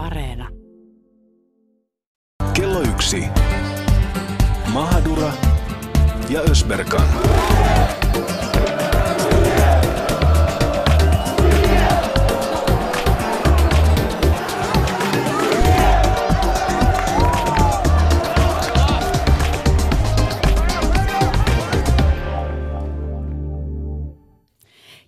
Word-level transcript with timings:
Areena. 0.00 0.48
Kello 2.54 2.80
yksi. 2.80 3.24
Mahadura 4.72 5.32
ja 6.30 6.40
Ösberkan. 6.40 7.06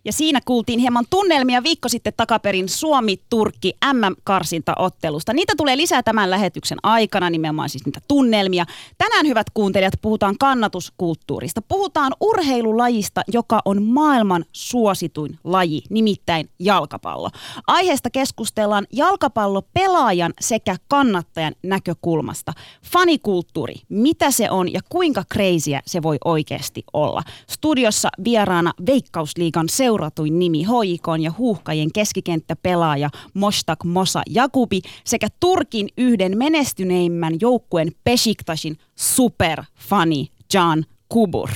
Ja 0.05 0.13
siinä 0.13 0.41
kuultiin 0.45 0.79
hieman 0.79 1.05
tunnelmia 1.11 1.63
viikko 1.63 1.89
sitten 1.89 2.13
takaperin 2.17 2.69
Suomi-Turkki 2.69 3.73
MM-karsintaottelusta. 3.93 5.33
Niitä 5.33 5.53
tulee 5.57 5.77
lisää 5.77 6.03
tämän 6.03 6.31
lähetyksen 6.31 6.79
aikana, 6.83 7.31
nimenomaan 7.31 7.69
siis 7.69 7.87
niitä 7.87 8.01
tunnelmia. 8.09 8.67
Tänään, 8.99 9.27
hyvät 9.27 9.47
kuuntelijat, 9.55 9.95
puhutaan 10.03 10.39
kannatuskulttuurista. 10.39 11.63
Puhutaan 11.63 12.13
urheilulajista, 12.21 13.23
joka 13.29 13.61
on 13.65 13.83
maailman 13.83 14.45
suosituin 14.53 15.39
laji, 15.45 15.83
nimittäin 15.91 16.51
jalkapallo. 16.59 17.31
Aiheesta 17.67 18.11
keskustellaan 18.11 18.87
jalkapallopelaajan 18.93 20.33
sekä 20.41 20.77
kannattajan 20.89 21.55
näkökulmasta. 21.63 22.53
Fanikulttuuri, 22.93 23.75
mitä 23.89 24.31
se 24.31 24.51
on 24.51 24.73
ja 24.73 24.81
kuinka 24.89 25.25
crazyä 25.33 25.81
se 25.87 26.03
voi 26.03 26.17
oikeasti 26.25 26.85
olla. 26.93 27.23
Studiossa 27.51 28.09
vieraana 28.25 28.73
Veikkausliigan 28.87 29.69
seura 29.69 29.92
seuratuin 29.93 30.39
nimi 30.39 30.63
HJK 30.63 31.07
ja 31.23 31.33
huuhkajien 31.39 31.93
keskikenttäpelaaja 31.93 33.11
Mostak 33.35 33.85
Mosa 33.85 34.23
Jakubi 34.31 34.81
sekä 35.05 35.29
Turkin 35.41 35.89
yhden 35.99 36.39
menestyneimmän 36.39 37.35
joukkueen 37.41 37.93
Besiktasin 38.05 38.77
superfani 38.97 40.27
Can 40.53 40.85
Kubur. 41.09 41.51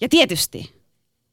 Ja 0.00 0.08
tietysti 0.08 0.72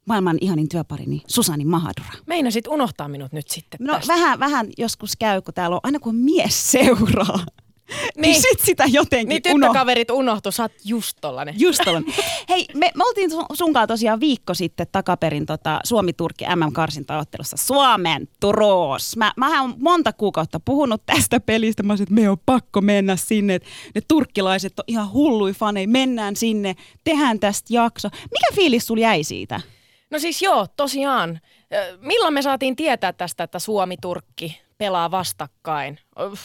maailman 0.06 0.38
ihanin 0.42 0.70
työparini 0.70 1.22
Susani 1.28 1.66
Mahadura. 1.66 2.10
Meinasit 2.26 2.68
unohtaa 2.68 3.08
minut 3.08 3.32
nyt 3.32 3.48
sitten 3.48 3.78
No 3.82 3.94
tästä. 3.94 4.14
vähän, 4.14 4.40
vähän 4.40 4.68
joskus 4.78 5.16
käy, 5.20 5.42
kun 5.42 5.54
täällä 5.54 5.76
on 5.76 5.80
aina 5.84 6.00
kun 6.00 6.16
mies 6.16 6.72
seuraa. 6.72 7.40
Niin, 7.88 8.22
Niin. 8.22 8.42
sit 8.42 8.60
sitä 8.60 8.84
jotenkin 8.88 9.30
Niin 9.30 9.42
tyttökaverit 9.44 10.12
unohtu, 10.12 10.52
sä 10.52 10.64
oot 10.64 10.72
just 10.86 11.18
tollanen. 11.22 11.56
Just 11.60 11.88
olen. 11.88 12.06
Hei, 12.50 12.66
me, 12.74 12.92
me 12.96 13.04
oltiin 13.08 13.32
sun- 13.32 13.46
sunkaan 13.54 13.88
tosiaan 13.88 14.20
viikko 14.20 14.54
sitten 14.54 14.88
takaperin 14.92 15.46
tota, 15.46 15.80
Suomi-Turkki 15.84 16.46
MM-karsintaottelussa 16.56 17.58
Suomen 17.58 18.28
Turos. 18.40 19.18
Mä, 19.18 19.34
mähän 19.38 19.64
on 19.64 19.76
monta 19.80 20.14
kuukautta 20.14 20.60
puhunut 20.66 21.02
tästä 21.06 21.40
pelistä. 21.40 21.84
Mä 21.84 21.92
olisin, 21.94 22.04
että 22.04 22.16
me 22.16 22.30
on 22.30 22.38
pakko 22.46 22.82
mennä 22.82 23.16
sinne. 23.16 23.60
Ne 23.96 24.02
turkkilaiset 24.08 24.80
on 24.80 24.84
ihan 24.88 25.12
hullui 25.12 25.54
fanei. 25.54 25.88
Mennään 25.88 26.36
sinne, 26.36 26.76
tehdään 27.04 27.40
tästä 27.40 27.68
jakso. 27.74 28.10
Mikä 28.14 28.56
fiilis 28.56 28.88
sulla 28.88 29.02
jäi 29.02 29.24
siitä? 29.24 29.62
No 30.10 30.20
siis 30.20 30.42
joo, 30.42 30.68
tosiaan. 30.78 31.40
Milloin 32.02 32.34
me 32.34 32.42
saatiin 32.42 32.76
tietää 32.76 33.14
tästä, 33.14 33.44
että 33.44 33.60
Suomi-Turkki 33.60 34.62
pelaa 34.78 35.12
vastakkain? 35.12 36.00
Uff. 36.32 36.42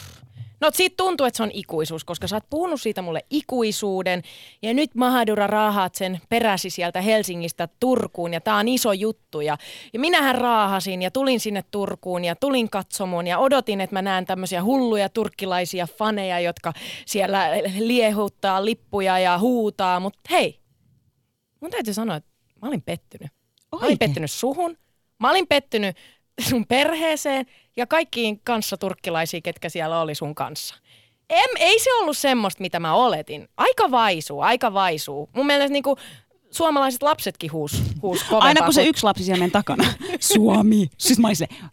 No 0.62 0.70
siitä 0.72 0.94
tuntuu, 0.96 1.26
että 1.26 1.36
se 1.36 1.42
on 1.42 1.50
ikuisuus, 1.52 2.04
koska 2.04 2.26
sä 2.26 2.36
oot 2.36 2.50
puhunut 2.50 2.80
siitä 2.80 3.02
mulle 3.02 3.24
ikuisuuden. 3.30 4.22
Ja 4.62 4.74
nyt 4.74 4.94
Mahadura 4.94 5.46
raahaat 5.46 5.94
sen 5.94 6.20
peräsi 6.28 6.70
sieltä 6.70 7.00
Helsingistä 7.00 7.68
Turkuun 7.80 8.32
ja 8.32 8.40
tää 8.40 8.56
on 8.56 8.68
iso 8.68 8.92
juttu. 8.92 9.40
Ja, 9.40 9.58
ja 9.92 10.00
minähän 10.00 10.34
raahasin 10.34 11.02
ja 11.02 11.10
tulin 11.10 11.40
sinne 11.40 11.64
Turkuun 11.70 12.24
ja 12.24 12.36
tulin 12.36 12.70
katsomaan 12.70 13.26
ja 13.26 13.38
odotin, 13.38 13.80
että 13.80 13.96
mä 13.96 14.02
näen 14.02 14.26
tämmöisiä 14.26 14.64
hulluja 14.64 15.08
turkkilaisia 15.08 15.86
faneja, 15.98 16.40
jotka 16.40 16.72
siellä 17.06 17.48
liehuttaa 17.78 18.64
lippuja 18.64 19.18
ja 19.18 19.38
huutaa. 19.38 20.00
Mutta 20.00 20.20
hei, 20.30 20.60
mun 21.60 21.70
täytyy 21.70 21.94
sanoa, 21.94 22.16
että 22.16 22.30
mä 22.62 22.68
olin 22.68 22.82
pettynyt. 22.82 23.30
Mä 23.32 23.78
olin 23.78 23.84
Oikein? 23.84 23.98
pettynyt 23.98 24.30
suhun, 24.30 24.78
mä 25.20 25.30
olin 25.30 25.46
pettynyt 25.46 25.96
sun 26.40 26.66
perheeseen 26.66 27.46
ja 27.76 27.86
kaikkiin 27.86 28.40
kanssa 28.44 28.76
turkkilaisiin, 28.76 29.42
ketkä 29.42 29.68
siellä 29.68 30.00
oli 30.00 30.14
sun 30.14 30.34
kanssa. 30.34 30.74
Em, 31.30 31.50
ei 31.58 31.78
se 31.78 31.92
ollut 31.94 32.16
semmoista, 32.16 32.60
mitä 32.60 32.80
mä 32.80 32.94
oletin. 32.94 33.48
Aika 33.56 33.90
vaisuu, 33.90 34.40
aika 34.40 34.74
vaisuu. 34.74 35.30
Mun 35.32 35.46
mielestä 35.46 35.72
niinku, 35.72 35.96
suomalaiset 36.50 37.02
lapsetkin 37.02 37.52
huus, 37.52 37.82
huus 38.02 38.24
kovempaa. 38.24 38.48
Aina 38.48 38.64
kun 38.64 38.74
se 38.74 38.84
yksi 38.84 39.04
lapsi 39.04 39.24
siellä 39.24 39.38
meidän 39.38 39.52
takana. 39.52 39.84
Suomi. 40.32 40.90
Siis 40.98 41.18
mä 41.18 41.28
olin 41.28 41.36
silleen, 41.36 41.70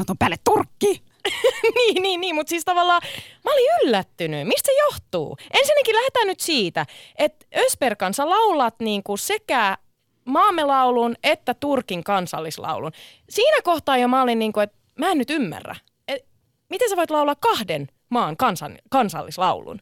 otan 0.00 0.18
päälle 0.18 0.36
Turkki. 0.44 1.02
niin, 1.76 2.02
niin, 2.02 2.20
niin, 2.20 2.34
mutta 2.34 2.50
siis 2.50 2.64
tavallaan 2.64 3.02
mä 3.44 3.52
olin 3.52 3.66
yllättynyt. 3.82 4.48
Mistä 4.48 4.66
se 4.66 4.72
johtuu? 4.84 5.36
Ensinnäkin 5.54 5.94
lähdetään 5.94 6.26
nyt 6.26 6.40
siitä, 6.40 6.86
että 7.18 7.46
Ösperkan 7.56 8.14
sä 8.14 8.30
laulat 8.30 8.74
niinku 8.80 9.16
sekä 9.16 9.78
maamme 10.24 10.64
laulun 10.64 11.14
että 11.22 11.54
Turkin 11.54 12.04
kansallislaulun. 12.04 12.92
Siinä 13.30 13.62
kohtaa 13.62 13.96
jo 13.96 14.08
mä 14.08 14.22
olin 14.22 14.38
niinku, 14.38 14.60
että 14.60 14.76
mä 14.98 15.10
en 15.10 15.18
nyt 15.18 15.30
ymmärrä. 15.30 15.76
Et, 16.08 16.24
miten 16.70 16.90
sä 16.90 16.96
voit 16.96 17.10
laulaa 17.10 17.34
kahden 17.34 17.88
maan 18.08 18.36
kansan, 18.36 18.78
kansallislaulun? 18.90 19.78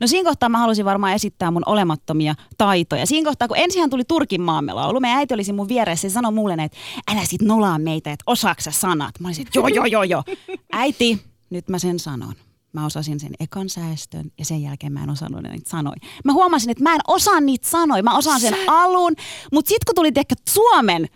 No 0.00 0.06
siinä 0.06 0.28
kohtaa 0.28 0.48
mä 0.48 0.58
halusin 0.58 0.84
varmaan 0.84 1.14
esittää 1.14 1.50
mun 1.50 1.62
olemattomia 1.66 2.34
taitoja. 2.58 3.06
Siinä 3.06 3.28
kohtaa, 3.28 3.48
kun 3.48 3.56
ensinhän 3.56 3.90
tuli 3.90 4.04
Turkin 4.04 4.40
maamelaulu, 4.42 5.00
meidän 5.00 5.18
äiti 5.18 5.34
olisi 5.34 5.52
mun 5.52 5.68
vieressä 5.68 6.06
ja 6.06 6.10
sanoi 6.10 6.32
mulle, 6.32 6.52
että 6.52 6.78
älä 7.12 7.24
sit 7.24 7.42
nolaa 7.42 7.78
meitä, 7.78 8.12
että 8.12 8.22
osaaksa 8.26 8.70
sanat. 8.70 9.20
Mä 9.20 9.28
olisin, 9.28 9.46
että 9.46 9.58
joo, 9.58 9.68
joo, 9.68 9.84
joo, 9.84 10.02
joo. 10.02 10.22
Äiti, 10.72 11.22
nyt 11.50 11.68
mä 11.68 11.78
sen 11.78 11.98
sanon. 11.98 12.34
Mä 12.72 12.86
osasin 12.86 13.20
sen 13.20 13.30
ekan 13.40 13.68
säästön 13.68 14.30
ja 14.38 14.44
sen 14.44 14.62
jälkeen 14.62 14.92
mä 14.92 15.02
en 15.02 15.10
osannut 15.10 15.42
niitä 15.42 15.70
sanoja. 15.70 15.96
Mä 16.24 16.32
huomasin, 16.32 16.70
että 16.70 16.82
mä 16.82 16.94
en 16.94 17.00
osaa 17.06 17.40
niitä 17.40 17.68
sanoja. 17.68 18.02
Mä 18.02 18.16
osaan 18.16 18.40
sen 18.40 18.54
alun, 18.66 19.12
mutta 19.52 19.68
sitten 19.68 19.86
kun 19.86 19.94
tuli 19.94 20.12
tiedätkö, 20.12 20.34
Suomen 20.48 21.06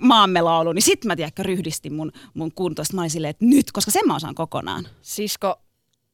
maamme 0.00 0.40
laulu, 0.40 0.72
niin 0.72 0.82
sitten 0.82 1.08
mä 1.08 1.16
tiedätkö, 1.16 1.42
ryhdistin 1.42 1.94
mun, 1.94 2.12
mun 2.34 2.52
kuntosta. 2.52 2.94
Mä 2.94 3.00
olin 3.00 3.10
silleen, 3.10 3.30
että 3.30 3.44
nyt, 3.44 3.72
koska 3.72 3.90
sen 3.90 4.06
mä 4.06 4.16
osaan 4.16 4.34
kokonaan. 4.34 4.88
Sisko, 5.02 5.56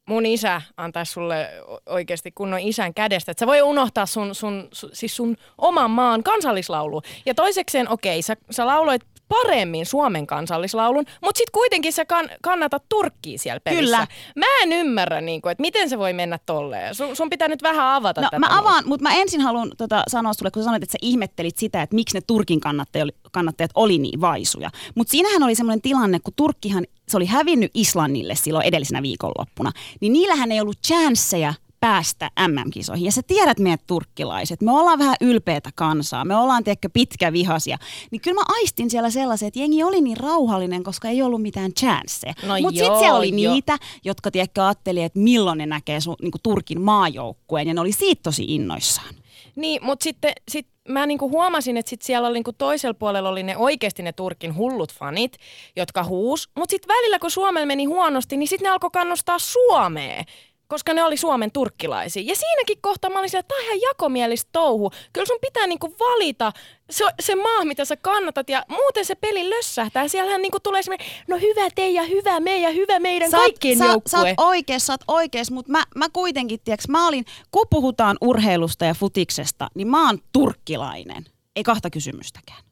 mun 0.09 0.25
isä 0.25 0.61
antaisi 0.77 1.11
sulle 1.11 1.49
oikeasti 1.85 2.31
kunnon 2.31 2.59
isän 2.59 2.93
kädestä, 2.93 3.31
että 3.31 3.39
sä 3.39 3.47
voi 3.47 3.61
unohtaa 3.61 4.05
sun, 4.05 4.35
sun, 4.35 4.67
sun, 4.71 4.89
siis 4.93 5.15
sun 5.15 5.37
oman 5.57 5.91
maan 5.91 6.23
kansallislaulu. 6.23 7.01
Ja 7.25 7.33
toisekseen, 7.35 7.89
okei, 7.89 8.21
sä, 8.21 8.37
sä 8.51 8.67
lauloit 8.67 9.01
paremmin 9.29 9.85
Suomen 9.85 10.27
kansallislaulun, 10.27 11.03
mutta 11.21 11.37
sitten 11.37 11.51
kuitenkin 11.51 11.93
sä 11.93 12.05
kan, 12.05 12.29
kannatat 12.41 12.83
Turkkiä 12.89 13.37
siellä 13.37 13.59
pelissä. 13.59 13.83
Kyllä. 13.85 14.07
Mä 14.35 14.45
en 14.63 14.73
ymmärrä, 14.73 15.21
niin 15.21 15.41
kuin, 15.41 15.51
että 15.51 15.61
miten 15.61 15.89
se 15.89 15.99
voi 15.99 16.13
mennä 16.13 16.39
tolleen. 16.45 16.95
Sun, 16.95 17.15
sun 17.15 17.29
pitää 17.29 17.47
nyt 17.47 17.63
vähän 17.63 17.87
avata 17.87 18.21
No, 18.21 18.27
tätä. 18.27 18.39
mä 18.39 18.59
avaan, 18.59 18.83
mutta 18.87 19.03
mä 19.03 19.15
ensin 19.15 19.41
haluan 19.41 19.71
tota, 19.77 20.03
sanoa 20.07 20.33
sulle, 20.33 20.51
kun 20.51 20.63
sä 20.63 20.65
sanoit, 20.65 20.83
että 20.83 20.91
sä 20.91 20.97
ihmettelit 21.01 21.57
sitä, 21.57 21.81
että 21.81 21.95
miksi 21.95 22.17
ne 22.17 22.21
Turkin 22.27 22.59
kannattajat, 22.59 23.09
kannattajat 23.31 23.71
oli 23.75 23.97
niin 23.97 24.21
vaisuja. 24.21 24.69
Mutta 24.95 25.11
siinähän 25.11 25.43
oli 25.43 25.55
semmoinen 25.55 25.81
tilanne, 25.81 26.19
kun 26.19 26.33
Turkkihan, 26.35 26.85
se 27.07 27.17
oli 27.17 27.25
hävinnyt 27.25 27.71
Islannille 27.73 28.35
silloin 28.35 28.65
edellisenä 28.65 29.01
viikonloppuna, 29.01 29.71
niin 30.01 30.13
niillähän 30.13 30.51
ei 30.51 30.61
ollut 30.61 30.77
chanceja 30.87 31.53
päästä 31.87 32.31
MM-kisoihin. 32.47 33.05
Ja 33.05 33.11
sä 33.11 33.21
tiedät 33.27 33.59
meidät 33.59 33.81
turkkilaiset, 33.87 34.61
me 34.61 34.71
ollaan 34.71 34.99
vähän 34.99 35.15
ylpeätä 35.21 35.69
kansaa, 35.75 36.25
me 36.25 36.35
ollaan 36.35 36.63
tiedätkö 36.63 36.89
pitkävihaisia. 36.93 37.77
Niin 38.11 38.21
kyllä 38.21 38.35
mä 38.35 38.45
aistin 38.59 38.89
siellä 38.89 39.09
sellaisen, 39.09 39.47
että 39.47 39.59
jengi 39.59 39.83
oli 39.83 40.01
niin 40.01 40.17
rauhallinen, 40.17 40.83
koska 40.83 41.07
ei 41.07 41.21
ollut 41.21 41.41
mitään 41.41 41.73
chanceja. 41.73 42.33
No 42.43 42.53
Mutta 42.61 42.79
sitten 42.79 42.99
siellä 42.99 43.17
oli 43.17 43.41
joo. 43.41 43.53
niitä, 43.53 43.77
jotka 44.05 44.31
tiedätkö 44.31 44.65
ajatteli, 44.65 45.03
että 45.03 45.19
milloin 45.19 45.57
ne 45.57 45.65
näkee 45.65 46.01
sun, 46.01 46.15
niin 46.21 46.31
Turkin 46.43 46.81
maajoukkueen, 46.81 47.67
ja 47.67 47.73
ne 47.73 47.81
oli 47.81 47.91
siitä 47.91 48.23
tosi 48.23 48.45
innoissaan. 48.47 49.15
Niin, 49.55 49.85
mutta 49.85 50.03
sitten 50.03 50.33
sit 50.49 50.67
mä 50.89 51.05
niinku 51.05 51.29
huomasin, 51.29 51.77
että 51.77 51.89
sit 51.89 52.01
siellä 52.01 52.27
oli 52.27 52.37
niinku 52.37 52.53
toisella 52.53 52.93
puolella 52.93 53.29
oli 53.29 53.43
ne 53.43 53.57
oikeasti 53.57 54.03
ne 54.03 54.13
Turkin 54.13 54.55
hullut 54.55 54.93
fanit, 54.93 55.37
jotka 55.75 56.03
huus. 56.03 56.49
Mutta 56.57 56.71
sitten 56.71 56.95
välillä, 56.95 57.19
kun 57.19 57.31
Suomella 57.31 57.65
meni 57.65 57.85
huonosti, 57.85 58.37
niin 58.37 58.47
sitten 58.47 58.63
ne 58.63 58.69
alkoi 58.69 58.89
kannustaa 58.93 59.39
Suomeen 59.39 60.25
koska 60.67 60.93
ne 60.93 61.03
oli 61.03 61.17
Suomen 61.17 61.51
turkkilaisia. 61.51 62.23
Ja 62.25 62.35
siinäkin 62.35 62.77
kohtaa 62.81 63.09
mä 63.09 63.19
olin 63.19 63.29
siellä, 63.29 63.39
että 63.39 63.55
tämä 63.55 63.59
on 63.59 63.65
ihan 63.65 63.89
jakomielistä 63.89 64.49
touhu. 64.51 64.91
Kyllä 65.13 65.25
sun 65.25 65.37
pitää 65.41 65.67
niinku 65.67 65.95
valita 65.99 66.53
se, 66.89 67.05
se 67.19 67.35
maa, 67.35 67.65
mitä 67.65 67.85
sä 67.85 67.95
kannatat, 67.97 68.49
ja 68.49 68.63
muuten 68.69 69.05
se 69.05 69.15
peli 69.15 69.49
lössähtää. 69.49 70.07
Siellähän 70.07 70.41
niinku 70.41 70.59
tulee 70.59 70.83
semmoinen, 70.83 71.07
no 71.27 71.37
hyvä 71.37 71.69
te 71.75 71.89
ja 71.89 72.03
hyvä 72.03 72.39
me 72.39 72.57
ja 72.57 72.69
hyvä 72.69 72.99
meidän 72.99 73.31
Sä 73.31 73.37
kaikkien 73.37 73.77
sä, 73.77 73.85
joukkue. 73.85 74.11
sä 74.11 74.17
oot 74.19 74.33
oikees, 74.37 74.85
sä 74.85 74.93
oot 74.93 75.03
oikees, 75.07 75.51
mutta 75.51 75.71
mä, 75.71 75.83
mä 75.95 76.09
kuitenkin, 76.13 76.59
tiiäks, 76.63 76.87
mä 76.87 77.07
olin, 77.07 77.25
kun 77.51 77.67
puhutaan 77.69 78.17
urheilusta 78.21 78.85
ja 78.85 78.93
futiksesta, 78.93 79.67
niin 79.75 79.87
mä 79.87 80.07
oon 80.07 80.19
turkkilainen. 80.33 81.25
Ei 81.55 81.63
kahta 81.63 81.89
kysymystäkään. 81.89 82.63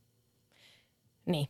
Niin. 1.25 1.47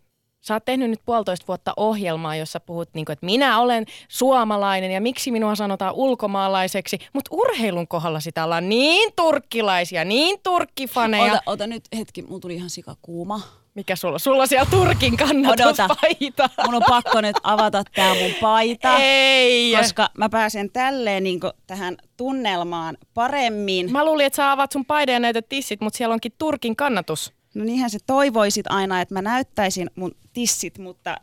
Sä 0.47 0.53
oot 0.53 0.65
tehnyt 0.65 0.89
nyt 0.89 1.01
puolitoista 1.05 1.47
vuotta 1.47 1.73
ohjelmaa, 1.77 2.35
jossa 2.35 2.59
puhut, 2.59 2.89
niin 2.93 3.05
kuin, 3.05 3.13
että 3.13 3.25
minä 3.25 3.59
olen 3.59 3.85
suomalainen 4.07 4.91
ja 4.91 5.01
miksi 5.01 5.31
minua 5.31 5.55
sanotaan 5.55 5.93
ulkomaalaiseksi. 5.93 6.99
Mutta 7.13 7.29
urheilun 7.31 7.87
kohdalla 7.87 8.19
sitä 8.19 8.43
ollaan 8.43 8.69
niin 8.69 9.13
turkkilaisia, 9.15 10.05
niin 10.05 10.39
turkkifaneja. 10.43 11.33
Ota, 11.33 11.41
ota 11.45 11.67
nyt 11.67 11.83
hetki, 11.97 12.21
mulla 12.21 12.39
tuli 12.39 12.55
ihan 12.55 12.69
sikakuuma. 12.69 13.41
Mikä 13.75 13.95
sulla? 13.95 14.19
Sulla 14.19 14.47
siellä 14.47 14.69
Turkin 14.71 15.17
kannatuspaita. 15.17 16.49
Mun 16.65 16.75
on 16.75 16.81
pakko 16.89 17.21
nyt 17.21 17.37
avata 17.43 17.83
tää 17.95 18.15
mun 18.15 18.33
paita. 18.41 18.97
Ei. 18.97 19.75
Koska 19.77 20.09
mä 20.17 20.29
pääsen 20.29 20.69
tälleen 20.71 21.23
niin 21.23 21.39
tähän 21.67 21.97
tunnelmaan 22.17 22.97
paremmin. 23.13 23.91
Mä 23.91 24.05
luulin, 24.05 24.25
että 24.25 24.37
sä 24.37 24.51
avaat 24.51 24.71
sun 24.71 24.85
paidan 24.85 25.13
ja 25.13 25.19
näytät 25.19 25.49
tissit, 25.49 25.81
mutta 25.81 25.97
siellä 25.97 26.13
onkin 26.13 26.33
Turkin 26.37 26.75
kannatus. 26.75 27.33
No 27.55 27.63
niinhän 27.63 27.89
se 27.89 27.97
toivoisit 28.07 28.65
aina, 28.69 29.01
että 29.01 29.13
mä 29.13 29.21
näyttäisin 29.21 29.89
mun 29.95 30.11
tissit, 30.33 30.77
mutta 30.77 31.17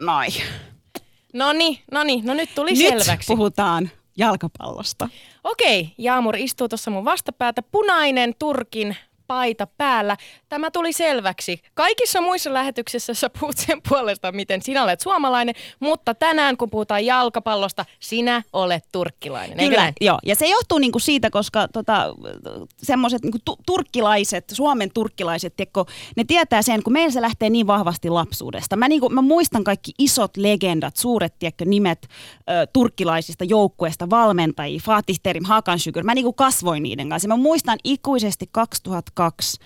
noin. 0.00 0.32
No 1.32 1.52
niin, 1.52 1.78
no 1.92 2.04
niin, 2.04 2.26
no 2.26 2.34
nyt 2.34 2.50
tuli 2.54 2.70
Nyt 2.70 2.78
selväksi. 2.78 3.26
puhutaan 3.26 3.90
jalkapallosta. 4.16 5.08
Okei, 5.44 5.94
Jaamur 5.98 6.36
istuu 6.36 6.68
tuossa 6.68 6.90
mun 6.90 7.04
vastapäätä, 7.04 7.62
punainen 7.62 8.34
Turkin 8.38 8.96
paita 9.26 9.66
päällä. 9.66 10.16
Tämä 10.48 10.70
tuli 10.70 10.92
selväksi. 10.92 11.62
Kaikissa 11.74 12.20
muissa 12.20 12.52
lähetyksissä 12.52 13.14
sä 13.14 13.30
puhut 13.40 13.56
sen 13.56 13.82
puolesta, 13.88 14.32
miten 14.32 14.62
sinä 14.62 14.82
olet 14.82 15.00
suomalainen, 15.00 15.54
mutta 15.80 16.14
tänään 16.14 16.56
kun 16.56 16.70
puhutaan 16.70 17.06
jalkapallosta, 17.06 17.84
sinä 18.00 18.42
olet 18.52 18.84
turkkilainen. 18.92 19.58
Kyllä, 19.58 19.82
näin? 19.82 19.94
joo. 20.00 20.18
Ja 20.26 20.34
se 20.36 20.46
johtuu 20.46 20.78
niinku 20.78 20.98
siitä, 20.98 21.30
koska 21.30 21.68
tota, 21.68 22.14
semmoiset 22.82 23.22
niinku 23.22 23.38
tu- 23.44 23.58
turkkilaiset, 23.66 24.44
Suomen 24.52 24.90
turkkilaiset, 24.94 25.56
tiedätkö, 25.56 25.84
ne 26.16 26.24
tietää 26.24 26.62
sen, 26.62 26.82
kun 26.82 26.92
meillä 26.92 27.10
se 27.10 27.22
lähtee 27.22 27.50
niin 27.50 27.66
vahvasti 27.66 28.10
lapsuudesta. 28.10 28.76
Mä, 28.76 28.88
niinku, 28.88 29.08
mä 29.08 29.22
muistan 29.22 29.64
kaikki 29.64 29.92
isot 29.98 30.36
legendat, 30.36 30.96
suuret 30.96 31.38
tiedätkö, 31.38 31.64
nimet 31.64 32.08
ö, 32.50 32.66
turkkilaisista 32.72 33.44
joukkueista, 33.44 34.10
valmentajia, 34.10 34.80
Fatih 34.84 35.20
Terim, 35.22 35.44
Hakan 35.44 35.78
Şükür. 35.78 36.02
Mä 36.02 36.14
niinku 36.14 36.32
kasvoin 36.32 36.82
niiden 36.82 37.08
kanssa. 37.08 37.28
Mä 37.28 37.36
muistan 37.36 37.78
ikuisesti 37.84 38.48
2002 39.16 39.58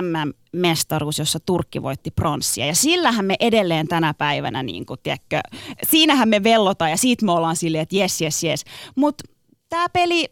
MM-mestaruus, 0.00 1.18
jossa 1.18 1.40
Turkki 1.40 1.82
voitti 1.82 2.10
pronssia. 2.10 2.66
Ja 2.66 2.74
sillähän 2.74 3.24
me 3.24 3.36
edelleen 3.40 3.88
tänä 3.88 4.14
päivänä, 4.14 4.62
niin 4.62 4.86
kuin, 4.86 5.00
tiedätkö, 5.02 5.40
siinähän 5.90 6.28
me 6.28 6.42
vellotaan 6.42 6.90
ja 6.90 6.96
siitä 6.96 7.24
me 7.24 7.32
ollaan 7.32 7.56
silleen, 7.56 7.82
että 7.82 7.96
jes, 7.96 8.20
jes, 8.20 8.42
jes. 8.44 8.64
Mutta 8.94 9.24
tämä 9.68 9.88
peli, 9.88 10.28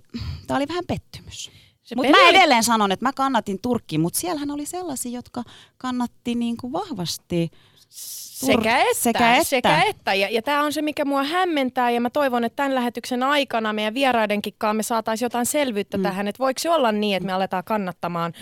tämä 0.47 0.59
oli 0.59 0.69
vähän 0.69 0.85
pettymys. 0.89 1.51
Mutta 1.97 2.11
mä 2.11 2.29
oli- 2.29 2.37
edelleen 2.37 2.65
sanon, 2.65 2.93
että 2.93 3.07
mä 3.07 3.13
kannatin 3.13 3.59
Turkkiin, 3.63 4.01
mutta 4.01 4.19
siellähän 4.19 4.51
oli 4.51 4.67
sellaisia, 4.67 5.13
jotka 5.13 5.43
kannatti 5.79 6.35
niin 6.35 6.57
kuin 6.57 6.73
vahvasti. 6.73 7.51
Sekä 8.47 8.79
että, 8.79 8.95
Sekä 9.03 9.33
että. 9.35 9.45
Sekä 9.45 9.83
että. 9.83 10.15
Ja, 10.15 10.29
ja 10.31 10.43
tämä 10.43 10.63
on 10.63 10.73
se, 10.73 10.83
mikä 10.83 11.05
mua 11.05 11.23
hämmentää 11.25 11.91
ja 11.91 12.01
mä 12.01 12.11
toivon, 12.11 12.45
että 12.45 12.57
tämän 12.57 12.75
lähetyksen 12.75 13.23
aikana 13.23 13.73
meidän 13.73 13.95
vieraidenkin 13.95 14.55
kanssa 14.59 14.75
me 14.75 14.83
saataisiin 14.83 15.27
jotain 15.27 15.47
selvyyttä 15.47 15.97
mm. 15.97 16.03
tähän, 16.03 16.29
että 16.29 16.39
voiko 16.39 16.59
se 16.59 16.71
olla 16.71 16.93
niin, 16.93 17.17
että 17.17 17.27
me 17.27 17.33
aletaan 17.33 17.65
kannattamaan 17.65 18.33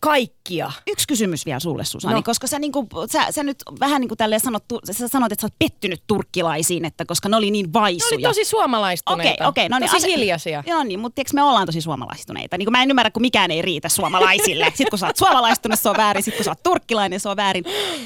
kaikkia. 0.00 0.70
Yksi 0.86 1.08
kysymys 1.08 1.46
vielä 1.46 1.60
sulle, 1.60 1.84
Susani, 1.84 2.14
No. 2.14 2.22
koska 2.22 2.46
sä, 2.46 2.58
niinku, 2.58 2.86
sä, 3.12 3.26
sä 3.30 3.42
nyt 3.42 3.56
vähän 3.80 4.00
niin 4.00 4.08
kuin 4.08 4.18
tälleen 4.18 4.40
sanot, 4.40 4.64
sä 4.92 5.08
sanot, 5.08 5.32
että 5.32 5.40
sä 5.40 5.46
oot 5.46 5.54
pettynyt 5.58 6.02
turkkilaisiin, 6.06 6.84
että 6.84 7.04
koska 7.04 7.28
ne 7.28 7.36
oli 7.36 7.50
niin 7.50 7.66
Ne 7.66 7.72
vaisuja. 7.72 8.16
oli 8.16 8.22
tosi 8.22 8.44
suomalaistuneita. 8.44 9.32
Okei, 9.32 9.48
okei, 9.48 9.68
no 9.68 9.78
niin. 9.78 9.90
tosi 9.90 10.06
hiljaisia. 10.06 10.62
Joo 10.66 10.84
niin, 10.84 11.00
mutta 11.00 11.14
tiedätkö, 11.14 11.34
me 11.34 11.42
ollaan 11.42 11.66
tosi 11.66 11.80
suomalaistuneita. 11.80 12.58
Niin 12.58 12.66
kuin 12.66 12.72
mä 12.72 12.82
en 12.82 12.90
ymmärrä, 12.90 13.10
kun 13.10 13.22
mikään 13.22 13.50
ei 13.50 13.62
riitä 13.62 13.88
suomalaisille. 13.88 14.64
Sitten 14.68 14.90
kun 14.90 14.98
sä 14.98 15.06
oot 15.06 15.16
suomalaistunut, 15.26 15.78
se 15.80 15.88
on 15.88 15.96
väärin. 15.96 16.22
Sitten 16.22 16.38
kun 16.38 16.44
sä 16.44 16.50
oot 16.50 16.62
turkkilainen, 16.62 17.20
se 17.20 17.28
on 17.28 17.36
väärin. 17.36 17.64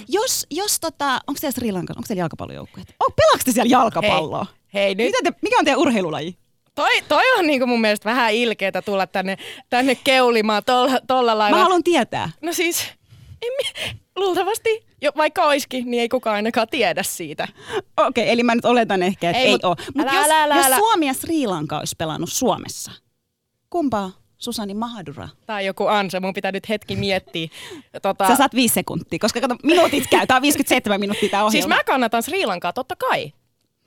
Jos, 0.09 0.47
jos 0.51 0.81
tota, 0.81 1.21
onko 1.27 1.41
teillä 1.43 1.55
Sri 1.55 1.73
Lankan, 1.73 1.99
onko 1.99 2.07
teillä 2.09 2.21
jalkapallojoukkueet? 2.21 2.95
Oh, 3.01 3.15
pelaako 3.17 3.43
te 3.45 3.53
siellä 3.53 3.71
jalkapalloa? 3.71 4.47
Hei 4.75 4.95
nyt, 4.95 5.07
Mitä 5.07 5.19
te, 5.25 5.39
mikä 5.43 5.57
on 5.59 5.65
teidän 5.65 5.81
urheilulaji? 5.81 6.37
toi, 6.75 7.03
toi 7.09 7.23
on 7.39 7.47
niinku 7.47 7.67
mun 7.67 7.81
mielestä 7.81 8.11
vähän 8.11 8.35
ilkeetä 8.35 8.83
tulla 8.83 9.07
tänne, 9.07 9.37
tänne 9.71 9.95
keulimaan 9.95 10.63
tolla, 10.67 10.99
tolla 11.07 11.39
lailla. 11.39 11.57
Mä 11.57 11.63
haluan 11.63 11.85
tietää. 11.85 12.31
No 12.41 12.53
siis, 12.53 12.87
en, 13.43 13.53
luultavasti, 14.17 14.87
jo, 15.03 15.13
vaikka 15.17 15.43
oiskin, 15.43 15.91
niin 15.91 16.01
ei 16.01 16.09
kukaan 16.09 16.37
ainakaan 16.37 16.69
tiedä 16.69 17.03
siitä. 17.03 17.49
Okei, 17.97 18.31
eli 18.31 18.43
mä 18.43 18.55
nyt 18.55 18.65
oletan 18.65 19.03
ehkä, 19.03 19.31
että 19.31 19.41
Ei, 19.41 19.47
ei, 19.47 19.53
mut 19.53 19.65
ole. 19.65 19.77
Mutta 19.95 20.15
jos, 20.15 20.25
älä, 20.27 20.43
älä, 20.43 20.57
jos. 20.57 20.77
Suomi 20.77 21.07
ja 21.07 21.15
Sri 21.15 21.47
Lanka 21.47 21.79
olisi 21.79 21.97
pelannut 21.99 22.33
Suomessa, 22.33 22.93
kumpaa 23.71 24.11
Susani 24.43 24.75
Mahadura? 24.75 25.29
Tai 25.47 25.67
joku 25.67 25.87
ansa, 25.87 26.21
mun 26.21 26.35
pitää 26.35 26.53
nyt 26.53 26.69
hetki 26.69 26.97
miettiä. 26.97 27.49
Tota, 28.03 28.29
Sä 28.29 28.37
saat 28.37 28.55
viisi 28.55 28.75
sekuntia, 28.75 29.19
koska 29.19 29.41
kato, 29.41 29.57
minuutit 29.63 30.05
käy. 30.11 30.27
Tää 30.27 30.37
on 30.37 30.43
57 30.43 31.01
minuuttia 31.01 31.29
tää 31.29 31.45
ohjelma. 31.45 31.51
siis 31.51 31.67
mä 31.67 31.85
kannatan 31.85 32.23
Sri 32.23 32.47
Lankaa, 32.47 32.73
totta 32.73 32.97
kai. 32.97 33.33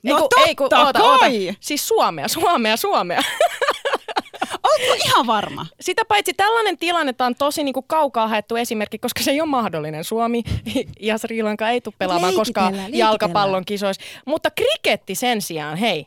No 0.02 0.18
totta 0.18 0.40
oota, 0.62 0.84
oota. 0.84 1.18
kai. 1.18 1.56
Siis 1.60 1.88
Suomea, 1.88 2.28
Suomea, 2.28 2.76
Suomea. 2.76 3.22
Ootko 4.64 4.94
ihan 5.04 5.26
varma? 5.26 5.66
Sitä 5.80 6.04
paitsi 6.04 6.34
tällainen 6.34 6.78
tilanne 6.78 7.14
on 7.20 7.34
tosi 7.34 7.64
niinku 7.64 7.82
kaukaa 7.82 8.28
haettu 8.28 8.56
esimerkki, 8.56 8.98
koska 8.98 9.22
se 9.22 9.30
ei 9.30 9.40
ole 9.40 9.48
mahdollinen. 9.48 10.04
Suomi 10.04 10.42
ja 11.00 11.18
Sri 11.18 11.42
Lanka 11.42 11.68
ei 11.70 11.80
tule 11.80 11.94
pelaamaan 11.98 12.34
koskaan 12.34 12.74
jalkapallon 12.88 13.64
kisoissa. 13.64 14.02
Mutta 14.24 14.50
kriketti 14.50 15.14
sen 15.14 15.42
sijaan, 15.42 15.76
hei, 15.76 16.06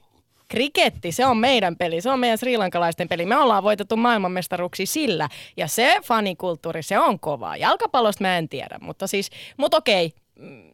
Kriketti, 0.49 1.11
se 1.11 1.25
on 1.25 1.37
meidän 1.37 1.75
peli, 1.75 2.01
se 2.01 2.09
on 2.09 2.19
meidän 2.19 2.37
srilankalaisten 2.37 3.07
peli. 3.07 3.25
Me 3.25 3.37
ollaan 3.37 3.63
voitettu 3.63 3.97
maailmanmestaruuksia 3.97 4.85
sillä, 4.85 5.29
ja 5.57 5.67
se 5.67 5.99
fanikulttuuri, 6.03 6.83
se 6.83 6.99
on 6.99 7.19
kovaa. 7.19 7.57
Jalkapallosta 7.57 8.23
mä 8.23 8.37
en 8.37 8.49
tiedä, 8.49 8.77
mutta 8.81 9.07
siis, 9.07 9.29
mutta 9.57 9.77
okei, 9.77 10.13
mm, 10.39 10.71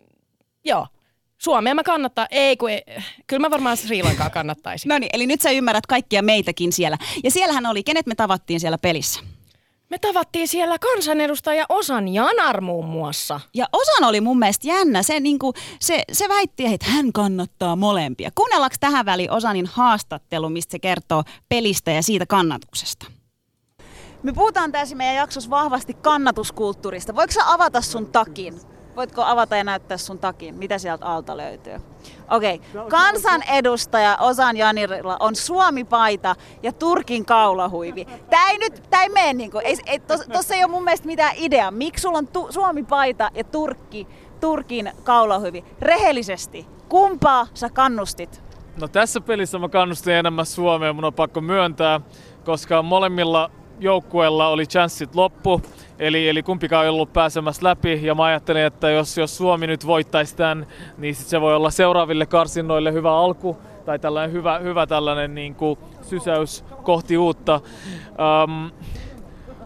joo. 0.65 0.87
Suomea 1.37 1.75
mä 1.75 1.83
kannattaa, 1.83 2.27
ei 2.31 2.57
kun, 2.57 2.69
ei, 2.69 2.83
kyllä 3.27 3.41
mä 3.41 3.51
varmaan 3.51 3.77
Sri 3.77 4.03
Lankaa 4.03 4.29
kannattaisin. 4.29 4.89
No 4.89 4.97
niin, 4.97 5.09
eli 5.13 5.27
nyt 5.27 5.41
sä 5.41 5.51
ymmärrät 5.51 5.85
kaikkia 5.85 6.21
meitäkin 6.21 6.73
siellä. 6.73 6.97
Ja 7.23 7.31
siellähän 7.31 7.65
oli, 7.65 7.83
kenet 7.83 8.05
me 8.05 8.15
tavattiin 8.15 8.59
siellä 8.59 8.77
pelissä? 8.77 9.19
Me 9.95 9.99
tavattiin 9.99 10.47
siellä 10.47 10.79
kansanedustaja 10.79 11.65
Osan 11.69 12.07
Janar 12.07 12.61
muun 12.61 12.85
muassa. 12.85 13.39
Ja 13.53 13.65
Osan 13.71 14.09
oli 14.09 14.21
mun 14.21 14.39
mielestä 14.39 14.67
jännä. 14.67 15.03
Se, 15.03 15.19
niinku, 15.19 15.53
se, 15.79 16.03
se 16.11 16.29
väitti, 16.29 16.65
että 16.65 16.85
hän 16.89 17.13
kannattaa 17.13 17.75
molempia. 17.75 18.29
Kuunnellaanko 18.35 18.75
tähän 18.79 19.05
väliin 19.05 19.31
Osanin 19.31 19.65
haastattelu, 19.65 20.49
mistä 20.49 20.71
se 20.71 20.79
kertoo 20.79 21.23
pelistä 21.49 21.91
ja 21.91 22.03
siitä 22.03 22.25
kannatuksesta? 22.25 23.05
Me 24.23 24.33
puhutaan 24.33 24.71
tässä 24.71 24.95
meidän 24.95 25.15
jaksossa 25.15 25.49
vahvasti 25.49 25.93
kannatuskulttuurista. 25.93 27.15
Voitko 27.15 27.33
sä 27.33 27.53
avata 27.53 27.81
sun 27.81 28.05
takin? 28.05 28.59
Voitko 28.95 29.23
avata 29.23 29.55
ja 29.55 29.63
näyttää 29.63 29.97
sun 29.97 30.19
takin? 30.19 30.55
Mitä 30.55 30.77
sieltä 30.77 31.05
alta 31.05 31.37
löytyy? 31.37 31.79
Okei. 32.29 32.61
Okay. 32.73 32.89
Kansanedustaja 32.89 34.17
Osan 34.19 34.57
Janirilla 34.57 35.17
on 35.19 35.35
Suomi-paita 35.35 36.35
ja 36.63 36.71
Turkin 36.71 37.25
kaulahuivi. 37.25 38.05
Tää 38.29 38.49
ei 38.49 38.57
nyt, 38.57 38.83
tää 38.89 39.03
ei 39.03 39.09
mene 39.09 39.33
niinku, 39.33 39.57
ei, 39.57 39.77
ei, 39.85 39.99
tos, 39.99 40.21
tossa 40.33 40.55
ei 40.55 40.63
ole 40.63 40.71
mun 40.71 40.83
mielestä 40.83 41.07
mitään 41.07 41.33
idea. 41.37 41.71
Miksi 41.71 42.01
sulla 42.01 42.17
on 42.17 42.27
tu, 42.27 42.47
Suomi-paita 42.49 43.29
ja 43.33 43.43
Turkki, 43.43 44.07
Turkin 44.39 44.91
kaulahuivi? 45.03 45.63
Rehellisesti, 45.81 46.67
kumpaa 46.89 47.47
sä 47.53 47.69
kannustit? 47.69 48.43
No 48.81 48.87
tässä 48.87 49.21
pelissä 49.21 49.59
mä 49.59 49.69
kannustin 49.69 50.13
enemmän 50.13 50.45
Suomea, 50.45 50.93
mun 50.93 51.05
on 51.05 51.13
pakko 51.13 51.41
myöntää, 51.41 52.01
koska 52.45 52.83
molemmilla 52.83 53.51
joukkueilla 53.79 54.47
oli 54.47 54.65
chanssit 54.65 55.15
loppu, 55.15 55.61
eli, 55.99 56.29
eli 56.29 56.43
kumpikaan 56.43 56.83
ei 56.83 56.89
ollut 56.89 57.13
pääsemässä 57.13 57.63
läpi, 57.63 57.99
ja 58.05 58.15
mä 58.15 58.23
ajattelin, 58.23 58.61
että 58.61 58.89
jos, 58.89 59.17
jos 59.17 59.37
Suomi 59.37 59.67
nyt 59.67 59.87
voittaisi 59.87 60.35
tämän, 60.35 60.67
niin 60.97 61.15
sit 61.15 61.27
se 61.27 61.41
voi 61.41 61.55
olla 61.55 61.69
seuraaville 61.69 62.25
karsinnoille 62.25 62.93
hyvä 62.93 63.17
alku, 63.17 63.57
tai 63.85 63.99
tällainen 63.99 64.33
hyvä, 64.33 64.59
hyvä 64.59 64.87
tällainen 64.87 65.35
niin 65.35 65.55
kuin 65.55 65.79
sysäys 66.01 66.65
kohti 66.83 67.17
uutta. 67.17 67.61
Um, 68.43 68.71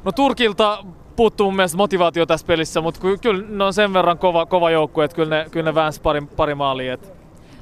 no 0.04 0.12
Turkilta 0.12 0.86
puuttuu 1.16 1.48
mun 1.48 1.56
mielestä 1.56 1.78
motivaatio 1.78 2.26
tässä 2.26 2.48
pelissä, 2.48 2.82
mutta 2.82 3.00
ky- 3.00 3.18
kyllä 3.18 3.44
ne 3.50 3.64
on 3.64 3.74
sen 3.74 3.94
verran 3.94 4.18
kova, 4.18 4.46
kova 4.46 4.72
joukkue, 4.72 5.06
että 5.06 5.16
kyllä 5.16 5.38
ne, 5.38 5.50
kyllä 5.52 5.66
ne 5.66 5.76
väänsi 5.76 6.02
pari, 6.02 6.22
pari 6.22 6.56
maalia. 6.56 6.94
Et 6.94 7.19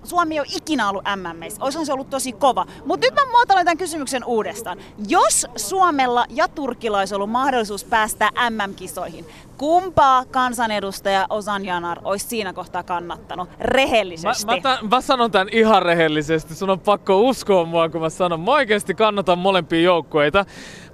Suomi 0.07 0.35
ei 0.35 0.39
ole 0.39 0.47
ikinä 0.55 0.89
ollut 0.89 1.03
MMissä. 1.15 1.63
Olisihan 1.63 1.85
se 1.85 1.93
ollut 1.93 2.09
tosi 2.09 2.31
kova. 2.31 2.65
Mutta 2.85 3.07
nyt 3.07 3.15
mä 3.15 3.31
muotoilen 3.31 3.65
tämän 3.65 3.77
kysymyksen 3.77 4.23
uudestaan. 4.25 4.77
Jos 5.07 5.47
Suomella 5.55 6.25
ja 6.29 6.47
Turkilla 6.47 6.99
olisi 6.99 7.15
ollut 7.15 7.29
mahdollisuus 7.31 7.83
päästä 7.83 8.29
MM-kisoihin, 8.49 9.25
kumpaa 9.57 10.25
kansanedustaja 10.25 11.25
Osan 11.29 11.65
Janar 11.65 11.99
olisi 12.03 12.27
siinä 12.27 12.53
kohtaa 12.53 12.83
kannattanut 12.83 13.49
Mä, 13.49 13.55
rehellisesti? 13.59 14.45
mä, 14.45 14.61
tämän, 14.61 14.77
mä 14.91 15.01
sanon 15.01 15.31
tämän 15.31 15.47
ihan 15.51 15.81
rehellisesti. 15.81 16.55
Sun 16.55 16.69
on 16.69 16.79
pakko 16.79 17.21
uskoa 17.21 17.65
mua, 17.65 17.89
kun 17.89 18.01
mä 18.01 18.09
sanon. 18.09 18.39
Mä 18.39 18.51
oikeasti 18.51 18.93
kannatan 18.95 19.39
molempia 19.39 19.81
joukkueita. 19.81 20.45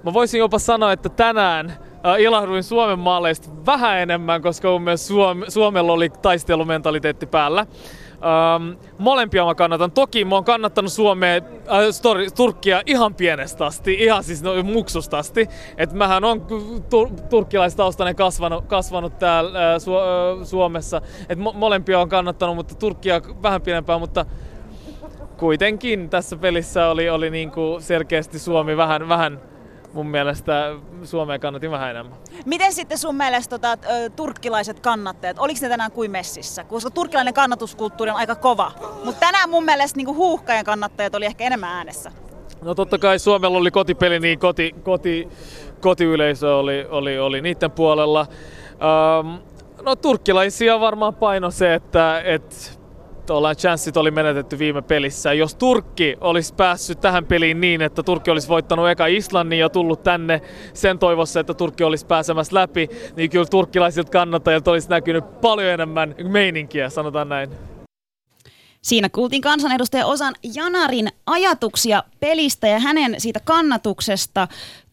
Mä 0.02 0.12
voisin 0.12 0.38
jopa 0.38 0.58
sanoa, 0.58 0.92
että 0.92 1.08
tänään 1.08 1.70
äh, 1.70 2.20
ilahduin 2.20 2.62
Suomen 2.62 2.98
maaleista 2.98 3.50
vähän 3.66 3.98
enemmän, 3.98 4.42
koska 4.42 4.68
mun 4.68 4.82
mielestä 4.82 5.06
Suom- 5.06 5.44
Suomella 5.48 5.92
oli 5.92 6.10
taistelumentaliteetti 6.10 7.26
päällä. 7.26 7.66
Ähm, 8.24 8.78
molempia 8.98 9.44
mä 9.44 9.54
kannatan. 9.54 9.90
Toki 9.90 10.24
mä 10.24 10.34
oon 10.34 10.44
kannattanut 10.44 10.92
Suomea, 10.92 11.34
äh, 11.36 11.42
story, 11.90 12.30
Turkkia 12.30 12.82
ihan 12.86 13.14
pienestä 13.14 13.66
asti, 13.66 13.94
ihan 13.94 14.24
siis 14.24 14.42
no, 14.42 14.62
muksusta 14.62 15.18
asti. 15.18 15.48
Et 15.76 15.92
mähän 15.92 16.24
on 16.24 16.46
tur- 16.90 17.20
turkkilaistaustainen 17.30 18.16
kasvanut, 18.16 18.66
kasvanut 18.66 19.18
täällä 19.18 19.74
äh, 19.74 19.80
Su- 19.80 20.40
äh, 20.40 20.46
Suomessa. 20.46 21.02
Et 21.28 21.38
mo- 21.38 21.56
molempia 21.56 22.00
on 22.00 22.08
kannattanut, 22.08 22.56
mutta 22.56 22.74
Turkkia 22.74 23.20
vähän 23.42 23.62
pienempää, 23.62 23.98
mutta 23.98 24.26
kuitenkin 25.36 26.10
tässä 26.10 26.36
pelissä 26.36 26.88
oli, 26.88 27.10
oli 27.10 27.30
niinku 27.30 27.76
selkeästi 27.80 28.38
Suomi 28.38 28.76
vähän, 28.76 29.08
vähän 29.08 29.40
mun 29.94 30.06
mielestä 30.06 30.74
Suomeen 31.04 31.40
kannatin 31.40 31.70
vähän 31.70 31.90
enemmän. 31.90 32.18
Miten 32.46 32.72
sitten 32.72 32.98
sun 32.98 33.16
mielestä 33.16 33.58
tota, 33.58 33.88
turkkilaiset 34.16 34.80
kannattajat, 34.80 35.38
oliko 35.38 35.58
ne 35.62 35.68
tänään 35.68 35.92
kuin 35.92 36.10
messissä? 36.10 36.64
Koska 36.64 36.90
turkkilainen 36.90 37.34
kannatuskulttuuri 37.34 38.10
on 38.10 38.16
aika 38.16 38.34
kova. 38.34 38.72
Mutta 39.04 39.20
tänään 39.20 39.50
mun 39.50 39.64
mielestä 39.64 39.96
niin 39.96 40.06
huuhkajan 40.06 40.64
kannattajat 40.64 41.14
oli 41.14 41.26
ehkä 41.26 41.44
enemmän 41.44 41.70
äänessä. 41.70 42.12
No 42.62 42.74
totta 42.74 42.98
kai 42.98 43.18
Suomella 43.18 43.58
oli 43.58 43.70
kotipeli, 43.70 44.20
niin 44.20 44.38
koti, 44.38 44.74
koti, 44.82 45.28
kotiyleisö 45.80 46.56
oli, 46.56 46.86
oli, 46.90 47.18
oli 47.18 47.40
niiden 47.40 47.70
puolella. 47.70 48.26
Um, 49.20 49.38
no 49.82 49.96
turkkilaisia 49.96 50.80
varmaan 50.80 51.14
paino 51.14 51.50
se, 51.50 51.74
että 51.74 52.20
et, 52.24 52.80
ollaan 53.30 53.56
chanssit 53.56 53.96
oli 53.96 54.10
menetetty 54.10 54.58
viime 54.58 54.82
pelissä. 54.82 55.32
Jos 55.32 55.54
Turkki 55.54 56.16
olisi 56.20 56.54
päässyt 56.54 57.00
tähän 57.00 57.26
peliin 57.26 57.60
niin, 57.60 57.82
että 57.82 58.02
Turkki 58.02 58.30
olisi 58.30 58.48
voittanut 58.48 58.88
eka 58.88 59.06
Islannin 59.06 59.58
ja 59.58 59.68
tullut 59.68 60.02
tänne 60.02 60.42
sen 60.74 60.98
toivossa, 60.98 61.40
että 61.40 61.54
Turkki 61.54 61.84
olisi 61.84 62.06
pääsemässä 62.06 62.54
läpi, 62.54 62.88
niin 63.16 63.30
kyllä 63.30 63.46
turkkilaisilta 63.46 64.10
kannattajilta 64.10 64.70
olisi 64.70 64.88
näkynyt 64.88 65.40
paljon 65.40 65.68
enemmän 65.68 66.14
meininkiä, 66.28 66.90
sanotaan 66.90 67.28
näin. 67.28 67.50
Siinä 68.82 69.08
kuultiin 69.08 69.42
kansanedustaja 69.42 70.06
Osan 70.06 70.34
Janarin 70.54 71.08
ajatuksia 71.26 72.02
pelistä 72.20 72.68
ja 72.68 72.78
hänen 72.78 73.14
siitä 73.18 73.40
kannatuksesta. 73.44 74.48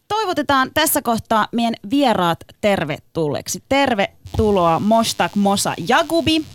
Toivotetaan 0.08 0.72
tässä 0.74 1.02
kohtaa 1.02 1.48
meidän 1.52 1.74
vieraat 1.90 2.40
tervetulleeksi. 2.62 3.64
Tervetuloa 3.70 4.80
Mostak 4.80 5.36
Mosa 5.36 5.74
Jagubi 5.88 6.46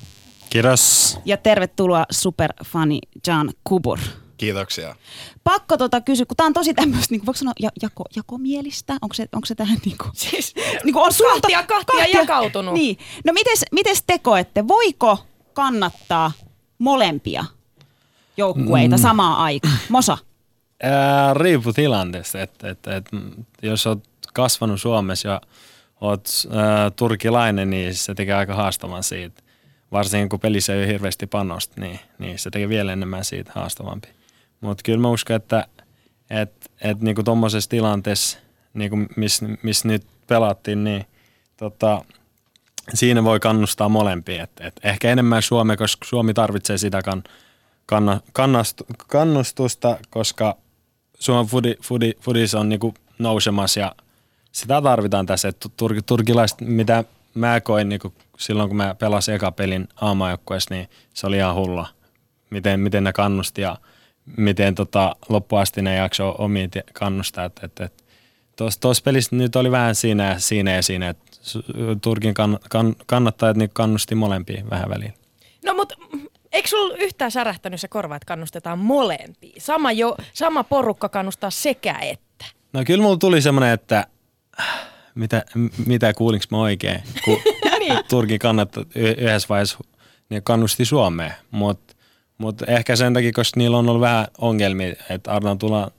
Kiitos. 0.62 1.18
ja 1.24 1.36
tervetuloa 1.36 2.04
superfani 2.10 2.98
Jan 3.26 3.50
Kubur. 3.64 3.98
Kiitoksia. 4.36 4.96
Pakko 5.44 5.76
tota 5.76 6.00
kysyä, 6.00 6.26
kun 6.26 6.36
tää 6.36 6.46
on 6.46 6.52
tosi 6.52 6.74
tämmöistä, 6.74 7.14
niin 7.14 7.26
voiko 7.26 7.38
sanoa 7.38 7.52
ja, 7.60 7.70
jako, 7.82 8.04
jakomielistä? 8.16 8.92
Onko 9.02 9.14
se, 9.14 9.26
onko 9.34 9.46
se 9.46 9.54
tähän 9.54 9.78
niin 9.84 9.98
kuin, 9.98 10.10
Siis 10.14 10.54
niin 10.84 10.92
kuin 10.92 11.04
on 11.04 11.12
sulta, 11.12 11.40
kahtia, 11.40 11.62
kahtia 11.62 12.20
jakautunut. 12.20 12.74
Niin. 12.74 12.98
No 13.24 13.32
mites, 13.32 13.64
mites 13.72 14.04
te 14.06 14.18
koette, 14.18 14.68
voiko 14.68 15.18
kannattaa 15.52 16.32
molempia 16.78 17.44
joukkueita 18.36 18.96
mm. 18.96 19.02
samaan 19.02 19.38
aikaan? 19.38 19.78
Mosa? 19.88 20.18
Ää, 20.82 21.34
riippuu 21.34 21.72
tilanteesta. 21.72 22.40
Et, 22.40 22.64
et, 22.64 22.86
et, 22.86 23.08
jos 23.62 23.86
olet 23.86 24.08
kasvanut 24.34 24.80
Suomessa 24.80 25.28
ja 25.28 25.40
olet 26.00 26.28
ää, 26.50 26.90
turkilainen, 26.90 27.70
niin 27.70 27.94
se 27.94 28.14
tekee 28.14 28.34
aika 28.34 28.54
haastavan 28.54 29.02
siitä. 29.02 29.45
Varsinkin 29.92 30.28
kun 30.28 30.40
pelissä 30.40 30.72
ei 30.72 30.78
ole 30.78 30.86
hirveästi 30.86 31.26
panosta, 31.26 31.80
niin, 31.80 32.00
niin 32.18 32.38
se 32.38 32.50
tekee 32.50 32.68
vielä 32.68 32.92
enemmän 32.92 33.24
siitä 33.24 33.52
haastavampi. 33.54 34.08
Mutta 34.60 34.82
kyllä 34.82 34.98
mä 34.98 35.08
uskon, 35.08 35.36
että 35.36 35.66
et, 36.30 36.70
et, 36.80 37.00
niinku 37.00 37.22
tuommoisessa 37.22 37.70
tilanteessa, 37.70 38.38
niinku 38.74 38.96
missä 39.16 39.46
mis 39.62 39.84
nyt 39.84 40.06
pelattiin, 40.26 40.84
niin 40.84 41.06
tota, 41.56 42.04
siinä 42.94 43.24
voi 43.24 43.40
kannustaa 43.40 43.88
molempia. 43.88 44.42
Et, 44.42 44.50
et 44.60 44.80
ehkä 44.82 45.12
enemmän 45.12 45.42
Suomi, 45.42 45.76
koska 45.76 46.04
Suomi 46.04 46.34
tarvitsee 46.34 46.78
sitä 46.78 47.02
kan, 47.02 47.24
kanna, 47.86 48.20
kannastu, 48.32 48.86
kannustusta, 49.06 49.98
koska 50.10 50.56
Suomen 51.18 51.46
fudi, 51.46 51.74
fudi, 51.82 52.12
fudis 52.20 52.54
on 52.54 52.68
niinku 52.68 52.94
nousemassa 53.18 53.80
ja 53.80 53.94
sitä 54.52 54.82
tarvitaan 54.82 55.26
tässä. 55.26 55.48
Et 55.48 55.66
tur, 55.76 55.94
turkilaiset, 56.06 56.60
mitä 56.60 57.04
mä 57.34 57.60
koin 57.60 57.88
niinku 57.88 58.14
silloin, 58.36 58.68
kun 58.68 58.76
mä 58.76 58.94
pelasin 58.94 59.34
eka 59.34 59.52
pelin 59.52 59.88
aamajoukkueessa, 60.00 60.74
niin 60.74 60.88
se 61.14 61.26
oli 61.26 61.36
ihan 61.36 61.54
hulla. 61.54 61.88
Miten, 62.50 62.80
miten 62.80 63.04
ne 63.04 63.12
kannusti 63.12 63.62
ja 63.62 63.76
miten 64.36 64.74
tota, 64.74 65.16
loppuasti 65.28 65.82
ne 65.82 65.94
jakso 65.94 66.34
omiin 66.38 66.70
kannustaa. 66.92 67.44
Et, 67.44 67.60
et, 67.62 67.80
et. 67.80 68.04
Tuossa 68.80 69.02
pelissä 69.04 69.36
nyt 69.36 69.56
oli 69.56 69.70
vähän 69.70 69.94
siinä, 69.94 70.28
ja 70.28 70.38
siinä 70.38 70.72
ja 70.72 70.82
siinä, 70.82 71.08
että 71.08 71.26
Turkin 72.02 72.34
kann, 72.34 72.58
kann, 72.70 72.94
kannattajat 73.06 73.56
niin 73.56 73.70
kannusti 73.72 74.14
molempia 74.14 74.62
vähän 74.70 74.90
väliin. 74.90 75.14
No 75.64 75.74
mutta 75.74 75.94
eikö 76.52 76.68
sulla 76.68 76.96
yhtään 76.96 77.30
särähtänyt 77.30 77.80
se 77.80 77.88
korva, 77.88 78.16
että 78.16 78.26
kannustetaan 78.26 78.78
molempia? 78.78 79.52
Sama, 79.58 79.92
jo, 79.92 80.16
sama 80.32 80.64
porukka 80.64 81.08
kannustaa 81.08 81.50
sekä 81.50 81.98
että. 82.00 82.44
No 82.72 82.84
kyllä 82.86 83.02
mulla 83.02 83.16
tuli 83.16 83.42
semmoinen, 83.42 83.72
että 83.72 84.06
mitä, 85.14 85.44
mitä 85.86 86.14
kuulinko 86.14 86.46
mä 86.50 86.58
oikein, 86.58 87.02
kun 87.24 87.38
Niin. 87.88 88.04
Turkin 88.08 88.38
kannattaa 88.38 88.84
y- 88.94 89.10
yhdessä 89.10 89.48
vaiheessa 89.48 89.78
niin 90.28 90.42
kannusti 90.42 90.84
Suomeen, 90.84 91.32
mutta 91.50 91.94
mut 92.38 92.62
ehkä 92.68 92.96
sen 92.96 93.14
takia, 93.14 93.32
koska 93.32 93.60
niillä 93.60 93.78
on 93.78 93.88
ollut 93.88 94.00
vähän 94.00 94.26
ongelmia, 94.38 94.94
että 95.10 95.32
Ardan 95.32 95.58
tulla 95.58 95.90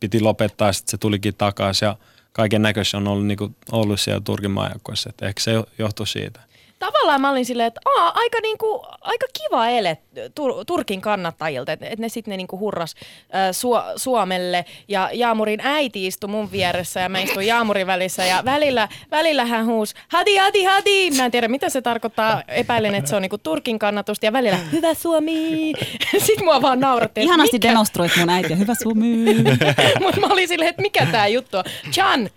piti 0.00 0.20
lopettaa, 0.20 0.72
sitten 0.72 0.90
se 0.90 0.98
tulikin 0.98 1.34
takaisin 1.34 1.86
ja 1.86 1.96
kaiken 2.32 2.62
näköistä 2.62 2.96
on 2.96 3.08
ollut, 3.08 3.26
niinku, 3.26 3.50
ollut 3.72 4.00
siellä 4.00 4.20
Turkin 4.20 4.50
maajoukkueessa, 4.50 5.12
ehkä 5.22 5.42
se 5.42 5.52
johtuu 5.78 6.06
siitä. 6.06 6.40
Tavallaan 6.86 7.20
mä 7.20 7.30
olin 7.30 7.44
silleen, 7.46 7.66
että 7.66 7.80
Aa, 7.98 8.12
aika, 8.14 8.38
niinku, 8.42 8.86
aika 9.00 9.26
kiva 9.42 9.68
ele 9.68 9.98
Tur- 10.18 10.64
Turkin 10.66 11.00
kannattajilta, 11.00 11.72
että 11.72 11.86
et 11.90 11.98
ne 11.98 12.08
sitten 12.08 12.32
ne 12.32 12.36
niinku 12.36 12.58
hurras 12.58 12.94
äh, 13.34 13.50
Su- 13.50 13.92
Suomelle. 13.98 14.64
Ja 14.88 15.10
Jaamurin 15.12 15.60
äiti 15.62 16.06
istui 16.06 16.30
mun 16.30 16.52
vieressä 16.52 17.00
ja 17.00 17.08
mä 17.08 17.18
istuin 17.18 17.46
Jaamurin 17.46 17.86
välissä 17.86 18.24
ja 18.24 18.42
välillä, 18.44 18.88
välillä 19.10 19.44
hän 19.44 19.66
huusi 19.66 19.94
hadi, 20.08 20.36
hadi, 20.36 20.64
hadi. 20.64 21.10
Mä 21.10 21.24
en 21.24 21.30
tiedä 21.30 21.48
mitä 21.48 21.68
se 21.68 21.82
tarkoittaa, 21.82 22.42
epäilen, 22.48 22.94
että 22.94 23.10
se 23.10 23.16
on 23.16 23.22
niinku 23.22 23.38
Turkin 23.38 23.78
kannatusta 23.78 24.26
ja 24.26 24.32
välillä 24.32 24.56
hyvä 24.56 24.94
Suomi. 24.94 25.72
Sitten 26.26 26.44
mua 26.44 26.62
vaan 26.62 26.80
naurattiin. 26.80 27.24
Ihanasti 27.24 27.56
mikä- 27.56 27.68
demonstroit 27.68 28.12
mun 28.16 28.30
äitiä. 28.30 28.56
Hyvä 28.56 28.74
Suomi. 28.82 29.24
Mutta 30.02 30.20
mä 30.20 30.26
olin 30.26 30.48
silleen, 30.48 30.70
että 30.70 30.82
mikä 30.82 31.06
tää 31.06 31.28
juttu 31.28 31.56
on. 31.56 31.64
Chan, 31.90 32.30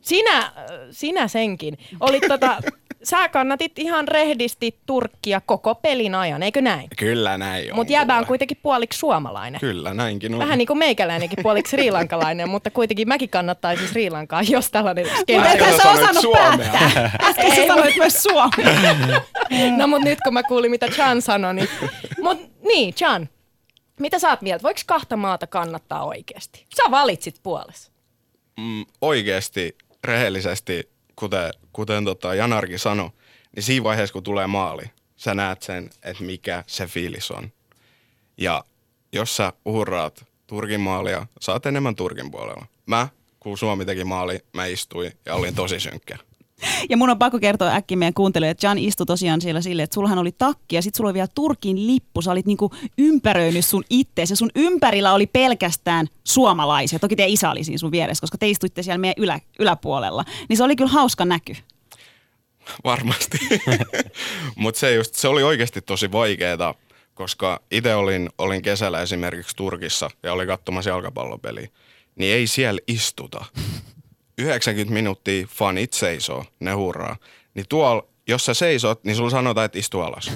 sinä, 0.00 0.52
sinä 0.90 1.28
senkin. 1.28 1.78
Olit 2.00 2.22
tota, 2.28 2.56
sä 3.02 3.28
kannatit 3.28 3.78
ihan 3.78 4.08
rehdisti 4.08 4.78
Turkkia 4.86 5.40
koko 5.46 5.74
pelin 5.74 6.14
ajan, 6.14 6.42
eikö 6.42 6.60
näin? 6.60 6.88
Kyllä 6.98 7.38
näin 7.38 7.72
on. 7.72 7.76
Mutta 7.76 7.92
jäbä 7.92 8.16
on 8.18 8.26
kuitenkin 8.26 8.58
puoliksi 8.62 8.98
suomalainen. 8.98 9.60
Kyllä, 9.60 9.94
näinkin 9.94 10.34
on. 10.34 10.40
Vähän 10.40 10.58
niin 10.58 10.66
kuin 10.66 10.78
meikäläinenkin 10.78 11.38
puoliksi 11.42 11.70
srilankalainen, 11.70 12.48
mutta 12.48 12.70
kuitenkin 12.70 13.08
mäkin 13.08 13.28
kannattaisin 13.28 13.88
Sri 13.88 14.10
Lankaa, 14.10 14.42
jos 14.42 14.70
tällainen 14.70 15.06
skenaario. 15.20 15.52
ethän 15.54 15.76
sä 15.82 15.90
osannut 15.90 16.22
Suomea. 16.22 16.70
päättää. 16.72 17.10
Äsken 17.22 17.56
sä 17.56 17.66
sanoit 17.66 17.96
myös 17.96 18.22
Suomi. 18.22 18.52
No 19.76 19.86
mutta 19.86 20.08
nyt 20.08 20.18
kun 20.24 20.34
mä 20.34 20.42
kuulin, 20.42 20.70
mitä 20.70 20.88
Chan 20.88 21.22
sanoi, 21.22 21.54
niin... 21.54 21.68
Mut 22.22 22.38
niin, 22.62 22.94
Chan, 22.94 23.28
mitä 24.00 24.18
sä 24.18 24.30
oot 24.30 24.42
mieltä? 24.42 24.62
Voiko 24.62 24.80
kahta 24.86 25.16
maata 25.16 25.46
kannattaa 25.46 26.04
oikeasti? 26.04 26.66
Sä 26.76 26.82
valitsit 26.90 27.36
puolessa. 27.42 27.92
mm, 28.58 28.84
oikeasti, 29.00 29.76
rehellisesti, 30.04 30.91
kuten, 31.22 31.50
kuten 31.72 32.04
tota 32.04 32.34
Janarkin 32.34 32.78
sanoi, 32.78 33.10
niin 33.56 33.62
siinä 33.62 33.84
vaiheessa, 33.84 34.12
kun 34.12 34.22
tulee 34.22 34.46
maali, 34.46 34.82
sä 35.16 35.34
näet 35.34 35.62
sen, 35.62 35.90
että 36.02 36.24
mikä 36.24 36.64
se 36.66 36.86
fiilis 36.86 37.30
on. 37.30 37.52
Ja 38.36 38.64
jos 39.12 39.36
sä 39.36 39.52
uhraat 39.64 40.24
Turkin 40.46 40.80
maalia, 40.80 41.26
saat 41.40 41.66
enemmän 41.66 41.96
Turkin 41.96 42.30
puolella. 42.30 42.66
Mä, 42.86 43.08
kun 43.40 43.58
Suomi 43.58 43.84
teki 43.84 44.04
maali, 44.04 44.44
mä 44.52 44.66
istuin 44.66 45.12
ja 45.26 45.34
olin 45.34 45.54
tosi 45.54 45.80
synkkä. 45.80 46.18
Ja 46.90 46.96
mun 46.96 47.10
on 47.10 47.18
pakko 47.18 47.38
kertoa 47.38 47.74
äkkiä 47.74 47.96
meidän 47.96 48.14
kuuntelijoille, 48.14 48.50
että 48.50 48.66
Jan 48.66 48.78
istui 48.78 49.06
tosiaan 49.06 49.40
siellä 49.40 49.60
silleen, 49.60 49.84
että 49.84 49.94
sullahan 49.94 50.18
oli 50.18 50.32
takki 50.32 50.76
ja 50.76 50.82
sit 50.82 50.94
sulla 50.94 51.08
oli 51.08 51.14
vielä 51.14 51.28
Turkin 51.34 51.86
lippu. 51.86 52.22
Sä 52.22 52.32
olit 52.32 52.46
niinku 52.46 52.70
ympäröinyt 52.98 53.64
sun 53.64 53.84
ittees 53.90 54.30
ja 54.30 54.36
sun 54.36 54.50
ympärillä 54.54 55.12
oli 55.12 55.26
pelkästään 55.26 56.06
suomalaisia. 56.24 56.98
Toki 56.98 57.16
teidän 57.16 57.32
isä 57.32 57.50
oli 57.50 57.64
siinä 57.64 57.78
sun 57.78 57.92
vieressä, 57.92 58.22
koska 58.22 58.38
te 58.38 58.48
istuitte 58.48 58.82
siellä 58.82 58.98
meidän 58.98 59.22
ylä, 59.22 59.40
yläpuolella. 59.58 60.24
Niin 60.48 60.56
se 60.56 60.64
oli 60.64 60.76
kyllä 60.76 60.90
hauska 60.90 61.24
näky. 61.24 61.56
Varmasti. 62.84 63.38
Mutta 64.56 64.80
se, 64.80 64.94
just, 64.94 65.14
se 65.14 65.28
oli 65.28 65.42
oikeasti 65.42 65.80
tosi 65.80 66.12
vaikeeta, 66.12 66.74
koska 67.14 67.60
itse 67.70 67.94
olin, 67.94 68.30
olin 68.38 68.62
kesällä 68.62 69.02
esimerkiksi 69.02 69.56
Turkissa 69.56 70.10
ja 70.22 70.32
olin 70.32 70.46
katsomassa 70.46 70.90
jalkapallopeliä. 70.90 71.68
Niin 72.16 72.34
ei 72.34 72.46
siellä 72.46 72.80
istuta. 72.88 73.44
90 74.42 74.94
minuuttia 74.94 75.46
fanit 75.50 75.92
seisoo, 75.92 76.44
ne 76.60 76.72
hurraa. 76.72 77.16
Niin 77.54 77.66
tuolla, 77.68 78.06
jos 78.28 78.46
sä 78.46 78.54
seisot, 78.54 79.04
niin 79.04 79.16
sulla 79.16 79.30
sanotaan, 79.30 79.64
että 79.64 79.78
istu 79.78 80.00
alas. 80.00 80.32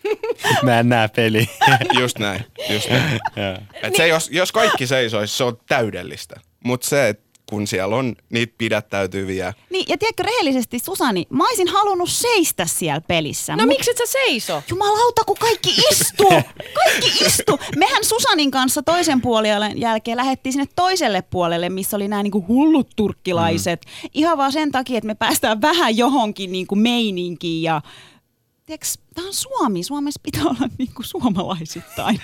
Mä 0.62 0.80
en 0.80 0.88
näe 0.88 1.08
peliä. 1.08 1.46
Just 2.00 2.18
näin, 2.18 2.44
just 2.68 2.90
näin. 2.90 3.20
Et 3.82 3.96
se, 3.96 4.08
jos, 4.08 4.30
jos 4.30 4.52
kaikki 4.52 4.86
seisoisi, 4.86 5.36
se 5.36 5.44
on 5.44 5.58
täydellistä. 5.68 6.36
Mutta 6.64 6.88
se, 6.88 7.08
että 7.08 7.29
kun 7.50 7.66
siellä 7.66 7.96
on 7.96 8.16
niitä 8.30 8.54
pidättäytyviä, 8.58 9.52
Niin, 9.70 9.84
ja 9.88 9.98
tiedätkö 9.98 10.22
rehellisesti, 10.22 10.78
Susani, 10.78 11.26
mä 11.30 11.48
olisin 11.48 11.68
halunnut 11.68 12.10
seistä 12.10 12.66
siellä 12.66 13.00
pelissä. 13.00 13.56
No 13.56 13.62
mut- 13.62 13.68
miksi 13.68 13.90
et 13.90 13.96
sä 13.96 14.04
seiso? 14.06 14.62
Jumalauta, 14.70 15.22
kun 15.26 15.36
kaikki 15.40 15.70
istuu! 15.90 16.30
Kaikki 16.84 17.24
istuu! 17.24 17.58
Mehän 17.76 18.04
Susanin 18.04 18.50
kanssa 18.50 18.82
toisen 18.82 19.20
puolen 19.20 19.80
jälkeen 19.80 20.16
lähettiin 20.16 20.52
sinne 20.52 20.66
toiselle 20.76 21.22
puolelle, 21.22 21.68
missä 21.68 21.96
oli 21.96 22.08
nämä 22.08 22.22
niinku 22.22 22.44
hullut 22.48 22.88
turkkilaiset. 22.96 23.80
Mm. 23.84 24.08
Ihan 24.14 24.38
vaan 24.38 24.52
sen 24.52 24.72
takia, 24.72 24.98
että 24.98 25.06
me 25.06 25.14
päästään 25.14 25.60
vähän 25.60 25.96
johonkin 25.96 26.52
niinku 26.52 26.74
meininkiin 26.74 27.62
ja 27.62 27.82
Tiedätkö, 28.66 28.86
tämä 29.14 29.26
on 29.26 29.34
Suomi. 29.34 29.82
Suomessa 29.82 30.20
pitää 30.22 30.42
olla 30.42 30.68
niinku 30.78 31.02
suomalaisittain. 31.02 32.20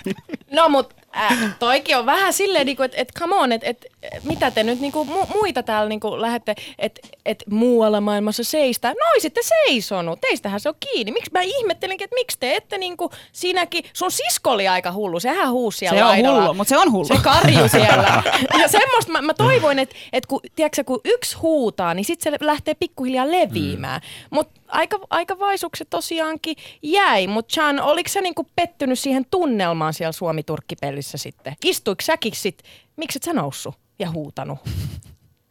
No 0.50 0.68
mut 0.68 0.94
äh, 1.16 1.56
toikin 1.58 1.96
on 1.96 2.06
vähän 2.06 2.32
silleen, 2.32 2.66
niinku, 2.66 2.82
että 2.82 2.96
et 3.00 3.12
come 3.18 3.34
on, 3.34 3.52
että 3.52 3.68
et, 3.68 3.86
mitä 4.24 4.50
te 4.50 4.62
nyt 4.62 4.80
niinku 4.80 5.04
mu- 5.10 5.36
muita 5.36 5.62
täällä 5.62 5.88
niinku 5.88 6.20
lähette, 6.20 6.54
että 6.78 7.00
et 7.26 7.44
muualla 7.50 8.00
maailmassa 8.00 8.44
seistä. 8.44 8.88
No 8.88 9.10
olisitte 9.12 9.40
seisonut, 9.42 10.20
teistähän 10.20 10.60
se 10.60 10.68
on 10.68 10.74
kiinni. 10.80 11.12
Miksi 11.12 11.30
mä 11.32 11.40
ihmettelenkin, 11.42 12.04
että 12.04 12.14
miksi 12.14 12.38
te 12.40 12.54
ette 12.56 12.78
niinku, 12.78 13.10
sinäkin, 13.32 13.84
sun 13.92 14.10
sisko 14.10 14.50
oli 14.50 14.68
aika 14.68 14.92
hullu, 14.92 15.20
sehän 15.20 15.50
huusi 15.50 15.78
siellä 15.78 15.98
Se 15.98 16.04
on 16.04 16.34
hullu, 16.34 16.54
mutta 16.54 16.68
se 16.68 16.78
on 16.78 16.92
hullu. 16.92 17.06
Se 17.06 17.16
karju 17.22 17.68
siellä. 17.78 18.22
Ja 18.60 18.68
semmoista 18.68 19.12
mä, 19.12 19.22
mä 19.22 19.34
toivoin, 19.34 19.78
että, 19.78 19.96
että 20.12 20.28
kun, 20.28 20.40
tiedätkö, 20.56 20.84
kun 20.84 21.00
yksi 21.04 21.36
huutaa, 21.36 21.94
niin 21.94 22.04
sitten 22.04 22.32
se 22.32 22.46
lähtee 22.46 22.74
pikkuhiljaa 22.74 23.30
leviämään. 23.30 24.00
Mm. 24.00 24.34
Mutta 24.34 24.60
aika, 24.68 24.98
aika 25.10 25.38
vaisuksi 25.38 25.84
tosiaankin 25.90 26.56
jäi. 26.82 27.26
Mutta 27.26 27.52
Chan, 27.52 27.80
oliko 27.80 28.08
sä 28.08 28.20
niinku 28.20 28.46
pettynyt 28.56 28.98
siihen 28.98 29.24
tunnelmaan 29.30 29.94
siellä 29.94 30.12
Suomi-Turkki-pelissä 30.12 31.18
sitten? 31.18 31.56
Istuiko 31.64 32.02
säkin 32.02 32.36
sit, 32.36 32.62
miksi 32.96 33.18
et 33.18 33.22
sä 33.22 33.32
noussut 33.32 33.74
ja 33.98 34.10
huutanut? 34.10 34.58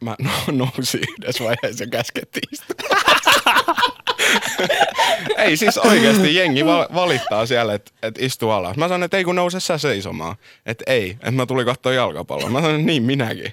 Mä 0.04 0.16
no, 0.22 0.30
nousin 0.52 1.00
yhdessä 1.18 1.44
vaiheessa 1.44 1.84
ja 1.84 1.90
käskettiin. 1.90 2.48
ei 5.44 5.56
siis 5.56 5.78
oikeasti 5.78 6.34
jengi 6.34 6.66
va- 6.66 6.88
valittaa 6.94 7.46
siellä, 7.46 7.74
että 7.74 7.90
et 8.02 8.14
istu 8.18 8.50
alas. 8.50 8.76
Mä 8.76 8.84
sanoin, 8.84 9.02
että 9.02 9.16
ei 9.16 9.24
kun 9.24 9.36
nouse 9.36 9.60
sä 9.60 9.78
seisomaan. 9.78 10.36
Että 10.66 10.84
ei, 10.86 11.10
että 11.10 11.30
mä 11.30 11.46
tulin 11.46 11.66
katsoa 11.66 11.92
jalkapalloa. 11.92 12.50
Mä 12.50 12.60
sanoin, 12.60 12.86
niin 12.86 13.02
minäkin. 13.02 13.52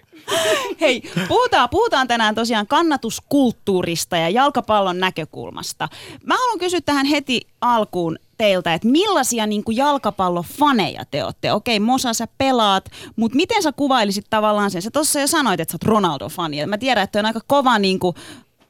Hei, 0.82 1.04
puhutaan, 1.28 1.70
puhutaan 1.70 2.08
tänään 2.08 2.36
tosiaan 2.36 2.68
kannatuskulttuurista 2.68 4.18
ja 4.18 4.30
jalkapallon 4.30 5.00
näkökulmasta. 5.00 5.90
Mä 6.24 6.36
haluan 6.38 6.60
kysyä 6.60 6.82
tähän 6.82 7.06
heti 7.06 7.42
alkuun 7.62 8.20
teiltä, 8.38 8.74
että 8.74 8.88
millaisia 8.88 9.48
niin 9.48 9.64
kuin 9.64 9.78
jalkapallofaneja 9.78 11.06
te 11.12 11.24
olette? 11.24 11.52
Okei, 11.54 11.80
Mosa, 11.80 12.14
sä 12.14 12.28
pelaat, 12.38 12.92
mutta 13.16 13.36
miten 13.36 13.64
sä 13.64 13.72
kuvailisit 13.72 14.26
tavallaan 14.30 14.72
sen? 14.72 14.82
Sä 14.82 14.92
tuossa 14.92 15.20
jo 15.20 15.28
sanoit, 15.28 15.60
että 15.60 15.72
sä 15.72 15.76
oot 15.76 15.84
Ronaldo-fani. 15.96 16.66
Mä 16.66 16.78
tiedän, 16.78 17.04
että 17.04 17.20
on 17.20 17.26
aika 17.26 17.42
kova 17.48 17.80
niin 17.80 18.00
kuin, 18.00 18.16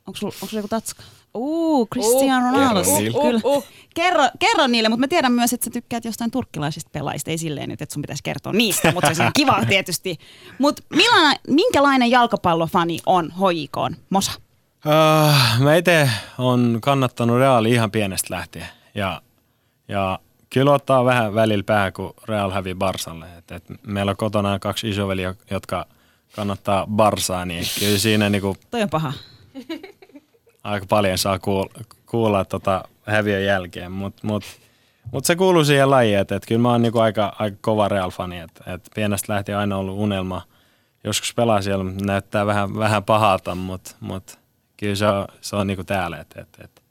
onko 0.08 0.18
sulla 0.18 0.34
joku 0.54 0.68
tatska? 0.68 1.04
Uu, 1.34 1.88
Cristiano 1.88 2.48
Uh, 2.50 2.54
Ronaldo. 2.54 2.82
kerro 2.84 2.98
niille. 2.98 3.22
Kyllä. 3.22 3.42
Uh, 3.44 3.58
uh. 3.58 3.66
Kerro, 3.96 4.24
kerro 4.40 4.68
niille, 4.68 4.90
mutta 4.90 5.00
mä 5.00 5.08
tiedän 5.08 5.32
myös, 5.32 5.54
että 5.54 5.64
sä 5.64 5.70
tykkäät 5.72 6.06
jostain 6.06 6.32
turkkilaisista 6.32 6.90
pelaajista. 6.94 7.32
Ei 7.32 7.38
silleen 7.38 7.70
nyt, 7.70 7.82
että 7.82 7.94
sun 7.94 8.02
pitäisi 8.02 8.24
kertoa 8.24 8.54
niistä, 8.54 8.92
mutta 8.92 9.14
se 9.14 9.24
on 9.24 9.32
kiva 9.36 9.66
tietysti. 9.70 10.18
Mutta 10.60 10.84
minkälainen 11.48 12.12
jalkapallofani 12.12 13.00
on 13.06 13.32
HJK? 13.32 13.98
Mosa? 14.10 14.32
Uh, 14.86 15.60
mä 15.64 15.76
itse 15.76 16.10
on 16.38 16.78
kannattanut 16.82 17.38
Reali 17.38 17.72
ihan 17.72 17.92
pienestä 17.92 18.34
lähtien. 18.36 18.68
Ja, 18.96 19.22
ja 19.88 20.20
kyllä 20.50 20.72
ottaa 20.74 21.06
vähän 21.06 21.34
välillä 21.36 21.64
päähän, 21.64 21.94
kun 21.94 22.14
Real 22.28 22.52
hävii 22.52 22.76
Barsalle. 22.76 23.26
Et, 23.38 23.52
et 23.52 23.64
meillä 23.88 24.10
on 24.10 24.18
kotona 24.18 24.60
kaksi 24.60 24.90
isoveliä, 24.90 25.36
jotka 25.52 25.86
kannattaa 26.36 26.88
Barsaa, 26.88 27.46
niin 27.46 27.66
kyllä 27.80 27.98
siinä 27.98 28.30
niinku 28.30 28.58
Toi 28.72 28.82
on 28.82 28.90
paha. 28.90 29.14
Aika 30.64 30.86
paljon 30.86 31.18
saa 31.18 31.40
kuulla, 31.40 31.74
kuulla 32.06 32.46
tota 32.46 32.84
häviön 33.06 33.46
jälkeen. 33.46 33.92
Mutta 33.92 34.28
mut, 34.28 34.44
mut 35.12 35.26
se 35.26 35.36
kuuluu 35.36 35.66
siihen 35.66 35.90
lajiin, 35.90 36.20
että 36.20 36.36
et 36.36 36.46
kyllä 36.46 36.62
mä 36.62 36.72
oon 36.72 36.82
niinku 36.82 37.00
aika, 37.00 37.36
aika 37.40 37.58
kova 37.62 37.88
Real-fani. 37.88 38.40
Että 38.40 38.74
et 38.74 38.90
pienestä 38.96 39.34
lähtien 39.34 39.58
aina 39.58 39.78
ollut 39.78 40.00
unelma. 40.00 40.42
Joskus 41.04 41.34
pelaa 41.34 41.62
siellä, 41.62 41.86
näyttää 42.02 42.46
vähän, 42.46 42.78
vähän 42.78 43.04
pahalta, 43.04 43.56
mutta 43.56 43.96
mut, 44.00 44.40
kyllä 44.78 44.96
se 44.96 45.08
on, 45.08 45.28
se 45.42 45.56
on 45.56 45.68
niinku 45.68 45.84
täällä. 45.84 46.18
Et, 46.18 46.34
et, 46.38 46.48
et. 46.64 46.84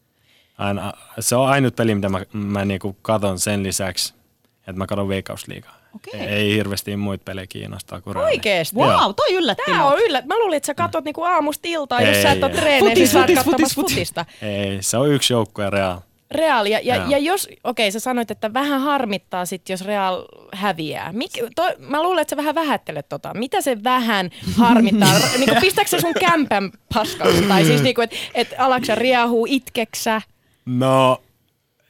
Aina, 0.58 0.92
se 1.20 1.36
on 1.36 1.48
ainut 1.48 1.76
peli, 1.76 1.94
mitä 1.94 2.08
mä, 2.08 2.20
mä 2.32 2.64
niinku 2.64 2.96
katon 3.02 3.38
sen 3.38 3.62
lisäksi, 3.62 4.14
että 4.58 4.72
mä 4.72 4.86
katon 4.86 5.08
Veikkausliigaa. 5.08 5.81
Okei. 5.94 6.20
Ei 6.20 6.54
hirveästi 6.54 6.96
muita 6.96 7.24
pelejä 7.24 7.46
kiinnostaa 7.46 8.00
kuin. 8.00 8.16
Oikeesti? 8.16 8.76
Joo. 8.78 8.88
Wow, 8.88 9.14
toi 9.16 9.34
yllätti 9.34 9.62
Tää 9.66 9.86
on 9.86 9.98
yllä. 9.98 10.22
Mä 10.26 10.38
luulin, 10.38 10.56
että 10.56 10.66
sä 10.66 10.74
katot 10.74 11.04
niinku 11.04 11.22
aamusta 11.22 11.68
iltaan, 11.68 12.06
jos 12.06 12.22
sä 12.22 12.32
et 12.32 12.42
oo 12.42 12.48
ei. 12.48 12.54
treeneissä, 12.56 12.88
Futis, 12.88 12.98
niin 12.98 13.08
sä 13.08 13.18
oot 13.18 13.26
futis, 13.26 13.36
katsomassa 13.44 13.74
futis, 13.74 13.74
futis. 13.74 13.94
futista. 13.94 14.24
Ei, 14.42 14.78
se 14.80 14.96
on 14.96 15.10
yksi 15.12 15.32
joukkue 15.32 15.70
Real. 15.70 15.98
Real, 16.30 16.66
ja, 16.66 16.80
ja, 16.82 16.96
Joo. 16.96 17.06
ja 17.08 17.18
jos, 17.18 17.48
okei 17.64 17.92
sä 17.92 18.00
sanoit, 18.00 18.30
että 18.30 18.52
vähän 18.54 18.80
harmittaa 18.80 19.46
sit, 19.46 19.68
jos 19.68 19.84
Real 19.84 20.24
häviää. 20.52 21.12
Mik, 21.12 21.30
to, 21.56 21.62
mä 21.78 22.02
luulen, 22.02 22.22
että 22.22 22.32
sä 22.32 22.36
vähän 22.36 22.54
vähättelet 22.54 23.08
tota. 23.08 23.34
Mitä 23.34 23.60
se 23.60 23.84
vähän 23.84 24.30
harmittaa? 24.56 25.12
niin 25.38 25.48
kuin, 25.48 25.60
pistääkö 25.60 25.88
se 25.90 26.00
sun 26.00 26.14
kämpän 26.20 26.70
paskaksi? 26.94 27.42
Tai 27.42 27.64
siis 27.64 27.82
niin 27.82 27.94
kuin, 27.94 28.04
että 28.04 28.16
et 28.34 28.54
alaksa 28.58 28.94
riahuu, 28.94 29.46
itkeksä? 29.50 30.22
No, 30.66 31.22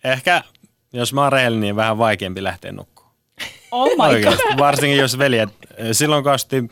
ehkä 0.04 0.42
jos 0.92 1.12
mä 1.12 1.22
oon 1.22 1.32
rehellinen, 1.32 1.60
niin 1.60 1.76
vähän 1.76 1.98
vaikeampi 1.98 2.42
lähteä 2.42 2.72
nukkumaan. 2.72 2.91
Oh 3.72 3.88
my 3.90 3.96
god. 3.96 4.06
Oikeasti. 4.10 4.42
Varsinkin 4.58 4.98
jos 4.98 5.18
veljet, 5.18 5.48
silloin 5.92 6.22
kun 6.22 6.32
asti 6.32 6.68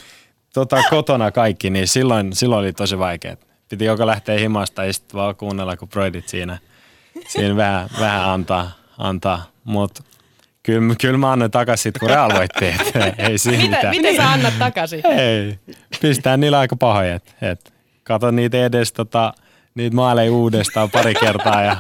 tota, 0.55 0.83
kotona 0.91 1.31
kaikki, 1.31 1.71
niin 1.71 1.89
silloin, 1.89 2.33
silloin 2.33 2.61
oli 2.61 2.73
tosi 2.73 2.99
vaikea. 2.99 3.37
Piti 3.69 3.85
joko 3.85 4.07
lähteä 4.07 4.39
himasta 4.39 4.85
ja 4.85 4.93
sitten 4.93 5.17
vaan 5.19 5.37
kuunnella, 5.37 5.77
kun 5.77 5.89
broidit 5.89 6.29
siinä, 6.29 6.59
siinä 7.29 7.57
vähän, 7.57 7.89
vähän 8.01 8.31
antaa. 8.31 8.71
antaa. 8.99 9.43
Mutta 9.65 10.03
kyllä, 10.63 10.95
kyllä 11.01 11.19
mä 11.19 11.33
annan 11.33 11.51
takaisin, 11.51 11.83
sit, 11.83 11.99
kun 11.99 12.11
Real 12.11 12.35
voitti. 12.35 12.65
Ei 13.29 13.39
siinä 13.39 13.63
Mitä, 13.63 13.77
mitään. 13.77 13.97
miten 13.97 14.17
sä 14.17 14.31
annat 14.33 14.55
takaisin? 14.59 15.07
Ei, 15.07 15.59
pistää 16.01 16.37
niillä 16.37 16.59
aika 16.59 16.77
pahoja. 16.77 17.15
Et, 17.15 17.35
et, 17.43 17.73
kato 18.05 18.31
niitä 18.31 18.65
edes 18.65 18.93
tota, 18.93 19.33
niitä 19.75 19.97
maaleja 19.97 20.33
uudestaan 20.33 20.91
pari 20.91 21.15
kertaa 21.15 21.63
ja 21.63 21.77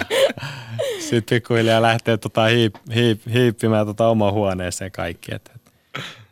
sitten 1.11 1.37
pikkuhiljaa 1.37 1.83
lähtee 1.83 2.17
tota 2.17 2.45
hiip, 2.45 2.75
hiip, 2.95 3.21
hiippimään 3.33 3.87
tota 3.87 4.09
omaan 4.09 4.33
huoneeseen 4.33 4.93
kaikki. 4.93 5.35
Et, 5.35 5.51
et, 5.55 5.73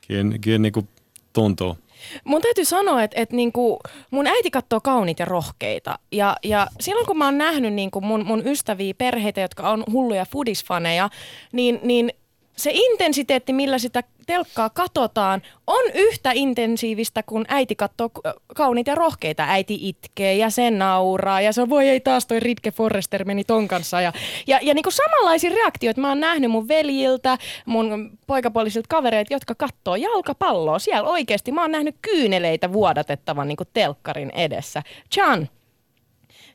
kyllä 0.08 0.38
kyllä 0.40 0.58
niinku 0.58 0.88
tuntuu. 1.32 1.78
Mun 2.24 2.42
täytyy 2.42 2.64
sanoa, 2.64 3.02
että, 3.02 3.20
että 3.20 3.36
niinku, 3.36 3.78
mun 4.10 4.26
äiti 4.26 4.50
katsoo 4.50 4.80
kauniita 4.80 5.22
ja 5.22 5.26
rohkeita. 5.26 5.98
Ja, 6.12 6.36
ja 6.44 6.66
silloin 6.80 7.06
kun 7.06 7.18
mä 7.18 7.24
oon 7.24 7.38
nähnyt 7.38 7.72
niinku 7.72 8.00
mun, 8.00 8.26
mun 8.26 8.46
ystäviä, 8.46 8.94
perheitä, 8.98 9.40
jotka 9.40 9.70
on 9.70 9.84
hulluja 9.92 10.26
foodisfaneja, 10.32 11.10
niin, 11.52 11.80
niin 11.82 12.12
se 12.58 12.70
intensiteetti, 12.74 13.52
millä 13.52 13.78
sitä 13.78 14.02
telkkaa 14.26 14.70
katsotaan, 14.70 15.42
on 15.66 15.84
yhtä 15.94 16.30
intensiivistä, 16.34 17.22
kun 17.22 17.44
äiti 17.48 17.76
katsoo 17.76 18.10
kauniita 18.54 18.90
ja 18.90 18.94
rohkeita. 18.94 19.44
Äiti 19.48 19.78
itkee 19.88 20.36
ja 20.36 20.50
se 20.50 20.70
nauraa 20.70 21.40
ja 21.40 21.52
se 21.52 21.68
voi 21.68 21.88
ei 21.88 22.00
taas 22.00 22.26
toi 22.26 22.40
Ritke 22.40 22.70
Forrester 22.70 23.24
meni 23.24 23.44
ton 23.44 23.68
kanssa. 23.68 24.00
Ja, 24.00 24.12
ja, 24.46 24.58
ja 24.62 24.74
niin 24.74 24.82
kuin 24.82 24.92
samanlaisia 24.92 25.50
reaktioita 25.50 26.00
mä 26.00 26.08
oon 26.08 26.20
nähnyt 26.20 26.50
mun 26.50 26.68
veljiltä, 26.68 27.38
mun 27.66 28.18
poikapuolisilta 28.26 28.86
kavereilta, 28.88 29.34
jotka 29.34 29.54
katsoo 29.54 29.96
jalkapalloa. 29.96 30.78
Siellä 30.78 31.08
oikeasti 31.08 31.52
mä 31.52 31.60
oon 31.60 31.72
nähnyt 31.72 31.96
kyyneleitä 32.02 32.72
vuodatettavan 32.72 33.48
niin 33.48 33.56
kuin 33.56 33.68
telkkarin 33.72 34.30
edessä. 34.30 34.82
Chan, 35.14 35.48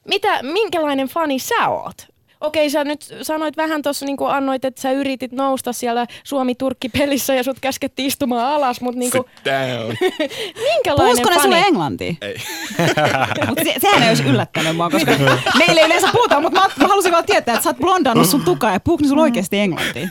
mitä, 0.08 0.44
minkälainen 0.44 1.08
fani 1.08 1.40
sä 1.40 1.70
oot? 1.70 2.13
Okei, 2.44 2.70
sä 2.70 2.84
nyt 2.84 3.14
sanoit 3.22 3.58
vähän 3.58 3.82
tuossa, 3.82 4.06
niin 4.06 4.18
annoit, 4.28 4.66
että 4.66 4.82
sä 4.82 4.92
yritit 4.92 5.32
nousta 5.32 5.74
siellä 5.74 6.06
Suomi-Turkki-pelissä 6.24 7.34
ja 7.34 7.44
sut 7.44 7.60
käskettiin 7.62 8.08
istumaan 8.08 8.54
alas, 8.54 8.82
mutta 8.82 9.00
niin 9.00 9.12
kuin, 9.12 9.24
Sit 9.36 9.46
down. 9.54 9.96
minkälainen 10.56 10.96
Puhuisiko 10.96 11.30
ne 11.30 11.40
sulle 11.42 11.60
englantia? 11.60 12.14
Ei. 12.22 12.36
Mutta 13.48 13.64
se, 13.64 13.74
sehän 13.78 14.04
ei 14.04 14.10
olisi 14.10 14.24
yllättänyt 14.24 14.76
mua, 14.76 14.90
koska 14.90 15.12
meillä 15.60 15.82
ei 15.82 15.86
yleensä 15.86 16.08
puhuta, 16.14 16.40
mutta 16.40 16.60
mä, 16.60 16.68
mä 16.80 16.88
halusin 16.88 17.12
vaan 17.12 17.26
tietää, 17.26 17.54
että 17.54 17.64
sä 17.64 17.70
oot 17.70 17.78
blondannut 17.78 18.30
sun 18.30 18.46
tukaa 18.46 18.74
ja 18.74 18.80
puhuuko 18.80 19.02
ne 19.02 19.08
sulla 19.08 19.22
oikeasti 19.22 19.60
englantia? 19.60 20.08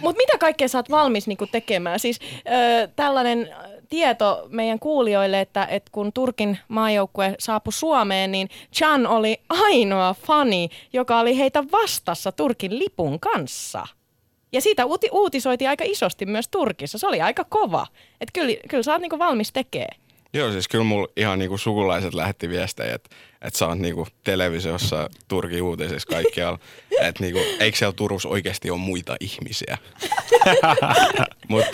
Mutta 0.00 0.16
mitä 0.18 0.38
kaikkea 0.38 0.68
sä 0.68 0.78
oot 0.78 0.90
valmis 0.90 1.26
niinku 1.26 1.46
tekemään? 1.46 2.00
Siis 2.00 2.18
ö, 2.38 2.88
tällainen 2.96 3.48
tieto 3.88 4.46
meidän 4.48 4.78
kuulijoille, 4.78 5.40
että, 5.40 5.64
että 5.70 5.90
kun 5.92 6.12
Turkin 6.12 6.58
maajoukkue 6.68 7.34
saapui 7.38 7.72
Suomeen, 7.72 8.32
niin 8.32 8.48
Chan 8.74 9.06
oli 9.06 9.40
ainoa 9.48 10.14
fani, 10.26 10.65
joka 10.92 11.20
oli 11.20 11.38
heitä 11.38 11.64
vastassa 11.72 12.32
Turkin 12.32 12.78
lipun 12.78 13.20
kanssa. 13.20 13.86
Ja 14.52 14.60
siitä 14.60 14.84
uuti- 14.84 15.10
uutisoitiin 15.12 15.70
aika 15.70 15.84
isosti 15.86 16.26
myös 16.26 16.48
Turkissa. 16.48 16.98
Se 16.98 17.06
oli 17.06 17.20
aika 17.20 17.44
kova. 17.44 17.86
Että 18.20 18.32
kyllä, 18.32 18.56
kyllä 18.68 18.82
sä 18.82 18.92
oot 18.92 19.00
niinku 19.00 19.18
valmis 19.18 19.52
tekemään. 19.52 20.00
Joo, 20.32 20.52
siis 20.52 20.68
kyllä 20.68 20.84
mulla 20.84 21.08
ihan 21.16 21.38
niinku 21.38 21.58
sukulaiset 21.58 22.14
lähetti 22.14 22.48
viestejä, 22.48 22.94
että 22.94 23.16
et 23.42 23.54
sä 23.54 23.66
oot 23.66 23.78
niinku 23.78 24.06
televisiossa 24.24 25.10
Turkin 25.28 25.62
uutisissa 25.62 26.08
kaikkialla. 26.08 26.58
että 27.00 27.22
niinku, 27.22 27.40
eikö 27.60 27.78
siellä 27.78 27.92
Turussa 27.92 28.28
oikeasti 28.28 28.70
ole 28.70 28.78
muita 28.78 29.16
ihmisiä? 29.20 29.78
Mut 31.48 31.64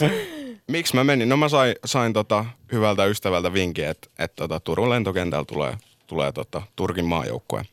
miksi 0.67 0.95
mä 0.95 1.05
menin? 1.05 1.29
No 1.29 1.37
mä 1.37 1.49
sain, 1.49 1.75
sain 1.85 2.13
tota 2.13 2.45
hyvältä 2.73 3.05
ystävältä 3.05 3.53
vinkin, 3.53 3.85
että 3.85 4.09
et 4.19 4.33
tota 4.37 4.61
Turun 4.61 4.91
lentokentällä 4.91 5.45
tulee, 5.45 5.77
tulee 6.07 6.33
tota 6.33 6.63
Turkin 6.77 7.05
maajoukkue. 7.05 7.65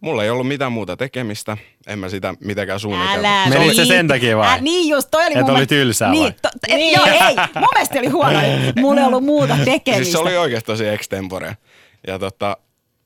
Mulla 0.00 0.24
ei 0.24 0.30
ollut 0.30 0.48
mitään 0.48 0.72
muuta 0.72 0.96
tekemistä, 0.96 1.56
en 1.86 1.98
mä 1.98 2.08
sitä 2.08 2.34
mitenkään 2.44 2.80
suunnitellut. 2.80 3.26
Älä 3.26 3.46
Menit 3.48 3.76
sä 3.76 3.82
viit- 3.82 3.86
sen 3.86 4.08
takia 4.08 4.36
vai? 4.36 4.58
Ä, 4.58 4.60
niin 4.60 4.88
just, 4.90 5.08
toi 5.10 5.26
oli 5.26 5.34
Et 5.34 5.40
mun 5.46 5.50
oli 5.56 5.66
tylsää 5.66 6.10
niin, 6.10 6.22
vai? 6.22 6.32
To, 6.42 6.48
et, 6.68 6.76
niin. 6.76 6.96
Joo, 6.96 7.06
ei, 7.06 7.36
mun 7.54 7.68
mielestä 7.74 7.98
oli 7.98 8.06
huono. 8.08 8.38
Mulla 8.76 9.00
ei 9.00 9.06
ollut 9.06 9.24
muuta 9.24 9.56
tekemistä. 9.64 10.04
Siis 10.04 10.12
se 10.12 10.18
oli 10.18 10.36
oikeasti 10.36 10.66
tosi 10.66 10.86
extempore. 10.86 11.56
Ja 12.06 12.18
tota, 12.18 12.56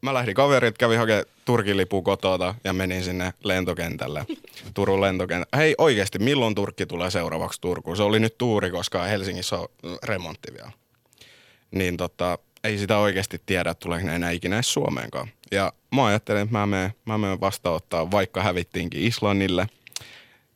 mä 0.02 0.14
lähdin 0.14 0.34
kaverit, 0.34 0.78
kävin 0.78 0.98
hakemaan 0.98 1.24
Turkin 1.44 1.76
lipu 1.76 2.02
kotota 2.02 2.54
ja 2.64 2.72
menin 2.72 3.04
sinne 3.04 3.32
lentokentälle. 3.44 4.24
Turun 4.74 5.00
lentokentälle. 5.00 5.56
Hei 5.56 5.74
oikeasti, 5.78 6.18
milloin 6.18 6.54
Turkki 6.54 6.86
tulee 6.86 7.10
seuraavaksi 7.10 7.60
Turkuun? 7.60 7.96
Se 7.96 8.02
oli 8.02 8.20
nyt 8.20 8.38
tuuri, 8.38 8.70
koska 8.70 9.02
Helsingissä 9.02 9.56
on 9.56 9.68
remontti 10.04 10.52
vielä. 10.52 10.70
niin 11.70 11.96
tota, 11.96 12.38
ei 12.64 12.78
sitä 12.78 12.98
oikeasti 12.98 13.42
tiedä, 13.46 13.74
tuleeko 13.74 14.06
ne 14.06 14.16
enää 14.16 14.30
ikinä 14.30 14.56
edes 14.56 14.72
Suomeenkaan. 14.72 15.28
Ja 15.52 15.72
mä 15.94 16.04
ajattelin, 16.06 16.42
että 16.42 16.58
mä 16.58 16.66
menen, 16.66 16.94
mä 17.04 17.18
menen 17.18 17.40
vastaanottaa, 17.40 18.10
vaikka 18.10 18.42
hävittiinkin 18.42 19.02
Islannille, 19.02 19.66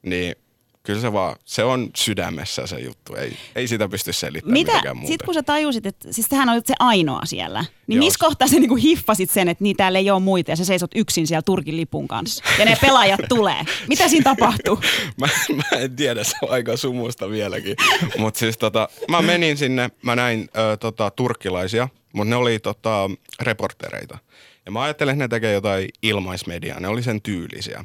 niin 0.02 0.34
kyllä 0.82 1.00
se 1.00 1.12
vaan, 1.12 1.36
se 1.44 1.64
on 1.64 1.90
sydämessä 1.96 2.66
se 2.66 2.80
juttu. 2.80 3.14
Ei, 3.14 3.36
ei 3.56 3.68
sitä 3.68 3.88
pysty 3.88 4.12
selittämään 4.12 4.52
Mitä, 4.52 4.72
mitenkään 4.72 4.96
muuten. 4.96 5.12
sit 5.14 5.22
kun 5.22 5.34
sä 5.34 5.42
tajusit, 5.42 5.86
että 5.86 6.12
siis 6.12 6.28
tähän 6.28 6.48
olit 6.48 6.66
se 6.66 6.74
ainoa 6.78 7.20
siellä, 7.24 7.64
niin 7.86 7.96
Joo. 7.96 8.04
missä 8.04 8.18
kohtaa 8.26 8.48
sä 8.48 8.56
niinku 8.56 8.76
hiffasit 8.76 9.30
sen, 9.30 9.48
että 9.48 9.64
niin 9.64 9.76
täällä 9.76 9.98
ei 9.98 10.10
ole 10.10 10.20
muita 10.20 10.50
ja 10.50 10.56
sä 10.56 10.64
seisot 10.64 10.90
yksin 10.94 11.26
siellä 11.26 11.42
Turkin 11.42 11.76
lipun 11.76 12.08
kanssa 12.08 12.44
ja 12.58 12.64
ne 12.64 12.76
pelaajat 12.80 13.20
tulee. 13.28 13.64
Mitä 13.88 14.08
siinä 14.08 14.24
tapahtuu? 14.24 14.80
mä, 15.20 15.28
mä 15.56 15.78
en 15.78 15.96
tiedä, 15.96 16.24
se 16.24 16.36
on 16.42 16.50
aika 16.50 16.76
sumusta 16.76 17.30
vieläkin. 17.30 17.76
mutta 18.18 18.38
siis 18.38 18.58
tota, 18.58 18.88
mä 19.08 19.22
menin 19.22 19.56
sinne, 19.56 19.90
mä 20.02 20.16
näin 20.16 20.48
ö, 20.56 20.76
tota, 20.76 21.10
turkkilaisia, 21.10 21.88
mutta 22.18 22.31
ne 22.31 22.37
oli 22.37 22.59
tota, 22.59 23.11
reportereita. 23.40 24.18
Ja 24.66 24.72
mä 24.72 24.83
ajattelin, 24.83 25.12
että 25.12 25.24
ne 25.24 25.28
tekee 25.28 25.52
jotain 25.52 25.88
ilmaismediaa, 26.02 26.81
ne 26.81 26.88
oli 26.88 27.02
sen 27.02 27.22
tyylisiä. 27.22 27.85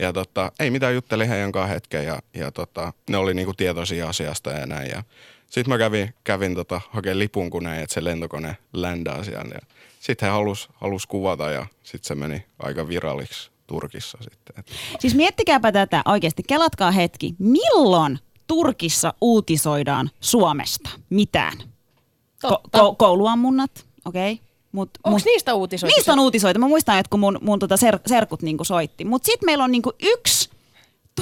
Ja 0.00 0.12
tota, 0.12 0.52
ei 0.60 0.70
mitään, 0.70 0.94
juttelin 0.94 1.28
heidän 1.28 1.52
kanssa 1.52 1.74
hetken 1.74 2.04
ja, 2.04 2.18
ja 2.34 2.50
tota, 2.50 2.92
ne 3.10 3.16
oli 3.16 3.34
niinku 3.34 3.54
tietoisia 3.54 4.08
asiasta 4.08 4.50
ja 4.50 4.66
näin. 4.66 4.90
Ja 4.90 5.02
sitten 5.50 5.74
mä 5.74 5.78
kävin, 5.78 6.14
kävin 6.24 6.54
tota, 6.54 6.80
hakemaan 6.90 7.18
lipun, 7.18 7.50
kun 7.50 7.62
näin, 7.62 7.82
että 7.82 7.94
se 7.94 8.04
lentokone 8.04 8.56
ländaa 8.72 9.24
siellä. 9.24 9.54
Ja 9.54 9.60
sitten 10.00 10.26
he 10.26 10.32
halus, 10.32 10.68
halus 10.74 11.06
kuvata 11.06 11.50
ja 11.50 11.66
sitten 11.82 12.08
se 12.08 12.14
meni 12.14 12.44
aika 12.58 12.88
viralliksi 12.88 13.50
Turkissa 13.66 14.18
sitten. 14.20 14.64
Siis 14.98 15.14
miettikääpä 15.14 15.72
tätä 15.72 16.02
oikeasti, 16.04 16.42
kelatkaa 16.48 16.90
hetki. 16.90 17.34
Milloin 17.38 18.18
Turkissa 18.46 19.14
uutisoidaan 19.20 20.10
Suomesta? 20.20 20.90
Mitään. 21.10 21.75
Ko- 22.46 22.60
Totta. 22.62 22.78
ko- 22.78 22.94
kouluammunnat, 22.96 23.70
okei. 24.04 24.32
Okay. 24.32 24.46
Mut, 24.72 24.90
Onko 25.04 25.18
niistä 25.24 25.54
uutisoitu? 25.54 25.94
Niistä 25.96 26.12
on 26.12 26.18
uutisoitu. 26.18 26.60
Mä 26.60 26.68
muistan, 26.68 26.98
että 26.98 27.10
kun 27.10 27.20
mun, 27.20 27.38
mun 27.40 27.58
tota 27.58 27.76
ser, 27.76 27.98
serkut 28.06 28.42
niinku 28.42 28.64
soitti. 28.64 29.04
Mutta 29.04 29.26
sitten 29.26 29.46
meillä 29.46 29.64
on 29.64 29.72
niinku 29.72 29.92
yksi 30.02 30.50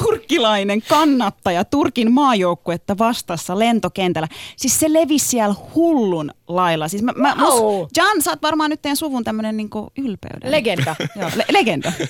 turkkilainen 0.02 0.82
kannattaja 0.88 1.64
Turkin 1.64 2.12
maajoukkuetta 2.12 2.98
vastassa 2.98 3.58
lentokentällä. 3.58 4.28
Siis 4.56 4.80
se 4.80 4.92
levisi 4.92 5.28
siellä 5.28 5.54
hullun 5.74 6.30
lailla. 6.48 6.88
Siis 6.88 7.02
mä, 7.02 7.12
mä, 7.16 7.34
Wow. 7.40 7.80
mus, 7.80 7.90
Jan, 7.96 8.22
sä 8.22 8.30
oot 8.30 8.42
varmaan 8.42 8.70
nyt 8.70 8.82
teidän 8.82 8.96
suvun 8.96 9.24
tämmönen 9.24 9.56
niinku 9.56 9.92
ylpeyden. 9.98 10.50
Legenda. 10.50 10.96
Joo, 11.20 11.30
le- 11.36 11.46
legenda. 11.50 11.92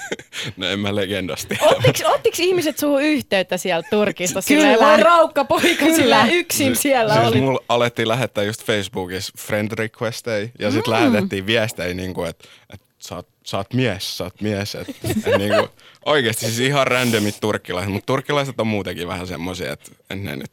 No 0.57 0.67
en 0.67 0.79
mä 0.81 0.95
legendasti. 0.95 1.59
Ottiks, 1.63 2.03
ottiks 2.05 2.41
ihmiset 2.41 2.79
suhun 2.79 3.03
yhteyttä 3.03 3.57
sieltä 3.57 3.89
Turkista? 3.91 4.41
Kyllä. 4.49 4.87
Voi 4.87 4.97
raukka 5.03 5.45
poika, 5.45 5.85
sillä 5.97 6.27
yksin 6.33 6.77
siellä 6.77 7.15
siis 7.15 7.27
oli. 7.27 7.41
mulla 7.41 7.61
alettiin 7.69 8.09
lähettää 8.09 8.45
just 8.45 8.65
Facebookissa 8.65 9.33
friend 9.39 9.73
requesteja 9.79 10.49
ja 10.59 10.71
sitten 10.71 10.95
mm. 10.95 11.01
lähetettiin 11.01 11.47
viestejä, 11.47 11.95
niin 11.95 12.15
kuin, 12.15 12.29
että, 12.31 12.49
että 12.73 12.87
sä, 12.99 13.15
oot, 13.17 13.29
sä 13.45 13.57
oot 13.57 13.75
mies, 13.75 14.19
sä 14.19 14.25
oot 14.25 14.41
mies. 14.41 14.75
Että, 14.75 14.93
että 15.11 15.39
niin 15.39 15.55
kuin, 15.55 15.69
oikeasti 16.07 16.47
siis 16.47 16.59
ihan 16.59 16.87
randomit 16.87 17.41
turkkilaiset, 17.41 17.93
mutta 17.93 18.07
turkkilaiset 18.07 18.61
on 18.61 18.67
muutenkin 18.67 19.09
vähän 19.09 19.27
semmoisia, 19.27 19.73
että 19.73 19.91
en 20.11 20.25
ne 20.25 20.37
nyt 20.37 20.51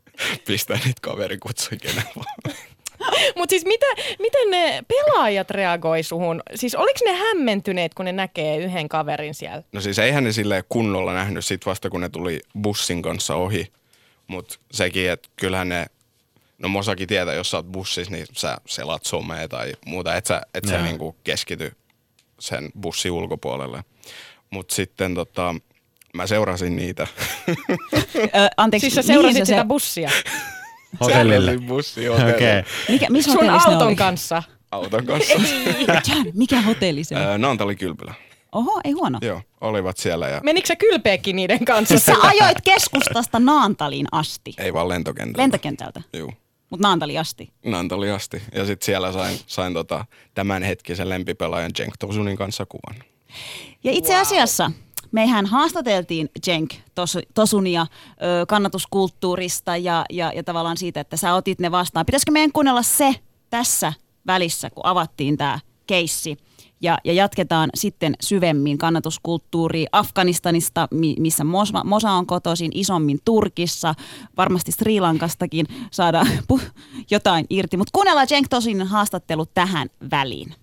pistää 0.46 0.76
niitä 0.84 1.00
kaverikutsuja 1.02 1.78
kenen 1.78 2.04
vaan. 2.16 2.56
Mutta 3.36 3.50
siis 3.50 3.64
mitä, 3.64 3.86
miten 4.18 4.50
ne 4.50 4.82
pelaajat 4.88 5.50
reagoi 5.50 6.02
suhun? 6.02 6.42
Siis 6.54 6.74
oliks 6.74 7.02
ne 7.04 7.12
hämmentyneet, 7.12 7.94
kun 7.94 8.04
ne 8.04 8.12
näkee 8.12 8.58
yhden 8.58 8.88
kaverin 8.88 9.34
siellä? 9.34 9.62
No 9.72 9.80
siis 9.80 9.98
eihän 9.98 10.24
ne 10.24 10.32
silleen 10.32 10.64
kunnolla 10.68 11.14
nähnyt 11.14 11.44
sit 11.44 11.66
vasta, 11.66 11.90
kun 11.90 12.00
ne 12.00 12.08
tuli 12.08 12.40
bussin 12.62 13.02
kanssa 13.02 13.34
ohi. 13.34 13.72
Mutta 14.26 14.58
sekin, 14.72 15.10
että 15.10 15.28
kyllähän 15.36 15.68
ne, 15.68 15.86
no 16.58 16.68
Mosakin 16.68 17.08
tietää, 17.08 17.34
jos 17.34 17.50
sä 17.50 17.56
oot 17.56 17.66
bussissa, 17.66 18.12
niin 18.12 18.26
sä 18.32 18.58
selat 18.66 19.04
somea 19.04 19.48
tai 19.48 19.72
muuta, 19.86 20.16
et 20.16 20.26
sä, 20.26 20.42
et 20.54 20.64
sä 20.68 20.82
niinku 20.82 21.16
keskity 21.24 21.72
sen 22.42 22.70
bussin 22.80 23.12
ulkopuolelle. 23.12 23.84
Mutta 24.50 24.74
sitten 24.74 25.14
tota, 25.14 25.54
mä 26.14 26.26
seurasin 26.26 26.76
niitä. 26.76 27.06
Ö, 27.48 28.48
anteeksi, 28.56 28.90
Siis 28.90 28.94
sä 28.94 29.12
seurasit 29.12 29.38
sä 29.38 29.44
sitä 29.44 29.60
se- 29.62 29.66
bussia 29.68 30.10
Hotellille. 31.00 31.52
Okei. 31.52 32.10
okay. 32.34 32.62
Mikä, 32.88 33.06
missä 33.10 33.32
sun 33.32 33.50
auton 33.50 33.86
oli? 33.86 33.96
kanssa. 33.96 34.42
auton 34.70 35.06
kanssa. 35.06 35.34
Mikä 36.34 36.60
hotelli 36.60 37.04
se 37.04 37.16
on? 37.16 37.22
Öö, 37.22 37.38
Naantali 37.38 37.76
kylpylä. 37.76 38.14
Oho, 38.52 38.80
ei 38.84 38.92
huono. 38.92 39.18
Joo, 39.22 39.40
olivat 39.60 39.96
siellä 39.96 40.28
ja 40.28 40.40
Menikö 40.44 40.66
sä 40.66 40.76
kylpeäkin 40.76 41.36
niiden 41.36 41.64
kanssa? 41.64 41.98
Sä 41.98 42.14
ajoit 42.22 42.60
keskustasta 42.64 43.38
Naantaliin 43.38 44.06
asti, 44.12 44.54
ei 44.58 44.72
vaan 44.72 44.88
lentokentältä. 44.88 45.42
lentokentältä, 45.42 46.02
Joo. 46.12 46.32
Mutta 46.72 46.88
Naantali 46.88 47.18
asti. 47.18 47.52
Naantali 47.64 48.10
asti. 48.10 48.42
Ja 48.54 48.66
sitten 48.66 48.86
siellä 48.86 49.12
sain, 49.12 49.38
sain 49.46 49.74
tota, 49.74 50.04
tämänhetkisen 50.34 51.08
lempipelaajan 51.08 51.72
Cenk 51.72 51.94
Tosunin 51.98 52.36
kanssa 52.36 52.66
kuvan. 52.66 53.04
Ja 53.84 53.92
itse 53.92 54.16
asiassa 54.16 54.70
meihän 55.12 55.46
haastateltiin 55.46 56.30
Jenk 56.46 56.74
tos, 56.94 57.18
Tosunia 57.34 57.82
ö, 57.82 58.46
kannatuskulttuurista 58.48 59.76
ja, 59.76 60.04
ja, 60.10 60.32
ja 60.34 60.42
tavallaan 60.42 60.76
siitä, 60.76 61.00
että 61.00 61.16
sä 61.16 61.34
otit 61.34 61.58
ne 61.58 61.70
vastaan. 61.70 62.06
Pitäisikö 62.06 62.32
meidän 62.32 62.52
kuunnella 62.52 62.82
se 62.82 63.14
tässä 63.50 63.92
välissä, 64.26 64.70
kun 64.70 64.86
avattiin 64.86 65.36
tämä 65.36 65.58
keissi? 65.86 66.36
Ja, 66.82 66.98
ja 67.04 67.12
jatketaan 67.12 67.70
sitten 67.74 68.14
syvemmin 68.20 68.78
kannatuskulttuuriin 68.78 69.88
Afganistanista, 69.92 70.88
mi- 70.90 71.16
missä 71.18 71.44
Mosa, 71.44 71.84
Mosa 71.84 72.10
on 72.10 72.26
kotoisin, 72.26 72.70
isommin 72.74 73.18
Turkissa, 73.24 73.94
varmasti 74.36 74.72
Sri 74.72 75.00
Lankastakin 75.00 75.66
saadaan 75.90 76.26
pu- 76.52 76.70
jotain 77.10 77.46
irti. 77.50 77.76
Mutta 77.76 77.90
kuunnellaan 77.92 78.26
Cenk 78.26 78.46
Tosinin 78.48 78.86
haastattelu 78.86 79.46
tähän 79.46 79.88
väliin. 80.10 80.54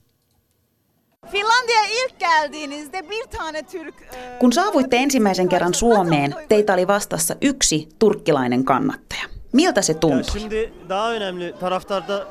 Finlandia'ya 1.32 2.04
ilk 2.04 2.20
geldiğinizde 2.20 3.10
bir 3.10 3.28
tane 3.38 3.64
Türk... 3.64 3.96
Kun 4.40 4.54
saavuitte 4.54 4.98
ensimmäisen 4.98 5.50
kerran 5.50 5.74
Suomeen, 5.74 6.36
teitä 6.50 6.74
oli 6.74 6.88
vastassa 6.88 7.36
yksi 7.42 7.90
turkkilainen 8.00 8.64
kannattaja. 8.66 9.24
Miltä 9.54 9.82
se 9.82 9.94
tuntui? 9.94 10.40
şimdi 10.40 10.74
daha 10.90 11.12
önemli 11.12 11.54
taraftarda 11.60 12.28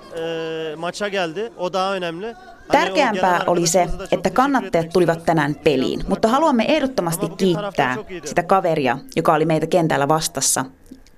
e, 0.73 0.77
maça 0.77 1.09
geldi. 1.09 1.53
O 1.57 1.73
daha 1.73 1.95
önemli. 1.95 2.35
Tärkeämpää 2.73 3.41
oli 3.47 3.67
se, 3.67 3.89
että 4.13 4.31
kannattajat 4.31 4.89
tulivat 4.93 5.25
tänään 5.25 5.55
peliin, 5.55 6.01
mutta 6.09 6.29
haluamme 6.29 6.65
ehdottomasti 6.69 7.29
kiittää 7.29 7.97
sitä 8.25 8.43
kaveria, 8.43 8.99
joka 9.17 9.35
oli 9.35 9.45
meitä 9.45 9.67
kentällä 9.67 10.09
vastassa, 10.09 10.65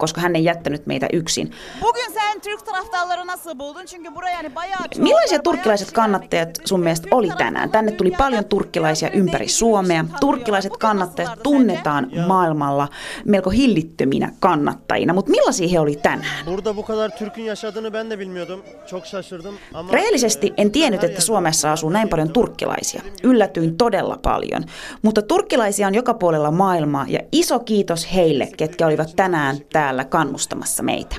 koska 0.01 0.21
hän 0.21 0.37
ei 0.37 0.45
jättänyt 0.45 0.87
meitä 0.87 1.07
yksin. 1.13 1.51
Millaisia 4.99 5.39
turkkilaiset 5.39 5.93
kannattajat 5.93 6.49
sun 6.65 6.81
mielestä 6.81 7.09
oli 7.11 7.31
tänään? 7.39 7.71
Tänne 7.71 7.93
tuli 7.93 8.11
paljon 8.11 8.45
turkkilaisia 8.45 9.11
ympäri 9.11 9.49
Suomea. 9.49 10.05
Turkkilaiset 10.21 10.77
kannattajat 10.77 11.43
tunnetaan 11.43 12.11
maailmalla 12.27 12.89
melko 13.25 13.51
hillittöminä 13.51 14.33
kannattajina, 14.41 15.15
mutta 15.15 15.31
millaisia 15.31 15.69
he 15.69 15.81
oli 15.81 15.97
tänään? 15.97 16.47
Burada 16.47 16.77
bu 16.77 16.83
kadar 16.83 17.11
Türk'ün 17.11 17.45
yaşadığını 17.45 17.93
ben 17.93 18.11
de 18.11 18.19
bilmiyordum. 18.19 18.63
Çok 18.87 19.07
şaşırdım. 19.07 19.55
Ama 19.75 19.93
Rehellisesti 19.93 20.53
en 20.57 20.71
tiennyt, 20.71 21.05
että 21.05 21.21
Suomessa 21.21 21.73
asuu 21.73 21.91
näin 21.91 22.09
paljon 22.09 22.31
turkkilaisia. 22.33 23.03
Yllätyin 23.23 23.77
todella 23.77 24.19
paljon. 24.23 24.65
Mutta 25.03 25.23
turkkilaisia 25.23 25.87
on 25.87 25.95
joka 25.95 26.15
puolella 26.15 26.51
maailmaa 26.51 27.07
ja 27.09 27.21
iso 27.33 27.59
kiitos 27.59 28.15
heille, 28.15 28.49
ketkä 28.57 28.87
olivat 28.87 29.17
tänään 29.17 29.57
täällä 29.73 29.89
kannustamassa 30.05 30.83
meitä. 30.83 31.16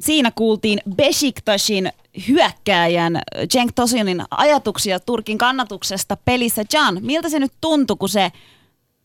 Siinä 0.00 0.30
kuultiin 0.34 0.80
Besiktashin 0.96 1.92
hyökkääjän 2.28 3.20
Cenk 3.46 3.72
Tosunin 3.74 4.22
ajatuksia 4.30 5.00
Turkin 5.00 5.38
kannatuksesta 5.38 6.16
pelissä. 6.24 6.64
Can, 6.64 6.98
miltä 7.00 7.28
se 7.28 7.38
nyt 7.38 7.52
tuntui, 7.60 7.96
kun 7.96 8.08
se 8.08 8.32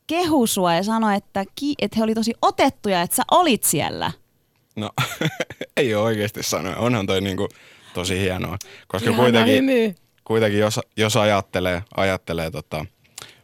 kehu 0.07 0.47
sua 0.47 0.73
ja 0.75 0.83
sanoi, 0.83 1.15
että, 1.15 1.45
ki- 1.55 1.75
että 1.81 1.97
he 1.97 2.03
oli 2.03 2.15
tosi 2.15 2.33
otettuja, 2.41 3.01
että 3.01 3.15
sä 3.15 3.23
olit 3.31 3.63
siellä? 3.63 4.11
No, 4.75 4.89
ei 5.77 5.95
ole 5.95 6.03
oikeasti 6.03 6.43
sanoa. 6.43 6.75
Onhan 6.75 7.05
toi 7.05 7.21
niinku 7.21 7.49
tosi 7.93 8.19
hienoa. 8.19 8.57
Koska 8.87 9.09
Ihana 9.09 9.23
kuitenkin, 9.23 9.55
hymy. 9.55 9.95
kuitenkin 10.23 10.59
jos, 10.59 10.79
jos 10.97 11.17
ajattelee, 11.17 11.83
ajattelee 11.97 12.51
tota, 12.51 12.85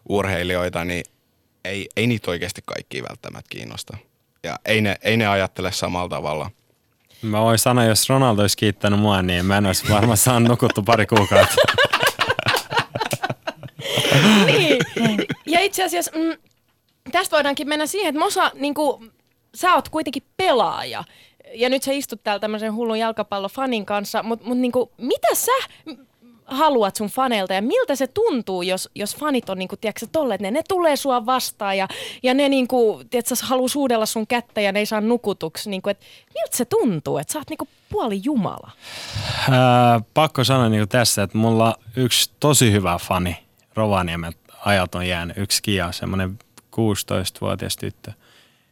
urheilijoita, 0.09 0.85
niin 0.85 1.03
ei, 1.65 1.89
ei 1.95 2.07
niitä 2.07 2.31
oikeasti 2.31 2.61
kaikki 2.65 3.03
välttämättä 3.03 3.49
kiinnosta. 3.49 3.97
Ja 4.43 4.59
ei 4.65 4.81
ne, 4.81 4.95
ei 5.01 5.17
ne 5.17 5.27
ajattele 5.27 5.71
samalla 5.71 6.09
tavalla. 6.09 6.51
Mä 7.21 7.41
voin 7.41 7.59
sanoa, 7.59 7.83
jos 7.83 8.09
Ronaldo 8.09 8.41
olisi 8.41 8.57
kiittänyt 8.57 8.99
mua, 8.99 9.21
niin 9.21 9.45
mä 9.45 9.57
en 9.57 9.65
olisi 9.65 9.89
varmaan 9.89 10.17
saanut 10.17 10.49
nukuttu 10.49 10.83
pari 10.83 11.05
kuukautta. 11.05 11.55
niin. 14.45 14.77
Ja 15.45 15.59
itse 15.59 15.83
asiassa 15.83 16.11
mm, 16.15 16.37
tästä 17.11 17.35
voidaankin 17.35 17.67
mennä 17.67 17.85
siihen, 17.85 18.09
että 18.09 18.19
Mosa, 18.19 18.51
niin 18.53 18.73
kuin, 18.73 19.11
sä 19.55 19.75
oot 19.75 19.89
kuitenkin 19.89 20.23
pelaaja. 20.37 21.03
Ja 21.53 21.69
nyt 21.69 21.83
sä 21.83 21.91
istut 21.91 22.23
täällä 22.23 22.39
tämmöisen 22.39 22.73
hullun 22.73 22.99
jalkapallofanin 22.99 23.85
kanssa, 23.85 24.23
mutta 24.23 24.45
mut, 24.45 24.57
niin 24.57 24.71
kuin, 24.71 24.89
mitä 24.97 25.27
sä, 25.35 25.51
haluat 26.45 26.95
sun 26.95 27.07
faneilta 27.07 27.53
ja 27.53 27.61
miltä 27.61 27.95
se 27.95 28.07
tuntuu, 28.07 28.61
jos, 28.61 28.89
jos 28.95 29.15
fanit 29.15 29.49
on 29.49 29.57
niinku, 29.57 29.77
tiedätkö, 29.77 30.07
tolle, 30.11 30.37
ne, 30.39 30.51
ne 30.51 30.61
tulee 30.69 30.95
sua 30.95 31.25
vastaan 31.25 31.77
ja, 31.77 31.87
ja 32.23 32.33
ne 32.33 32.49
niinku, 32.49 33.01
tiedätkö, 33.09 33.35
haluaa 33.43 33.67
suudella 33.67 34.05
sun 34.05 34.27
kättä 34.27 34.61
ja 34.61 34.71
ne 34.71 34.79
ei 34.79 34.85
saa 34.85 35.01
nukutuksi. 35.01 35.69
Niinku, 35.69 35.89
et, 35.89 35.99
miltä 36.33 36.57
se 36.57 36.65
tuntuu, 36.65 37.17
että 37.17 37.33
sä 37.33 37.39
oot 37.39 37.49
niinku 37.49 37.67
puoli 37.89 38.21
jumala? 38.23 38.71
Ää, 39.51 40.01
pakko 40.13 40.43
sanoa 40.43 40.69
niin 40.69 40.89
tässä, 40.89 41.23
että 41.23 41.37
mulla 41.37 41.75
yksi 41.95 42.31
tosi 42.39 42.71
hyvä 42.71 42.97
fani 43.01 43.37
Rovaniemen 43.75 44.33
ajat 44.65 44.95
on 44.95 45.07
jäänyt. 45.07 45.37
Yksi 45.37 45.63
Kia, 45.63 45.91
semmoinen 45.91 46.39
16-vuotias 46.75 47.77
tyttö. 47.77 48.11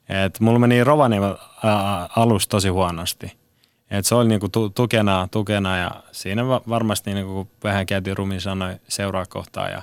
Et 0.10 0.40
mulla 0.40 0.60
meni 0.60 0.84
Rovaniemen 0.84 1.36
ää, 1.64 2.10
alusta 2.16 2.52
tosi 2.52 2.70
huonosti. 2.70 3.43
Et 3.92 4.06
se 4.06 4.16
oli 4.16 4.28
niinku 4.28 4.50
tu- 4.50 4.70
tukena, 4.70 5.28
tukena 5.32 5.78
ja 5.78 5.92
siinä 6.12 6.48
va- 6.48 6.62
varmasti 6.70 7.14
niinku, 7.14 7.48
vähän 7.64 7.86
käytiin 7.86 8.18
rumin 8.18 8.42
sanoi 8.42 8.76
seuraa 8.88 9.26
kohtaa 9.26 9.70
ja 9.70 9.82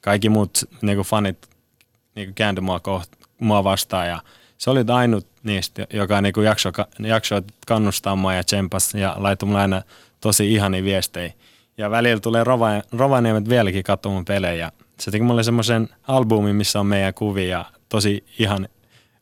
kaikki 0.00 0.28
muut 0.28 0.58
niinku 0.82 1.04
fanit 1.04 1.48
niinku 2.14 2.32
kääntyi 2.34 2.62
mua, 2.62 2.78
koht- 2.78 3.26
mua 3.38 3.64
vastaan 3.64 4.08
ja 4.08 4.20
se 4.58 4.70
oli 4.70 4.80
ainut 4.94 5.26
niistä, 5.42 5.86
joka 5.92 6.20
niinku 6.20 6.40
jaksoi, 6.40 6.72
jaksoi 6.98 7.42
kannustaa 7.66 8.16
mua 8.16 8.34
ja 8.34 8.44
tsempas 8.44 8.94
ja 8.94 9.14
laittoi 9.18 9.46
mulle 9.46 9.60
aina 9.60 9.82
tosi 10.20 10.52
ihania 10.52 10.84
viestejä. 10.84 11.32
Ja 11.78 11.90
välillä 11.90 12.20
tulee 12.20 12.44
Rova, 12.44 12.68
Rovaniemet 12.92 13.48
vieläkin 13.48 13.84
katsomaan 13.84 14.24
pelejä. 14.24 14.72
Se 15.00 15.10
teki 15.10 15.24
mulle 15.24 15.42
semmoisen 15.42 15.88
albumin, 16.08 16.56
missä 16.56 16.80
on 16.80 16.86
meidän 16.86 17.14
kuvia 17.14 17.48
ja 17.48 17.64
tosi 17.88 18.24
ihan 18.38 18.68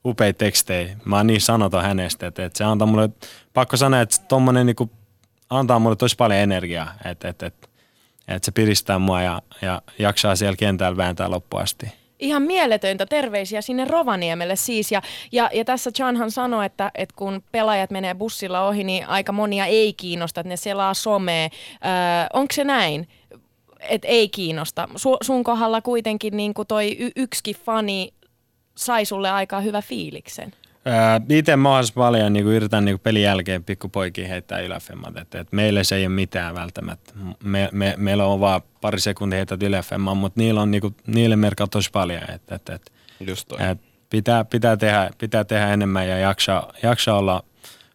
upeita 0.04 0.38
tekstejä. 0.38 0.96
Mä 1.04 1.16
oon 1.16 1.26
niin 1.26 1.40
sanoton 1.40 1.82
hänestä, 1.82 2.26
että, 2.26 2.44
että 2.44 2.58
se 2.58 2.64
antaa 2.64 2.86
mulle, 2.86 3.10
pakko 3.52 3.76
sanoa, 3.76 4.00
että 4.00 4.16
tommonen 4.28 4.66
niinku 4.66 4.90
antaa 5.50 5.78
mulle 5.78 5.96
tosi 5.96 6.16
paljon 6.16 6.40
energiaa, 6.40 6.92
että, 7.04 7.28
että, 7.28 7.46
että, 7.46 7.68
että 8.28 8.46
se 8.46 8.52
piristää 8.52 8.98
mua 8.98 9.22
ja, 9.22 9.42
ja 9.62 9.82
jaksaa 9.98 10.36
siellä 10.36 10.56
kentällä 10.56 10.96
vääntää 10.96 11.30
loppuun 11.30 11.62
asti. 11.62 11.86
Ihan 12.18 12.42
mieletöntä 12.42 13.06
terveisiä 13.06 13.60
sinne 13.60 13.84
Rovaniemelle 13.84 14.56
siis. 14.56 14.92
Ja, 14.92 15.02
ja, 15.32 15.50
ja 15.54 15.64
tässä 15.64 15.92
Chanhan 15.92 16.30
sanoi, 16.30 16.66
että, 16.66 16.90
että 16.94 17.14
kun 17.18 17.42
pelaajat 17.52 17.90
menee 17.90 18.14
bussilla 18.14 18.66
ohi, 18.66 18.84
niin 18.84 19.08
aika 19.08 19.32
monia 19.32 19.66
ei 19.66 19.92
kiinnosta, 19.92 20.40
että 20.40 20.48
ne 20.48 20.56
selaa 20.56 20.94
somea. 20.94 21.44
Öö, 21.44 21.50
onko 22.32 22.52
se 22.54 22.64
näin? 22.64 23.08
Että 23.80 24.08
ei 24.08 24.28
kiinnosta. 24.28 24.88
Su, 24.96 25.16
sun 25.22 25.44
kohdalla 25.44 25.80
kuitenkin 25.80 26.36
niin 26.36 26.54
kuin 26.54 26.68
toi 26.68 26.96
y- 26.98 27.10
yksikin 27.16 27.56
fani 27.56 28.12
sai 28.74 29.04
sulle 29.04 29.30
aika 29.30 29.60
hyvä 29.60 29.82
fiiliksen. 29.82 30.52
Itse 31.28 31.56
mahdollisimman 31.56 32.06
paljon 32.06 32.32
niin 32.32 32.44
kuin 32.44 32.56
yritän 32.56 32.84
niin 32.84 32.92
kuin 32.92 33.02
pelin 33.02 33.22
jälkeen 33.22 33.64
pikkupoikia 33.64 34.28
heittää 34.28 34.60
yläfemmat. 34.60 35.16
Että, 35.16 35.40
että 35.40 35.56
meille 35.56 35.84
se 35.84 35.96
ei 35.96 36.06
ole 36.06 36.14
mitään 36.14 36.54
välttämättä. 36.54 37.12
Me, 37.44 37.68
me, 37.72 37.94
meillä 37.96 38.24
on 38.24 38.40
vaan 38.40 38.62
pari 38.80 39.00
sekuntia 39.00 39.36
heität 39.36 39.62
yläfemmaa, 39.62 40.14
mutta 40.14 40.40
niillä 40.40 40.62
on, 40.62 40.70
niin 40.70 40.80
kuin, 40.80 40.96
niille 41.06 41.36
merkkaa 41.36 41.66
tosi 41.66 41.90
paljon. 41.90 42.30
Että, 42.30 42.54
että, 42.54 42.74
että, 42.74 42.92
Just 43.20 43.48
toi. 43.48 43.58
että 43.70 43.84
pitää, 44.10 44.44
pitää, 44.44 44.76
tehdä, 44.76 45.10
pitää 45.18 45.44
tehdä 45.44 45.72
enemmän 45.72 46.08
ja 46.08 46.18
jaksaa, 46.18 46.72
jaksaa 46.82 47.18
olla, 47.18 47.44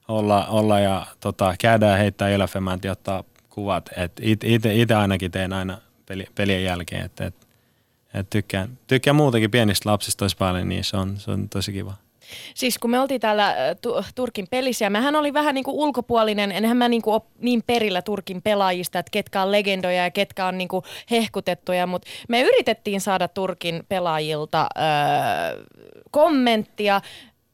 olla, 0.07 0.45
olla 0.47 0.79
ja 0.79 1.05
tota, 1.19 1.55
käydään 1.59 1.99
heittää 1.99 2.29
yläfemmat 2.29 2.83
ja 2.83 2.91
ottaa 2.91 3.23
kuvat. 3.49 3.89
Itse 4.21 4.95
ainakin 4.95 5.31
teen 5.31 5.53
aina 5.53 5.77
peli, 6.05 6.25
pelien 6.35 6.63
jälkeen. 6.63 7.05
Että, 7.05 7.25
että, 7.25 7.46
että 8.19 8.29
tykkään, 8.29 8.77
tykkään 8.87 9.15
muutenkin 9.15 9.51
pienistä 9.51 9.89
lapsista 9.89 10.25
tosi 10.25 10.37
paljon, 10.37 10.69
niin 10.69 10.83
se 10.83 10.97
on, 10.97 11.17
se 11.17 11.31
on 11.31 11.49
tosi 11.49 11.71
kiva. 11.71 11.93
Siis 12.55 12.77
kun 12.77 12.91
me 12.91 12.99
oltiin 12.99 13.21
täällä 13.21 13.47
äh, 13.47 13.55
tu- 13.81 14.03
Turkin 14.15 14.47
pelissä 14.51 14.85
ja 14.85 14.89
mähän 14.89 15.15
oli 15.15 15.33
vähän 15.33 15.55
niin 15.55 15.63
kuin 15.63 15.75
ulkopuolinen, 15.75 16.51
enhän 16.51 16.77
mä 16.77 16.89
niin, 16.89 17.01
kuin 17.01 17.21
niin 17.39 17.63
perillä 17.67 18.01
Turkin 18.01 18.41
pelaajista, 18.41 18.99
että 18.99 19.09
ketkä 19.11 19.41
on 19.41 19.51
legendoja 19.51 20.03
ja 20.03 20.11
ketkä 20.11 20.45
on 20.45 20.57
niin 20.57 20.67
kuin 20.67 20.83
hehkutettuja, 21.11 21.87
mutta 21.87 22.07
me 22.29 22.41
yritettiin 22.41 23.01
saada 23.01 23.27
Turkin 23.27 23.83
pelaajilta 23.89 24.67
öö, 24.77 25.65
kommenttia, 26.11 27.01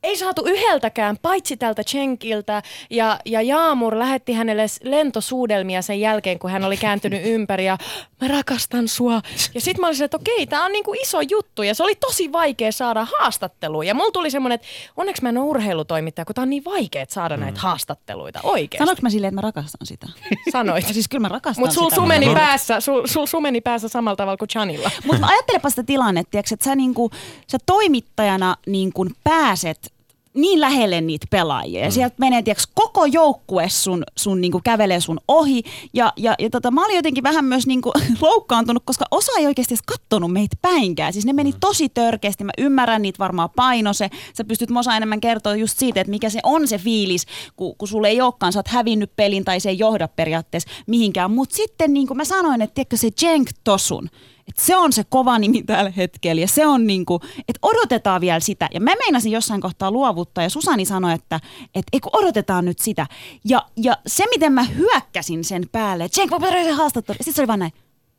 ei 0.03 0.17
saatu 0.17 0.43
yhdeltäkään, 0.45 1.17
paitsi 1.21 1.57
tältä 1.57 1.83
Chenkiltä. 1.83 2.61
Ja, 2.89 3.19
ja 3.25 3.41
Jaamur 3.41 3.99
lähetti 3.99 4.33
hänelle 4.33 4.65
lentosuudelmia 4.83 5.81
sen 5.81 5.99
jälkeen, 5.99 6.39
kun 6.39 6.49
hän 6.49 6.63
oli 6.63 6.77
kääntynyt 6.77 7.21
ympäri 7.35 7.65
ja 7.65 7.77
mä 8.21 8.27
rakastan 8.27 8.87
sua. 8.87 9.21
Ja 9.55 9.61
sit 9.61 9.77
mä 9.77 9.87
olisin, 9.87 10.05
että 10.05 10.17
okei, 10.17 10.47
tää 10.47 10.63
on 10.63 10.71
niinku 10.71 10.93
iso 11.01 11.21
juttu 11.21 11.63
ja 11.63 11.75
se 11.75 11.83
oli 11.83 11.95
tosi 11.95 12.31
vaikea 12.31 12.71
saada 12.71 13.07
haastattelua. 13.19 13.83
Ja 13.83 13.93
mulla 13.93 14.11
tuli 14.11 14.31
semmonen, 14.31 14.55
että 14.55 14.67
onneksi 14.97 15.21
mä 15.23 15.29
en 15.29 15.37
ole 15.37 15.45
urheilutoimittaja, 15.45 16.25
kun 16.25 16.35
tää 16.35 16.41
on 16.41 16.49
niin 16.49 16.65
vaikea 16.65 17.05
saada 17.09 17.37
näitä 17.37 17.59
haastatteluita 17.59 18.39
oikeesti. 18.43 18.77
Sanoinko 18.77 19.01
mä 19.01 19.09
silleen, 19.09 19.29
että 19.29 19.35
mä 19.37 19.41
rakastan 19.41 19.87
sitä? 19.87 20.07
Sanoit. 20.51 20.83
Ja 20.93 20.93
siis 20.93 21.07
kyllä 21.07 21.21
mä 21.21 21.27
rakastan 21.27 21.61
Mutta 21.61 21.73
sul 21.73 21.83
sitä. 21.83 21.95
sumeni, 21.95 22.33
päässä, 22.33 22.79
sul, 22.79 23.07
sul 23.07 23.25
sumeni 23.25 23.61
päässä 23.61 23.87
samalla 23.87 24.15
tavalla 24.15 24.37
kuin 24.37 24.49
Chanilla. 24.49 24.91
Mutta 25.05 25.27
ajattelepa 25.27 25.69
sitä 25.69 25.83
tilannetta, 25.83 26.39
että 26.39 26.55
sä, 26.65 26.75
niinku, 26.75 27.11
sä 27.51 27.57
toimittajana 27.65 28.55
niinku 28.67 29.05
pääset 29.23 29.92
niin 30.33 30.61
lähelle 30.61 31.01
niitä 31.01 31.27
pelaajia. 31.29 31.83
Ja 31.83 31.91
sieltä 31.91 32.15
menee 32.19 32.41
tiiäks, 32.41 32.67
koko 32.73 33.05
joukkue 33.05 33.69
sun, 33.69 34.03
sun 34.15 34.41
niinku, 34.41 34.61
kävelee 34.63 34.99
sun 34.99 35.19
ohi. 35.27 35.63
Ja, 35.93 36.13
ja, 36.17 36.35
ja 36.39 36.49
tota, 36.49 36.71
mä 36.71 36.85
olin 36.85 36.95
jotenkin 36.95 37.23
vähän 37.23 37.45
myös 37.45 37.67
niinku, 37.67 37.91
loukkaantunut, 38.21 38.83
koska 38.85 39.05
osa 39.11 39.31
ei 39.39 39.47
oikeasti 39.47 39.73
edes 39.73 39.83
kattonut 39.85 40.31
meitä 40.31 40.57
päinkään. 40.61 41.13
Siis 41.13 41.25
ne 41.25 41.33
meni 41.33 41.53
tosi 41.59 41.89
törkeästi. 41.89 42.43
Mä 42.43 42.51
ymmärrän 42.57 43.01
niitä 43.01 43.19
varmaan 43.19 43.49
paino 43.55 43.93
se. 43.93 44.09
Sä 44.37 44.43
pystyt 44.43 44.69
Mosa 44.69 44.95
enemmän 44.95 45.21
kertoa 45.21 45.55
just 45.55 45.77
siitä, 45.77 46.01
että 46.01 46.11
mikä 46.11 46.29
se 46.29 46.39
on 46.43 46.67
se 46.67 46.77
fiilis, 46.77 47.25
kun, 47.55 47.75
kun 47.77 47.87
sulle 47.87 48.07
ei 48.07 48.21
olekaan, 48.21 48.53
sä 48.53 48.59
oot 48.59 48.67
hävinnyt 48.67 49.15
pelin 49.15 49.45
tai 49.45 49.59
se 49.59 49.69
ei 49.69 49.79
johda 49.79 50.07
periaatteessa 50.07 50.69
mihinkään. 50.87 51.31
Mutta 51.31 51.55
sitten 51.55 51.93
niin 51.93 52.07
kuin 52.07 52.17
mä 52.17 52.25
sanoin, 52.25 52.61
että 52.61 52.73
tiedätkö, 52.73 52.97
se 52.97 53.09
Jenk 53.21 53.49
Tosun, 53.63 54.09
et 54.47 54.57
se 54.57 54.75
on 54.75 54.93
se 54.93 55.03
kova 55.03 55.39
nimi 55.39 55.63
tällä 55.63 55.89
hetkellä 55.97 56.41
ja 56.41 56.47
se 56.47 56.67
on 56.67 56.87
niinku, 56.87 57.19
että 57.47 57.59
odotetaan 57.61 58.21
vielä 58.21 58.39
sitä. 58.39 58.69
Ja 58.73 58.79
mä 58.79 58.91
meinasin 58.95 59.31
jossain 59.31 59.61
kohtaa 59.61 59.91
luovuttaa 59.91 60.43
ja 60.43 60.49
Susani 60.49 60.85
sanoi, 60.85 61.13
että 61.13 61.39
et, 61.75 61.85
eikö 61.93 62.09
odotetaan 62.13 62.65
nyt 62.65 62.79
sitä. 62.79 63.07
Ja, 63.45 63.65
ja 63.77 63.97
se, 64.07 64.25
miten 64.29 64.53
mä 64.53 64.63
hyökkäsin 64.63 65.43
sen 65.43 65.63
päälle, 65.71 66.03
että 66.03 66.15
sen 66.15 66.29
haastattelu. 66.75 67.17
Sitten 67.17 67.33
se 67.33 67.41
oli 67.41 67.47
vaan 67.47 67.59
näin, 67.59 67.71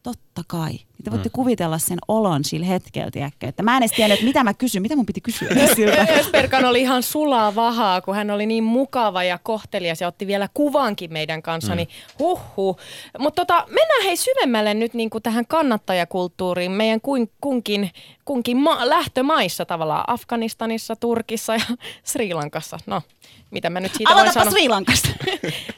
totta 0.04 0.42
kai. 0.46 0.72
Te 1.04 1.10
voitte 1.10 1.28
kuvitella 1.28 1.78
sen 1.78 1.98
olon 2.08 2.44
sillä 2.44 2.66
hetkellä, 2.66 3.10
tiedätkö? 3.10 3.48
että 3.48 3.62
mä 3.62 3.76
en 3.76 3.82
edes 3.82 3.92
tiennyt, 3.92 4.14
että 4.14 4.26
mitä 4.26 4.44
mä 4.44 4.54
kysyn, 4.54 4.82
mitä 4.82 4.96
mun 4.96 5.06
piti 5.06 5.20
kysyä 5.20 5.48
siltä. 5.76 6.06
Ösperkan 6.18 6.64
oli 6.64 6.80
ihan 6.80 7.02
sulaa 7.02 7.54
vahaa, 7.54 8.00
kun 8.00 8.14
hän 8.14 8.30
oli 8.30 8.46
niin 8.46 8.64
mukava 8.64 9.24
ja 9.24 9.38
kohtelias 9.42 10.00
ja 10.00 10.08
otti 10.08 10.26
vielä 10.26 10.48
kuvankin 10.54 11.12
meidän 11.12 11.42
kanssa, 11.42 11.72
mm. 11.72 11.76
niin 11.76 11.88
huhhuh. 12.18 12.76
Mutta 13.18 13.46
tota, 13.46 13.66
mennään 13.66 14.04
hei 14.04 14.16
syvemmälle 14.16 14.74
nyt 14.74 14.94
niin 14.94 15.10
kuin 15.10 15.22
tähän 15.22 15.46
kannattajakulttuuriin 15.46 16.72
meidän 16.72 17.00
kun, 17.00 17.30
kunkin, 17.40 17.90
kunkin 18.24 18.56
ma- 18.56 18.88
lähtömaissa 18.88 19.64
tavallaan, 19.64 20.04
Afganistanissa, 20.06 20.96
Turkissa 20.96 21.54
ja 21.54 21.64
Sri 22.04 22.34
Lankassa. 22.34 22.78
No, 22.86 23.02
mitä 23.50 23.70
mä 23.70 23.80
nyt 23.80 23.94
siitä 23.94 24.10
voin 24.10 24.20
Aloitapa 24.20 24.44
sanoa? 24.44 24.50
Sri 24.50 24.68
Lankasta. 24.68 25.08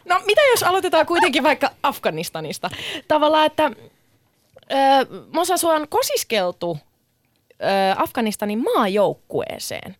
No 0.08 0.20
mitä 0.26 0.40
jos 0.50 0.62
aloitetaan 0.62 1.06
kuitenkin 1.06 1.42
vaikka 1.42 1.70
Afganistanista? 1.82 2.70
Tavallaan, 3.08 3.46
että 3.46 3.70
Mosa, 5.32 5.56
sua 5.56 5.74
on 5.74 5.88
kosiskeltu 5.88 6.78
ö, 7.62 7.66
Afganistanin 7.96 8.64
maajoukkueeseen. 8.64 9.96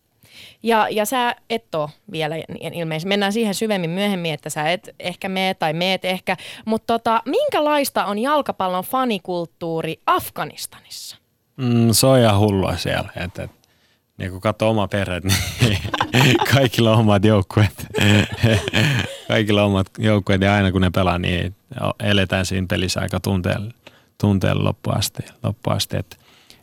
Ja, 0.63 0.87
ja 0.89 1.05
sä 1.05 1.35
et 1.49 1.75
ole 1.75 1.89
vielä 2.11 2.35
ilmeisesti, 2.71 3.07
mennään 3.07 3.33
siihen 3.33 3.55
syvemmin 3.55 3.89
myöhemmin, 3.89 4.33
että 4.33 4.49
sä 4.49 4.71
et 4.71 4.95
ehkä 4.99 5.29
mene 5.29 5.53
tai 5.53 5.73
meet 5.73 6.05
ehkä, 6.05 6.37
mutta 6.65 6.93
tota, 6.93 7.21
minkälaista 7.25 8.05
on 8.05 8.19
jalkapallon 8.19 8.83
fanikulttuuri 8.83 9.99
Afganistanissa? 10.05 11.17
Mm, 11.57 11.87
se 11.91 12.07
on 12.07 12.19
ihan 12.19 12.39
hullua 12.39 12.77
siellä. 12.77 13.09
Et, 13.15 13.39
et, 13.39 13.51
niin 14.17 14.31
kun 14.31 14.41
katsoo 14.41 14.69
oma 14.69 14.87
perheet, 14.87 15.23
niin 15.23 15.77
kaikilla 16.53 16.91
on 16.91 16.99
omat 16.99 17.25
joukkueet. 17.25 17.87
kaikilla 19.27 19.63
on 19.63 19.67
omat 19.67 19.87
joukkueet 19.97 20.41
ja 20.41 20.53
aina 20.53 20.71
kun 20.71 20.81
ne 20.81 20.89
pelaa, 20.89 21.19
niin 21.19 21.55
eletään 21.99 22.45
siinä 22.45 22.67
pelissä 22.69 22.99
aika 22.99 23.19
tunteella, 23.19 23.71
tunteella 24.21 24.63
loppuasti. 24.63 25.23
loppuasti. 25.43 25.97
Et, 25.97 26.19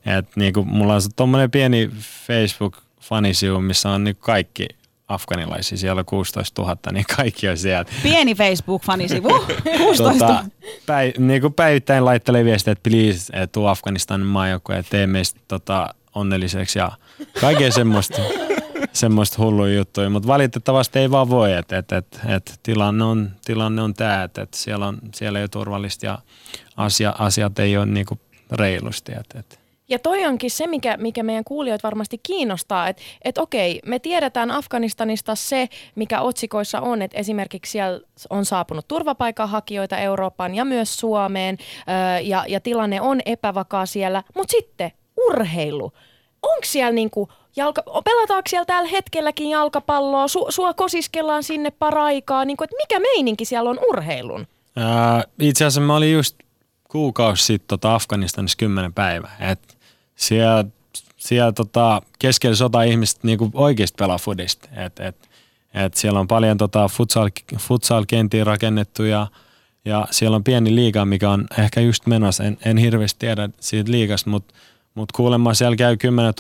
et, 0.07 0.37
niin 0.37 0.53
kuin 0.53 0.69
mulla 0.69 0.95
on 0.95 1.01
tuommoinen 1.17 1.51
pieni 1.51 1.91
Facebook-fanisivu, 2.27 3.61
missä 3.61 3.91
on 3.91 4.05
niin 4.05 4.17
kaikki 4.17 4.69
afganilaisia, 5.09 5.79
siellä 5.79 5.99
on 5.99 6.05
16 6.05 6.63
000, 6.63 6.77
niin 6.93 7.05
kaikki 7.17 7.49
on 7.49 7.59
siellä. 7.59 7.85
Pieni 8.03 8.35
Facebook-fanisivu, 8.35 9.47
16 9.79 10.27
Tota, 10.27 10.45
päi, 10.87 11.13
niin 11.19 11.41
kuin 11.41 11.55
päivittäin 11.55 12.05
laittelee 12.05 12.45
viestiä, 12.45 12.73
että 12.73 12.91
please, 12.91 13.33
et 13.33 13.53
tuu 13.53 13.67
Afganistanin 13.67 14.27
maajoukkue 14.27 14.77
ja 14.77 14.83
tee 14.83 15.07
meistä 15.07 15.41
tota, 15.49 15.95
onnelliseksi 16.15 16.79
ja 16.79 16.93
kaikkea 17.41 17.73
semmoista, 17.73 18.19
semmoista 18.93 19.43
hulluja 19.43 19.75
juttuja, 19.75 20.11
mutta 20.11 20.27
valitettavasti 20.27 20.99
ei 20.99 21.11
vaan 21.11 21.31
voi, 21.31 21.53
että 21.53 21.79
et, 21.79 21.93
et, 21.93 22.21
et 22.29 22.61
tilanne 22.63 23.05
on, 23.05 23.31
tilanne 23.45 23.83
on 23.83 23.95
tämä, 23.95 24.23
että 24.23 24.43
et 24.43 24.55
siellä, 24.55 24.87
on, 24.87 24.99
siellä 25.15 25.39
ei 25.39 25.43
ole 25.43 25.49
turvallista 25.49 26.07
ja 26.07 26.19
asia, 26.77 27.15
asiat 27.19 27.59
ei 27.59 27.77
ole 27.77 27.87
niinku 27.87 28.19
reilusti. 28.51 29.13
Et, 29.13 29.35
et. 29.39 29.65
Ja 29.89 29.99
toi 29.99 30.25
onkin 30.25 30.51
se, 30.51 30.67
mikä, 30.67 30.97
mikä 30.97 31.23
meidän 31.23 31.45
kuulijoita 31.45 31.89
varmasti 31.89 32.21
kiinnostaa, 32.23 32.89
että 32.89 33.03
et 33.23 33.39
okei, 33.39 33.81
me 33.87 33.99
tiedetään 33.99 34.51
Afganistanista 34.51 35.35
se, 35.35 35.69
mikä 35.95 36.21
otsikoissa 36.21 36.81
on, 36.81 37.03
että 37.03 37.19
esimerkiksi 37.19 37.73
siellä 37.73 38.01
on 38.31 38.45
saapunut 38.45 38.89
turvapaikanhakijoita 38.89 39.99
Eurooppaan 39.99 40.55
ja 40.55 40.65
myös 40.65 40.97
Suomeen, 40.97 41.59
öö, 41.89 42.21
ja, 42.21 42.45
ja 42.49 42.61
tilanne 42.61 43.01
on 43.01 43.21
epävakaa 43.27 43.87
siellä, 43.87 44.23
mutta 44.35 44.51
sitten 44.51 44.93
urheilu. 45.29 45.93
Onko 46.43 46.65
siellä 46.65 46.93
niinku 46.93 47.29
jalka, 47.57 47.83
pelataanko 48.05 48.49
siellä 48.49 48.65
tällä 48.65 48.89
hetkelläkin 48.89 49.51
jalkapalloa, 49.51 50.29
Su, 50.29 50.47
sua 50.49 50.75
kosiskellaan 50.75 51.43
sinne 51.43 51.71
paraikaa, 51.71 52.45
niinku, 52.45 52.65
että 52.65 52.77
mikä 52.77 53.01
meininki 53.01 53.45
siellä 53.45 53.71
on 53.71 53.79
urheilun? 53.89 54.47
Ää, 54.77 55.25
itse 55.39 55.65
asiassa 55.65 55.81
mä 55.81 55.97
olin 55.97 56.13
just 56.13 56.37
kuukausi 56.89 57.45
sitten 57.45 57.69
tota 57.69 57.95
Afganistanissa 57.95 58.57
kymmenen 58.59 58.93
päivää. 58.93 59.37
Et 59.41 59.77
siellä 60.17 60.65
siellä 61.25 61.53
tota, 61.53 62.03
keskellä 62.19 62.57
sota 62.57 62.83
ihmiset 62.83 63.25
niinku 63.25 63.51
oikeasti 63.55 63.97
pelaa 63.99 64.19
fudista. 64.19 64.69
Et, 64.77 65.01
et, 65.01 65.29
et 65.75 65.95
siellä 65.95 66.21
on 66.21 66.29
paljon 66.29 66.59
tota 66.59 66.89
futsal, 66.89 67.31
futsal-kenttiä 67.59 68.45
rakennettu 68.45 69.03
ja, 69.05 69.27
ja 69.85 70.09
siellä 70.11 70.37
on 70.37 70.45
pieni 70.45 70.75
liiga, 70.75 71.05
mikä 71.05 71.31
on 71.31 71.47
ehkä 71.59 71.81
just 71.81 72.07
menossa. 72.07 72.45
En, 72.45 72.59
en 72.65 72.77
hirveästi 72.77 73.19
tiedä 73.19 73.49
siitä 73.61 73.91
liigasta, 73.91 74.31
mutta 74.31 74.55
mut 74.95 75.13
kuulemma 75.13 75.55
siellä 75.55 75.77
käy 75.77 75.97
10 75.97 76.33
000-20 76.33 76.35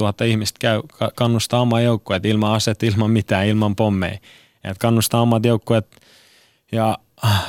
000 0.00 0.26
ihmistä 0.26 0.58
käy, 0.60 0.82
kannustaa 1.14 1.60
omaa 1.60 1.80
joukkueet 1.80 2.26
ilman 2.26 2.52
aset, 2.52 2.82
ilman 2.82 3.10
mitään, 3.10 3.46
ilman 3.46 3.76
pommeja. 3.76 4.18
Et 4.64 4.78
kannustaa 4.78 5.20
omat 5.20 5.44
joukkueet 5.44 5.86
ja 6.72 6.98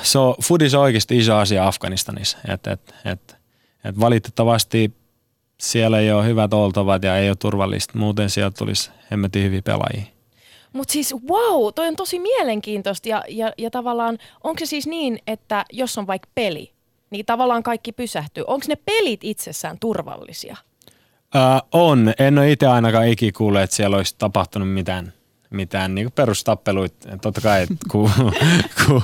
se 0.02 0.19
on, 0.19 0.36
foodis 0.43 0.74
on 0.74 0.82
oikeasti 0.82 1.17
iso 1.17 1.36
asia 1.36 1.67
Afganistanissa. 1.67 2.38
Et, 2.48 2.67
et, 2.67 2.95
et, 3.06 3.38
et 3.84 4.00
valitettavasti 4.00 4.93
siellä 5.58 6.00
ei 6.00 6.12
ole 6.12 6.26
hyvät 6.26 6.54
oltavat 6.54 7.04
ja 7.04 7.17
ei 7.17 7.30
ole 7.30 7.36
turvallista. 7.36 7.98
Muuten 7.98 8.30
sieltä 8.30 8.58
tulisi 8.58 8.91
hemmetin 9.12 9.43
hyviä 9.43 9.62
pelaajia. 9.62 10.04
Mutta 10.74 10.91
siis 10.91 11.13
wow, 11.13 11.74
toi 11.76 11.88
on 11.88 11.95
tosi 11.95 12.19
mielenkiintoista 12.19 13.10
ja, 13.10 13.24
ja, 13.28 13.54
ja 13.58 13.72
tavallaan 13.72 14.17
onko 14.43 14.60
se 14.60 14.65
siis 14.65 14.88
niin, 14.88 15.19
että 15.28 15.65
jos 15.74 15.98
on 15.98 16.08
vaikka 16.08 16.30
peli, 16.36 16.74
niin 17.10 17.26
tavallaan 17.26 17.63
kaikki 17.63 17.91
pysähtyy. 17.91 18.43
Onko 18.48 18.65
ne 18.67 18.76
pelit 18.76 19.24
itsessään 19.24 19.80
turvallisia? 19.80 20.58
Äh, 21.36 21.62
on. 21.72 22.13
En 22.19 22.38
ole 22.38 22.52
itse 22.52 22.67
ainakaan 22.67 23.08
ikinä 23.08 23.32
kuullut, 23.38 23.62
että 23.62 23.76
siellä 23.76 23.98
olisi 23.98 24.15
tapahtunut 24.17 24.74
mitään 24.74 25.13
mitään 25.50 25.95
niin 25.95 26.12
perustappeluita. 26.12 27.17
Totta 27.17 27.41
kai, 27.41 27.67
kun 27.91 28.12
ku, 28.86 29.04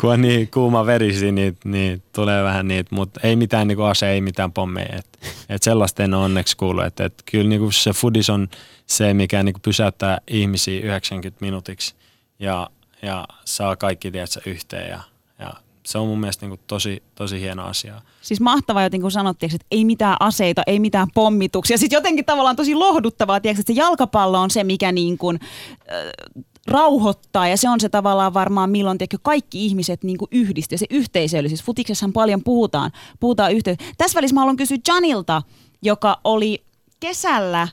ku 0.00 0.08
on 0.08 0.20
niin 0.20 0.48
kuuma 0.50 0.86
verisi, 0.86 1.32
niin, 1.32 1.58
niin 1.64 2.02
tulee 2.12 2.42
vähän 2.42 2.68
niitä, 2.68 2.94
mutta 2.94 3.20
ei 3.22 3.36
mitään 3.36 3.68
niin 3.68 3.80
ase, 3.80 4.10
ei 4.10 4.20
mitään 4.20 4.52
pommeja. 4.52 4.96
Et, 4.96 5.18
et 5.48 5.62
sellaista 5.62 6.02
en 6.02 6.14
ole 6.14 6.24
onneksi 6.24 6.56
kuullut. 6.56 6.84
Et, 6.84 7.00
et 7.00 7.22
kyllä 7.30 7.48
niin 7.48 7.72
se 7.72 7.92
foodis 7.92 8.30
on 8.30 8.48
se, 8.86 9.14
mikä 9.14 9.42
niin 9.42 9.54
pysäyttää 9.62 10.18
ihmisiä 10.28 10.80
90 10.80 11.38
minuutiksi 11.40 11.94
ja, 12.38 12.70
ja 13.02 13.28
saa 13.44 13.76
kaikki 13.76 14.10
tiedätkö, 14.10 14.40
yhteen 14.46 14.90
ja, 14.90 15.00
ja 15.38 15.52
se 15.86 15.98
on 15.98 16.08
mun 16.08 16.20
mielestä 16.20 16.46
niin 16.46 16.60
tosi, 16.66 17.02
tosi 17.14 17.40
hieno 17.40 17.64
asia. 17.64 18.02
Siis 18.22 18.40
mahtavaa 18.40 18.82
jotenkin, 18.82 19.02
kun 19.02 19.10
sanottiin, 19.10 19.54
että 19.54 19.66
ei 19.70 19.84
mitään 19.84 20.16
aseita, 20.20 20.62
ei 20.66 20.80
mitään 20.80 21.08
pommituksia. 21.14 21.78
Sitten 21.78 21.96
jotenkin 21.96 22.24
tavallaan 22.24 22.56
tosi 22.56 22.74
lohduttavaa, 22.74 23.40
tiedätkö, 23.40 23.60
että 23.60 23.72
se 23.72 23.78
jalkapallo 23.78 24.40
on 24.40 24.50
se, 24.50 24.64
mikä 24.64 24.92
niin 24.92 25.18
kuin, 25.18 25.38
äh, 25.42 26.44
rauhoittaa 26.66 27.48
ja 27.48 27.56
se 27.56 27.68
on 27.68 27.80
se 27.80 27.88
tavallaan 27.88 28.34
varmaan 28.34 28.70
milloin 28.70 28.98
tiedätkö, 28.98 29.18
kaikki 29.22 29.66
ihmiset 29.66 30.04
niin 30.04 30.18
yhdistyy. 30.30 30.78
Se 30.78 30.86
yhteisöllisyys. 30.90 31.62
Futiksessahan 31.62 32.12
paljon 32.12 32.44
puhutaan, 32.44 32.92
puhutaan 33.20 33.52
yhteys. 33.52 33.78
Tässä 33.98 34.16
välissä 34.16 34.34
mä 34.34 34.40
haluan 34.40 34.56
kysyä 34.56 34.78
Janilta, 34.88 35.42
joka 35.82 36.20
oli 36.24 36.64
kesällä 37.00 37.68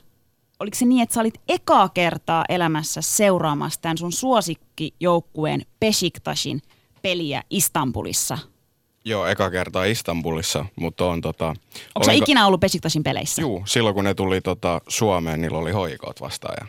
oliko 0.60 0.76
se 0.76 0.84
niin, 0.84 1.02
että 1.02 1.14
sä 1.14 1.20
olit 1.20 1.40
ekaa 1.48 1.88
kertaa 1.88 2.44
elämässä 2.48 3.00
seuraamassa 3.02 3.80
tämän 3.80 3.98
sun 3.98 4.12
suosikkijoukkueen 4.12 5.62
Besiktashin 5.80 6.62
peliä 7.02 7.42
Istanbulissa? 7.50 8.38
Joo, 9.04 9.26
eka 9.26 9.50
kertaa 9.50 9.84
Istanbulissa, 9.84 10.66
mutta 10.76 11.04
on 11.04 11.20
tota... 11.20 11.46
Onko 11.94 12.04
sä 12.06 12.12
ikinä 12.12 12.46
ollut 12.46 12.60
Besiktasin 12.60 13.02
peleissä? 13.02 13.42
Joo, 13.42 13.62
silloin 13.66 13.94
kun 13.94 14.04
ne 14.04 14.14
tuli 14.14 14.40
tota, 14.40 14.80
Suomeen, 14.88 15.40
niillä 15.40 15.58
oli 15.58 15.72
hoikot 15.72 16.20
vastaan 16.20 16.54
ja 16.60 16.66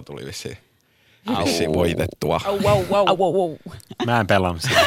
4-0 0.00 0.02
tuli 0.02 0.26
vissiin. 0.26 0.56
Vissiin 1.44 1.72
voitettua. 1.72 2.40
Au, 2.44 2.58
wow, 2.62 2.84
wow. 2.90 3.08
Au, 3.08 3.16
wow, 3.18 3.34
wow. 3.34 3.56
Mä 4.06 4.20
en 4.20 4.26
pelannut 4.26 4.62
sitä. 4.62 4.80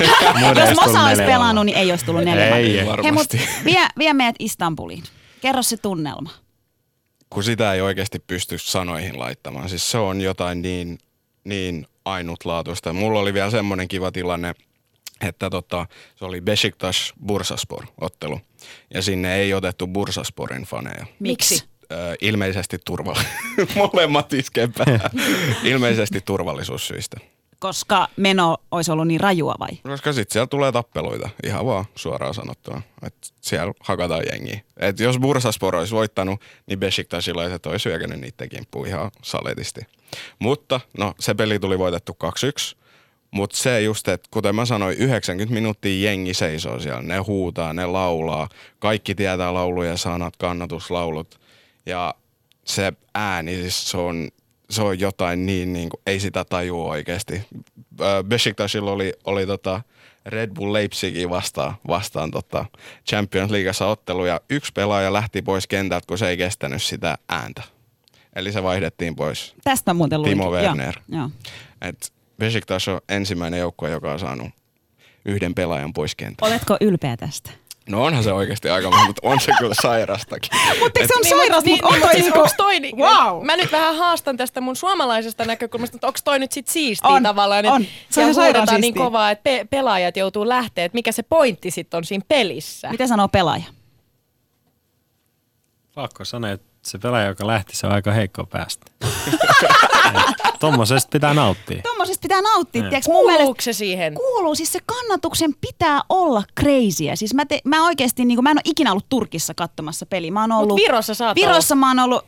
Jos 0.59 0.75
Mosa 0.75 1.03
olisi 1.03 1.23
pelannut, 1.23 1.65
niin 1.65 1.77
ei 1.77 1.91
olisi 1.91 2.05
tullut 2.05 2.23
neljä. 2.23 2.55
Ei, 2.55 2.79
ei. 2.79 2.87
Varmasti. 2.87 3.37
Hei, 3.37 3.47
mut 3.47 3.65
vie, 3.65 3.87
vie 3.97 4.13
meidät 4.13 4.35
Istanbuliin. 4.39 5.03
Kerro 5.41 5.63
se 5.63 5.77
tunnelma. 5.77 6.29
Kun 7.29 7.43
sitä 7.43 7.73
ei 7.73 7.81
oikeasti 7.81 8.19
pysty 8.19 8.57
sanoihin 8.57 9.19
laittamaan. 9.19 9.69
Siis 9.69 9.91
se 9.91 9.97
on 9.97 10.21
jotain 10.21 10.61
niin, 10.61 10.99
niin 11.43 11.87
ainutlaatuista. 12.05 12.93
Mulla 12.93 13.19
oli 13.19 13.33
vielä 13.33 13.51
semmoinen 13.51 13.87
kiva 13.87 14.11
tilanne, 14.11 14.55
että 15.21 15.49
tota, 15.49 15.85
se 16.15 16.25
oli 16.25 16.41
Besiktas 16.41 17.13
Bursaspor 17.25 17.85
ottelu. 18.01 18.41
Ja 18.93 19.01
sinne 19.01 19.35
ei 19.35 19.53
otettu 19.53 19.87
Bursasporin 19.87 20.63
faneja. 20.63 21.05
Miksi? 21.19 21.63
Ö, 21.91 22.15
ilmeisesti 22.21 22.77
turva... 22.85 23.15
Molemmat 23.75 24.33
päähän. 24.77 25.11
ilmeisesti 25.63 26.21
turvallisuussyistä. 26.21 27.17
Koska 27.59 28.07
meno 28.15 28.57
olisi 28.71 28.91
ollut 28.91 29.07
niin 29.07 29.19
rajua 29.19 29.55
vai? 29.59 29.69
Koska 29.83 30.13
sitten 30.13 30.33
siellä 30.33 30.47
tulee 30.47 30.71
tappeluita, 30.71 31.29
ihan 31.43 31.65
vaan 31.65 31.85
suoraan 31.95 32.33
sanottuna. 32.33 32.81
Että 33.03 33.27
siellä 33.41 33.73
hakataan 33.79 34.23
jengiä. 34.31 34.61
Et 34.77 34.99
jos 34.99 35.19
Bursaspor 35.19 35.75
olisi 35.75 35.95
voittanut, 35.95 36.41
niin 36.67 36.79
Besiktasilaiset 36.79 37.65
olisi 37.65 37.89
hyökännyt 37.89 38.19
niiden 38.19 38.49
kimppuun 38.49 38.87
ihan 38.87 39.11
saletisti. 39.23 39.81
Mutta 40.39 40.79
no, 40.97 41.13
se 41.19 41.33
peli 41.33 41.59
tuli 41.59 41.79
voitettu 41.79 42.17
2-1. 42.73 42.79
Mutta 43.31 43.57
se 43.57 43.81
just, 43.81 44.07
että 44.07 44.27
kuten 44.31 44.55
mä 44.55 44.65
sanoin, 44.65 44.97
90 44.97 45.53
minuuttia 45.53 46.09
jengi 46.09 46.33
seisoo 46.33 46.79
siellä. 46.79 47.01
Ne 47.01 47.17
huutaa, 47.17 47.73
ne 47.73 47.85
laulaa. 47.85 48.49
Kaikki 48.79 49.15
tietää 49.15 49.53
laulujen 49.53 49.97
sanat, 49.97 50.37
kannatuslaulut. 50.37 51.39
Ja 51.85 52.15
se 52.65 52.93
ääni, 53.15 53.55
siis 53.55 53.91
se 53.91 53.97
on, 53.97 54.29
se 54.69 54.81
on 54.81 54.99
jotain 54.99 55.45
niin, 55.45 55.73
niin 55.73 55.89
kuin, 55.89 56.01
ei 56.05 56.19
sitä 56.19 56.45
tajua 56.45 56.89
oikeasti. 56.89 57.41
Besiktasilla 58.27 58.91
oli, 58.91 59.13
oli 59.23 59.45
tota 59.45 59.81
Red 60.25 60.51
Bull 60.53 60.73
Leipzigin 60.73 61.29
vastaan, 61.29 61.75
vastaan 61.87 62.31
tota 62.31 62.65
Champions 63.09 63.51
Leagueassa 63.51 63.87
ottelu 63.87 64.25
ja 64.25 64.41
yksi 64.49 64.71
pelaaja 64.73 65.13
lähti 65.13 65.41
pois 65.41 65.67
kentältä, 65.67 66.07
kun 66.07 66.17
se 66.17 66.29
ei 66.29 66.37
kestänyt 66.37 66.83
sitä 66.83 67.17
ääntä. 67.29 67.63
Eli 68.35 68.51
se 68.51 68.63
vaihdettiin 68.63 69.15
pois. 69.15 69.55
Tästä 69.63 69.93
muuten. 69.93 70.23
Timo 70.23 70.51
Werner. 70.51 70.95
Joo, 71.07 71.19
joo. 71.19 71.29
Et 71.81 72.13
Besiktas 72.39 72.87
on 72.87 73.01
ensimmäinen 73.09 73.59
joukkue, 73.59 73.89
joka 73.89 74.11
on 74.11 74.19
saanut 74.19 74.47
yhden 75.25 75.55
pelaajan 75.55 75.93
pois 75.93 76.15
kentältä. 76.15 76.45
Oletko 76.45 76.77
ylpeä 76.81 77.17
tästä? 77.17 77.51
No 77.89 78.03
onhan 78.03 78.23
se 78.23 78.33
oikeasti 78.33 78.69
aika 78.69 78.89
monta, 78.91 79.05
mutta 79.07 79.27
on 79.27 79.39
se 79.39 79.51
kyllä 79.59 79.73
sairastakin. 79.81 80.49
Mutta 80.79 80.99
se 80.99 81.13
on 81.15 81.21
Niin, 81.23 81.37
sairaus, 81.37 81.63
niin, 81.65 81.79
mutta 81.83 82.13
niin, 82.13 82.25
onko 82.25 82.39
onks 82.39 82.53
toi, 82.57 82.79
niin, 82.79 82.97
Wow. 82.97 83.45
Mä 83.45 83.55
nyt 83.55 83.71
vähän 83.71 83.95
haastan 83.95 84.37
tästä 84.37 84.61
mun 84.61 84.75
suomalaisesta 84.75 85.45
näkökulmasta, 85.45 85.93
mutta 85.95 86.07
onko 86.07 86.19
toi 86.23 86.39
nyt 86.39 86.51
sit 86.51 86.67
siistiä 86.67 87.09
On, 87.09 87.23
tavallaan, 87.23 87.65
on. 87.65 87.81
että 87.81 87.93
Se 88.09 88.25
on 88.25 88.35
huudetaan 88.35 88.81
niin 88.81 88.93
kovaa, 88.93 89.31
että 89.31 89.43
pe- 89.43 89.65
pelaajat 89.69 90.17
joutuu 90.17 90.47
lähteä, 90.47 90.85
että 90.85 90.95
mikä 90.95 91.11
se 91.11 91.23
pointti 91.23 91.71
sitten 91.71 91.97
on 91.97 92.03
siinä 92.03 92.25
pelissä? 92.27 92.89
Mitä 92.91 93.07
sanoo 93.07 93.27
pelaaja? 93.27 93.63
Pakko 95.95 96.25
sanoa, 96.25 96.51
että 96.51 96.68
se 96.83 96.97
pelaaja, 96.97 97.27
joka 97.27 97.47
lähti, 97.47 97.75
se 97.75 97.87
on 97.87 97.93
aika 97.93 98.11
heikko 98.11 98.45
päästä. 98.45 98.85
Tuommoisesta 100.59 101.09
pitää 101.11 101.33
nauttia. 101.33 101.81
Tuommoisesta 101.81 102.21
pitää 102.21 102.41
nauttia, 102.41 102.81
Niin. 102.81 102.89
tiedätkö? 102.89 103.11
Mun 103.11 103.25
mielestä 103.25 103.63
se 103.63 103.73
siihen? 103.73 104.13
kuuluu, 104.13 104.55
siis 104.55 104.71
se 104.71 104.79
kannatuksen 104.85 105.53
pitää 105.61 106.01
olla 106.09 106.43
crazyä. 106.59 107.15
Siis 107.15 107.33
mä, 107.33 107.45
te, 107.45 107.59
mä 107.63 107.85
oikeasti, 107.85 108.25
niin 108.25 108.43
mä 108.43 108.51
en 108.51 108.57
ole 108.57 108.61
ikinä 108.65 108.91
ollut 108.91 109.09
Turkissa 109.09 109.53
katsomassa 109.53 110.05
peliä. 110.05 110.31
Mä 110.31 110.41
oon 110.41 110.49
Mut 110.49 110.61
ollut, 110.63 110.79
Virossa 110.79 111.13
sä 111.13 111.27
oot 111.27 111.35
Virossa 111.35 111.75
mä 111.75 111.87
oon 111.87 111.99
ollut 111.99 112.25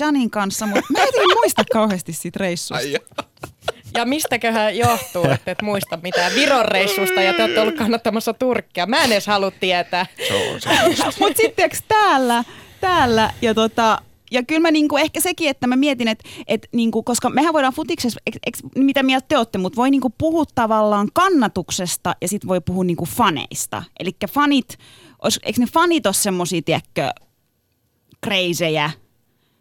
Janin 0.00 0.30
kanssa, 0.30 0.66
mutta 0.66 0.92
mä 0.92 0.98
en 1.02 1.08
muista 1.34 1.62
kauheasti 1.72 2.12
siitä 2.12 2.38
reissusta. 2.40 2.74
Ai 2.74 2.92
ja. 2.92 4.04
Mistäköhän 4.04 4.76
johtuu, 4.76 5.24
että 5.30 5.50
et 5.50 5.62
muista 5.62 5.98
mitään 6.02 6.32
Viron 6.34 6.64
reissusta 6.64 7.22
ja 7.22 7.32
te 7.34 7.42
olette 7.42 7.60
ollut 7.60 7.76
kannattamassa 7.76 8.32
Turkkia. 8.34 8.86
Mä 8.86 9.04
en 9.04 9.12
edes 9.12 9.26
halua 9.26 9.50
tietää. 9.50 10.06
Mutta 11.20 11.36
sitten 11.36 11.70
täällä, 11.88 12.44
täällä 12.80 13.32
ja 13.42 13.54
tota, 13.54 14.02
ja 14.30 14.42
kyllä 14.42 14.60
mä 14.60 14.70
niinku, 14.70 14.96
ehkä 14.96 15.20
sekin, 15.20 15.48
että 15.48 15.66
mä 15.66 15.76
mietin, 15.76 16.08
että 16.08 16.28
et 16.46 16.68
niinku, 16.72 17.02
koska 17.02 17.30
mehän 17.30 17.54
voidaan 17.54 17.72
futiksessa, 17.72 18.20
ek, 18.26 18.36
ek, 18.46 18.54
mitä 18.76 19.02
mieltä 19.02 19.26
te 19.28 19.38
olette, 19.38 19.58
mutta 19.58 19.76
voi 19.76 19.90
niinku 19.90 20.10
puhua 20.18 20.44
tavallaan 20.54 21.08
kannatuksesta 21.14 22.16
ja 22.20 22.28
sitten 22.28 22.48
voi 22.48 22.60
puhua 22.60 22.84
niinku 22.84 23.06
faneista. 23.06 23.82
Eli 24.00 24.10
fanit, 24.30 24.78
eikö 25.42 25.60
ne 25.60 25.66
fanit 25.66 26.06
ole 26.06 26.14
semmosia, 26.14 26.62
tiedätkö, 26.62 27.10
kreisejä, 28.20 28.90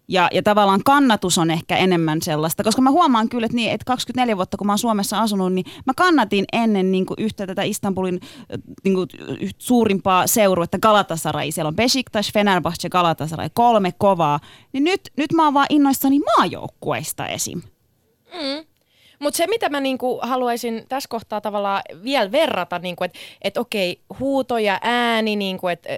Ja, 0.08 0.30
ja 0.34 0.43
tavallaan 0.43 0.84
kannatus 0.86 1.38
on 1.38 1.51
ehkä 1.51 1.78
enemmän 1.78 2.22
sellaista, 2.22 2.64
koska 2.64 2.82
mä 2.82 2.91
huomaan 2.91 3.30
kyllä, 3.30 3.45
että, 3.45 3.55
niin, 3.55 3.72
että 3.72 3.86
24 3.86 4.38
vuotta 4.38 4.58
kun 4.58 4.68
mä 4.68 4.72
oon 4.72 4.80
Suomessa 4.80 5.20
asunut, 5.20 5.53
niin 5.53 5.66
mä 5.86 5.93
kannatin 5.95 6.45
ennen 6.53 6.91
niin 6.91 7.05
kuin 7.05 7.16
yhtä 7.18 7.47
tätä 7.47 7.64
Istanbulin 7.64 8.20
äh, 8.24 8.60
niin 8.84 8.95
kuin, 8.95 9.08
yht- 9.22 9.55
suurimpaa 9.58 10.28
seuruetta 10.28 10.80
Galatasaray. 10.80 11.51
Siellä 11.51 11.68
on 11.68 11.76
Besiktas, 11.76 12.32
Fenerbahce, 12.34 12.89
Galatasaray, 12.89 13.49
kolme 13.53 13.93
kovaa. 13.97 14.39
Niin 14.74 14.84
nyt, 14.84 15.01
nyt 15.18 15.34
mä 15.34 15.43
oon 15.43 15.53
vaan 15.53 15.68
innoissani 15.70 16.20
maajoukkueista 16.20 17.28
esim. 17.28 17.62
Mutta 19.20 19.38
se, 19.38 19.47
mitä 19.47 19.70
mä 19.70 19.80
niinku 19.80 20.20
haluaisin 20.22 20.86
tässä 20.89 21.10
kohtaa 21.10 21.41
tavallaan 21.41 21.82
vielä 22.03 22.32
verrata, 22.32 22.80
niinku, 22.80 23.03
että 23.03 23.20
et 23.41 23.58
okei, 23.58 24.01
huuto 24.20 24.58
ja 24.58 24.80
ääni, 24.82 25.36
niinku, 25.36 25.68
että 25.68 25.89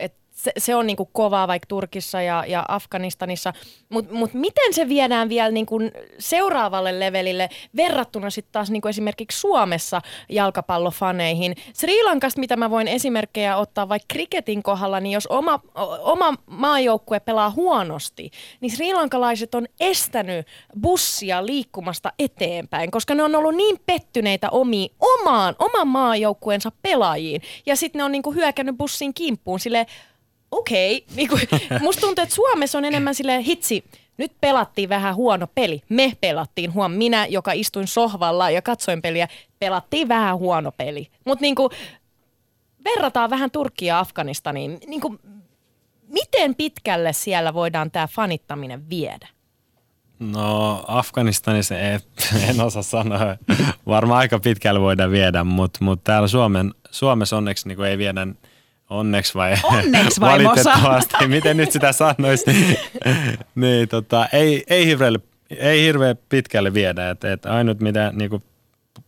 et, 0.00 0.14
se, 0.46 0.52
se 0.58 0.74
on 0.74 0.86
niinku 0.86 1.04
kovaa 1.12 1.48
vaikka 1.48 1.66
Turkissa 1.66 2.22
ja, 2.22 2.44
ja 2.48 2.64
Afganistanissa, 2.68 3.52
mutta 3.88 4.14
mut 4.14 4.34
miten 4.34 4.74
se 4.74 4.88
viedään 4.88 5.28
vielä 5.28 5.50
niinku 5.50 5.78
seuraavalle 6.18 7.00
levelille 7.00 7.48
verrattuna 7.76 8.30
sitten 8.30 8.52
taas 8.52 8.70
niinku 8.70 8.88
esimerkiksi 8.88 9.40
Suomessa 9.40 10.00
jalkapallofaneihin. 10.28 11.54
Sri 11.72 12.02
Lankasta, 12.02 12.40
mitä 12.40 12.56
mä 12.56 12.70
voin 12.70 12.88
esimerkkejä 12.88 13.56
ottaa 13.56 13.88
vaikka 13.88 14.06
kriketin 14.08 14.62
kohdalla, 14.62 15.00
niin 15.00 15.12
jos 15.12 15.26
oma, 15.26 15.60
oma 16.00 16.34
maajoukkue 16.46 17.20
pelaa 17.20 17.50
huonosti, 17.50 18.30
niin 18.60 18.70
sri 18.70 18.94
lankalaiset 18.94 19.54
on 19.54 19.66
estänyt 19.80 20.46
bussia 20.80 21.46
liikkumasta 21.46 22.12
eteenpäin, 22.18 22.90
koska 22.90 23.14
ne 23.14 23.22
on 23.22 23.34
ollut 23.34 23.54
niin 23.54 23.76
pettyneitä 23.86 24.50
omiin, 24.50 24.90
omaan, 25.00 25.54
oman 25.58 25.88
maajoukkueensa 25.88 26.72
pelaajiin. 26.82 27.42
Ja 27.66 27.76
sitten 27.76 27.98
ne 27.98 28.04
on 28.04 28.12
niinku 28.12 28.32
hyökännyt 28.32 28.76
bussin 28.76 29.14
kimppuun 29.14 29.60
sille 29.60 29.86
okei, 30.50 30.96
okay. 30.96 31.16
niinku, 31.16 31.38
musta 31.84 32.00
tuntuu, 32.00 32.22
että 32.22 32.34
Suomessa 32.34 32.78
on 32.78 32.84
enemmän 32.84 33.14
sille 33.14 33.42
hitsi, 33.42 33.84
nyt 34.18 34.32
pelattiin 34.40 34.88
vähän 34.88 35.14
huono 35.14 35.46
peli. 35.46 35.82
Me 35.88 36.12
pelattiin 36.20 36.74
huom. 36.74 36.92
Minä, 36.92 37.26
joka 37.26 37.52
istuin 37.52 37.86
sohvalla 37.86 38.50
ja 38.50 38.62
katsoin 38.62 39.02
peliä, 39.02 39.28
pelattiin 39.58 40.08
vähän 40.08 40.38
huono 40.38 40.72
peli. 40.72 41.08
Mutta 41.24 41.42
niinku, 41.42 41.70
verrataan 42.84 43.30
vähän 43.30 43.50
Turkkia 43.50 43.94
ja 43.94 43.98
Afganistaniin. 43.98 44.78
Niinku, 44.86 45.18
miten 46.08 46.54
pitkälle 46.54 47.12
siellä 47.12 47.54
voidaan 47.54 47.90
tämä 47.90 48.06
fanittaminen 48.06 48.88
viedä? 48.90 49.28
No 50.18 50.84
Afganistanissa 50.88 51.78
ei, 51.78 51.98
en 52.48 52.60
osaa 52.60 52.82
sanoa. 52.82 53.36
Varmaan 53.86 54.18
aika 54.18 54.38
pitkälle 54.38 54.80
voidaan 54.80 55.10
viedä, 55.10 55.44
mutta 55.44 55.84
mut 55.84 56.04
täällä 56.04 56.28
Suomen, 56.28 56.74
Suomessa 56.90 57.36
onneksi 57.36 57.68
niin 57.68 57.84
ei 57.84 57.98
viedä 57.98 58.26
Onneksi 58.90 59.34
vai? 59.34 59.56
Onneksi 59.62 60.20
vai, 60.20 60.42
Mosa? 60.42 60.70
Valitettavasti. 60.70 61.26
Miten 61.28 61.56
nyt 61.56 61.72
sitä 61.72 61.92
sanoisi? 61.92 62.44
niin, 63.54 63.88
tota, 63.88 64.28
ei, 64.32 64.64
ei, 64.66 64.86
hirveän, 64.86 65.14
ei 65.50 65.82
hirveän 65.82 66.16
pitkälle 66.28 66.74
viedä. 66.74 67.10
Et, 67.10 67.24
et 67.24 67.46
ainut 67.46 67.80
mitä 67.80 68.12
niinku, 68.14 68.42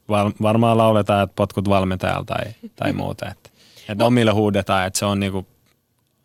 var, 0.08 0.32
varmaan 0.42 0.78
lauletaan, 0.78 1.22
että 1.24 1.34
potkut 1.36 1.68
valmentajalta 1.68 2.34
tai, 2.34 2.44
tai 2.76 2.92
muuta. 2.92 3.28
Et, 3.30 3.52
et 3.88 4.02
omille 4.02 4.32
huudetaan, 4.32 4.86
että 4.86 4.98
se 4.98 5.04
on 5.04 5.20
niinku, 5.20 5.46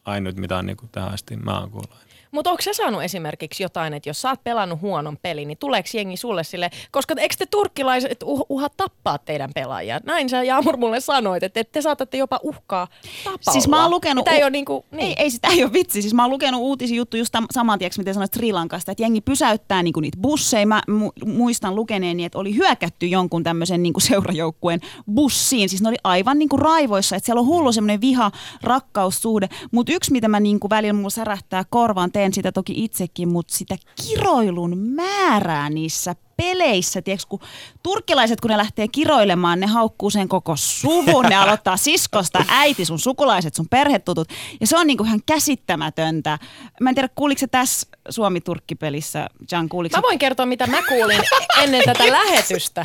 ainut 0.05 0.35
mitä 0.35 0.57
on 0.57 0.65
niinku, 0.65 0.85
tähän 0.91 1.13
asti 1.13 1.35
mä 1.35 1.59
oon 1.59 1.71
kuullut. 1.71 2.02
Mutta 2.33 2.49
onko 2.49 2.61
se 2.61 2.73
saanut 2.73 3.03
esimerkiksi 3.03 3.63
jotain, 3.63 3.93
että 3.93 4.09
jos 4.09 4.21
sä 4.21 4.29
oot 4.29 4.43
pelannut 4.43 4.81
huonon 4.81 5.17
pelin, 5.21 5.47
niin 5.47 5.57
tuleeko 5.57 5.89
jengi 5.93 6.17
sulle 6.17 6.43
sille, 6.43 6.69
koska 6.91 7.15
eikö 7.17 7.35
te 7.37 7.45
turkkilaiset 7.45 8.23
uh, 8.23 8.45
uhaa 8.49 8.69
tappaa 8.77 9.17
teidän 9.17 9.49
pelaajia? 9.55 9.99
Näin 10.05 10.29
sä 10.29 10.43
Jaamur 10.43 10.77
mulle 10.77 10.99
sanoit, 10.99 11.43
että 11.43 11.63
te 11.63 11.81
saatatte 11.81 12.17
jopa 12.17 12.39
uhkaa 12.43 12.87
tapalla. 13.23 13.51
Siis 13.51 13.67
mä 13.67 13.81
oon 13.81 13.91
lukenut... 13.91 14.25
Tämä 14.25 14.37
ei 14.37 14.43
ole 14.43 14.49
niinku, 14.49 14.85
niin. 14.91 15.07
ei, 15.07 15.15
ei, 15.17 15.31
sitä 15.31 15.47
ei 15.47 15.63
ole 15.63 15.73
vitsi. 15.73 16.01
Siis 16.01 16.13
mä 16.13 16.23
oon 16.23 16.31
lukenut 16.31 16.61
uutisia 16.61 16.97
juttu 16.97 17.17
just 17.17 17.31
tam, 17.31 17.45
saman 17.51 17.79
tieks, 17.79 17.97
miten 17.97 18.13
sanoit 18.13 18.33
Sri 18.33 18.53
Lankasta, 18.53 18.91
että 18.91 19.03
jengi 19.03 19.21
pysäyttää 19.21 19.83
niinku 19.83 19.99
niitä 19.99 20.17
busseja. 20.21 20.67
Mä 20.67 20.81
mu- 20.91 21.33
muistan 21.33 21.75
lukeneeni, 21.75 22.25
että 22.25 22.39
oli 22.39 22.55
hyökätty 22.55 23.07
jonkun 23.07 23.43
tämmöisen 23.43 23.83
niinku 23.83 23.99
seurajoukkueen 23.99 24.79
bussiin. 25.13 25.69
Siis 25.69 25.81
ne 25.81 25.89
oli 25.89 25.97
aivan 26.03 26.39
niinku 26.39 26.57
raivoissa, 26.57 27.15
että 27.15 27.25
siellä 27.25 27.39
on 27.39 27.47
hullu 27.47 27.71
semmoinen 27.71 28.01
viha, 28.01 28.31
rakkaussuhde. 28.63 29.49
Mutta 29.71 29.93
yksi, 29.93 30.11
mitä 30.11 30.27
mä 30.27 30.39
niinku 30.39 30.69
välillä 30.69 30.93
mulla 30.93 31.09
särähtää 31.09 31.63
korvaan, 31.69 32.11
teen 32.23 32.33
sitä 32.33 32.51
toki 32.51 32.73
itsekin, 32.83 33.29
mutta 33.29 33.57
sitä 33.57 33.75
kiroilun 34.05 34.77
määrää 34.77 35.69
niissä 35.69 36.15
peleissä, 36.37 37.01
tiedätkö, 37.01 37.27
kun 37.29 37.39
turkkilaiset, 37.83 38.41
kun 38.41 38.51
ne 38.51 38.57
lähtee 38.57 38.87
kiroilemaan, 38.87 39.59
ne 39.59 39.67
haukkuu 39.67 40.09
sen 40.09 40.29
koko 40.29 40.55
suvun, 40.55 41.25
ne 41.25 41.35
aloittaa 41.35 41.77
siskosta, 41.77 42.45
äiti, 42.47 42.85
sun 42.85 42.99
sukulaiset, 42.99 43.55
sun 43.55 43.67
perhetutut, 43.69 44.29
ja 44.61 44.67
se 44.67 44.77
on 44.77 44.87
niinku 44.87 45.03
ihan 45.03 45.21
käsittämätöntä. 45.25 46.39
Mä 46.79 46.89
en 46.89 46.95
tiedä, 46.95 47.09
kuuliko 47.15 47.39
se 47.39 47.47
tässä 47.47 47.87
Suomi-Turkki-pelissä, 48.09 49.29
Jan, 49.51 49.69
kuuliko 49.69 49.97
Mä 49.97 50.01
voin 50.01 50.19
kertoa, 50.19 50.45
mitä 50.45 50.67
mä 50.67 50.81
kuulin 50.89 51.21
ennen 51.63 51.83
tätä 51.85 52.11
lähetystä. 52.19 52.83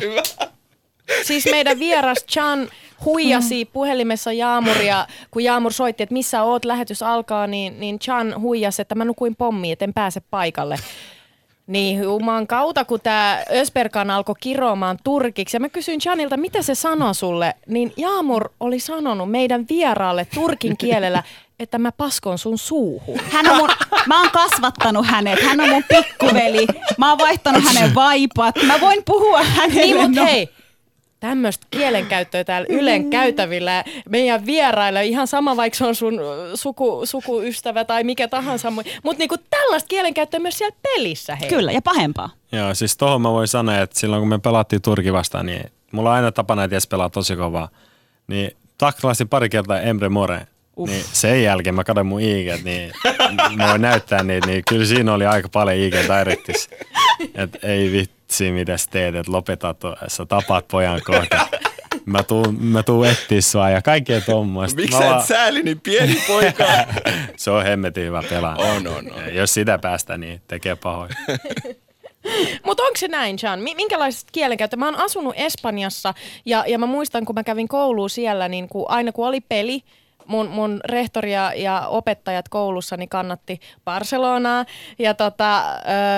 Siis 1.23 1.45
meidän 1.51 1.79
vieras 1.79 2.25
Chan 2.31 2.69
huijasi 3.05 3.65
puhelimessa 3.65 4.31
Jaamuria, 4.31 5.07
kun 5.31 5.43
Jaamur 5.43 5.73
soitti, 5.73 6.03
että 6.03 6.13
missä 6.13 6.43
oot, 6.43 6.65
lähetys 6.65 7.03
alkaa, 7.03 7.47
niin, 7.47 7.79
niin 7.79 7.99
Chan 7.99 8.41
huijasi, 8.41 8.81
että 8.81 8.95
mä 8.95 9.05
nukuin 9.05 9.35
pommiin, 9.35 9.73
että 9.73 9.85
en 9.85 9.93
pääse 9.93 10.21
paikalle. 10.31 10.75
Niin 11.67 12.03
juman 12.03 12.47
kautta, 12.47 12.85
kun 12.85 12.99
tämä 13.03 13.43
Ösperkan 13.51 14.11
alkoi 14.11 14.35
kiroamaan 14.39 14.97
turkiksi. 15.03 15.55
Ja 15.55 15.59
mä 15.59 15.69
kysyin 15.69 15.99
Chanilta, 15.99 16.37
mitä 16.37 16.61
se 16.61 16.75
sanoi 16.75 17.15
sulle. 17.15 17.53
Niin 17.67 17.93
Jaamur 17.97 18.49
oli 18.59 18.79
sanonut 18.79 19.31
meidän 19.31 19.65
vieraalle 19.69 20.27
turkin 20.35 20.77
kielellä, 20.77 21.23
että 21.59 21.77
mä 21.77 21.91
paskon 21.91 22.37
sun 22.37 22.57
suuhun. 22.57 23.19
Hän 23.31 23.51
on 23.51 23.57
mun, 23.57 23.69
mä 24.07 24.21
oon 24.21 24.31
kasvattanut 24.31 25.07
hänet, 25.07 25.41
hän 25.41 25.61
on 25.61 25.69
mun 25.69 25.83
pikkuveli, 25.89 26.67
mä 26.97 27.09
oon 27.09 27.19
vaihtanut 27.19 27.63
hänen 27.63 27.95
vaipat, 27.95 28.55
mä 28.63 28.81
voin 28.81 29.03
puhua 29.05 29.43
hänelle. 29.43 29.81
Niin, 29.81 30.01
mutta 30.01 30.21
no. 30.21 30.25
hei, 30.25 30.49
tämmöistä 31.19 31.67
kielenkäyttöä 31.71 32.43
täällä 32.43 32.67
Ylen 32.69 33.09
käytävillä 33.09 33.83
meidän 34.09 34.45
vierailla, 34.45 35.01
ihan 35.01 35.27
sama 35.27 35.57
vaikka 35.57 35.77
se 35.77 35.85
on 35.85 35.95
sun 35.95 36.19
suku, 36.55 37.01
sukuystävä 37.05 37.85
tai 37.85 38.03
mikä 38.03 38.27
tahansa, 38.27 38.71
mutta 38.71 38.91
niinku 39.17 39.35
tällaista 39.49 39.87
kielenkäyttöä 39.87 40.39
myös 40.39 40.57
siellä 40.57 40.75
pelissä. 40.83 41.35
Hei. 41.35 41.49
Kyllä, 41.49 41.71
ja 41.71 41.81
pahempaa. 41.81 42.29
Joo, 42.51 42.73
siis 42.73 42.97
tohon 42.97 43.21
mä 43.21 43.31
voin 43.31 43.47
sanoa, 43.47 43.77
että 43.77 43.99
silloin 43.99 44.21
kun 44.21 44.29
me 44.29 44.39
pelattiin 44.39 44.81
Turki 44.81 45.13
vastaan, 45.13 45.45
niin 45.45 45.71
mulla 45.91 46.09
on 46.09 46.15
aina 46.15 46.31
tapana, 46.31 46.63
että 46.63 46.77
pelaa 46.89 47.09
tosi 47.09 47.35
kovaa. 47.35 47.69
Niin 48.27 48.51
taklasin 48.77 49.29
pari 49.29 49.49
kertaa 49.49 49.79
Emre 49.79 50.09
More. 50.09 50.47
Uff. 50.77 50.91
Niin 50.91 51.05
sen 51.11 51.43
jälkeen 51.43 51.75
mä 51.75 51.83
katson 51.83 52.05
mun 52.05 52.21
IG, 52.21 52.63
niin 52.63 52.91
mä 53.57 53.67
voin 53.69 53.81
näyttää 53.81 54.23
niitä, 54.23 54.47
niin 54.47 54.63
kyllä 54.69 54.85
siinä 54.85 55.13
oli 55.13 55.25
aika 55.25 55.49
paljon 55.49 55.77
IG 55.77 55.93
Directis. 55.93 56.69
Että 57.35 57.59
ei 57.63 57.91
vitsi, 58.29 58.51
mitä 58.51 58.77
sä 58.77 58.85
teet, 58.91 59.15
että 59.15 59.31
lopeta 59.31 59.73
tuo, 59.73 59.95
sä 60.07 60.25
tapaat 60.25 60.67
pojan 60.67 61.01
kohta. 61.05 61.47
Mä 62.05 62.23
tuun, 62.23 62.63
mä 62.63 62.83
tuun 62.83 63.07
etsiä 63.07 63.41
sua 63.41 63.69
ja 63.69 63.81
kaikkea 63.81 64.21
tuommoista. 64.21 64.81
Miksi 64.81 64.97
Mä 64.97 65.03
sä 65.03 65.15
et 65.17 65.25
sääli 65.25 65.63
niin 65.63 65.79
pieni 65.79 66.21
poika? 66.27 66.65
Se 67.37 67.51
on 67.51 67.63
hemmetin 67.63 68.05
hyvä 68.05 68.23
pelaa. 68.29 68.55
On, 68.55 68.87
on, 68.87 69.11
on. 69.13 69.33
Jos 69.35 69.53
sitä 69.53 69.77
päästä, 69.79 70.17
niin 70.17 70.41
tekee 70.47 70.75
pahoin. 70.75 71.11
Mutta 72.65 72.83
onko 72.83 72.97
se 72.97 73.07
näin, 73.07 73.37
Jean? 73.43 73.59
Mi- 73.59 73.75
Minkälaista 73.75 74.29
kielenkäyttöä? 74.31 74.77
Mä 74.77 74.85
oon 74.85 74.95
asunut 74.95 75.33
Espanjassa 75.37 76.13
ja, 76.45 76.63
ja 76.67 76.79
mä 76.79 76.85
muistan, 76.85 77.25
kun 77.25 77.35
mä 77.35 77.43
kävin 77.43 77.67
kouluun 77.67 78.09
siellä, 78.09 78.47
niin 78.47 78.69
kun, 78.69 78.85
aina 78.89 79.11
kun 79.11 79.27
oli 79.27 79.41
peli, 79.41 79.83
mun, 80.29 80.47
mun 80.47 80.81
rehtori 80.85 81.33
ja, 81.33 81.53
ja 81.55 81.87
opettajat 81.87 82.49
koulussa 82.49 82.97
niin 82.97 83.09
kannatti 83.09 83.59
Barcelonaa. 83.85 84.65
Ja 84.99 85.13
tota, 85.13 85.63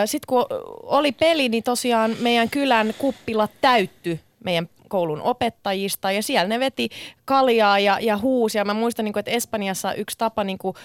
sitten 0.06 0.28
kun 0.28 0.46
oli 0.84 1.12
peli, 1.12 1.50
niin 1.50 1.64
tosiaan 1.64 2.16
meidän 2.20 2.50
kylän 2.50 2.94
kuppilat 2.98 3.52
täytty 3.62 4.20
meidän 4.44 4.70
koulun 4.90 5.22
opettajista 5.22 6.12
ja 6.12 6.24
siellä 6.24 6.48
ne 6.48 6.60
veti 6.60 6.90
kaljaa 7.26 7.80
ja, 7.80 7.98
ja 8.02 8.18
huusia. 8.18 8.66
Mä 8.66 8.74
muistan, 8.74 9.06
niin 9.06 9.20
että 9.20 9.32
Espanjassa 9.32 9.94
yksi 9.94 10.18
tapa 10.18 10.44
niin 10.44 10.58
kuin, 10.58 10.76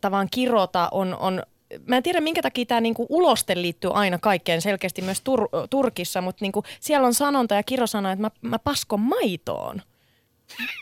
tavan 0.00 0.28
kirota 0.30 0.88
on, 0.92 1.16
on 1.20 1.42
Mä 1.86 1.96
en 1.96 2.02
tiedä, 2.02 2.20
minkä 2.20 2.42
takia 2.42 2.66
tämä 2.66 2.80
niinku 2.80 3.06
uloste 3.08 3.62
liittyy 3.62 3.90
aina 3.94 4.18
kaikkeen 4.18 4.62
selkeästi 4.62 5.02
myös 5.02 5.18
Tur- 5.18 5.66
Turkissa, 5.70 6.20
mutta 6.20 6.44
niinku 6.44 6.62
siellä 6.80 7.06
on 7.06 7.14
sanonta 7.14 7.54
ja 7.54 7.62
kirosana, 7.62 8.12
että 8.12 8.20
mä, 8.22 8.30
mä 8.42 8.58
paskon 8.58 9.00
maitoon. 9.00 9.82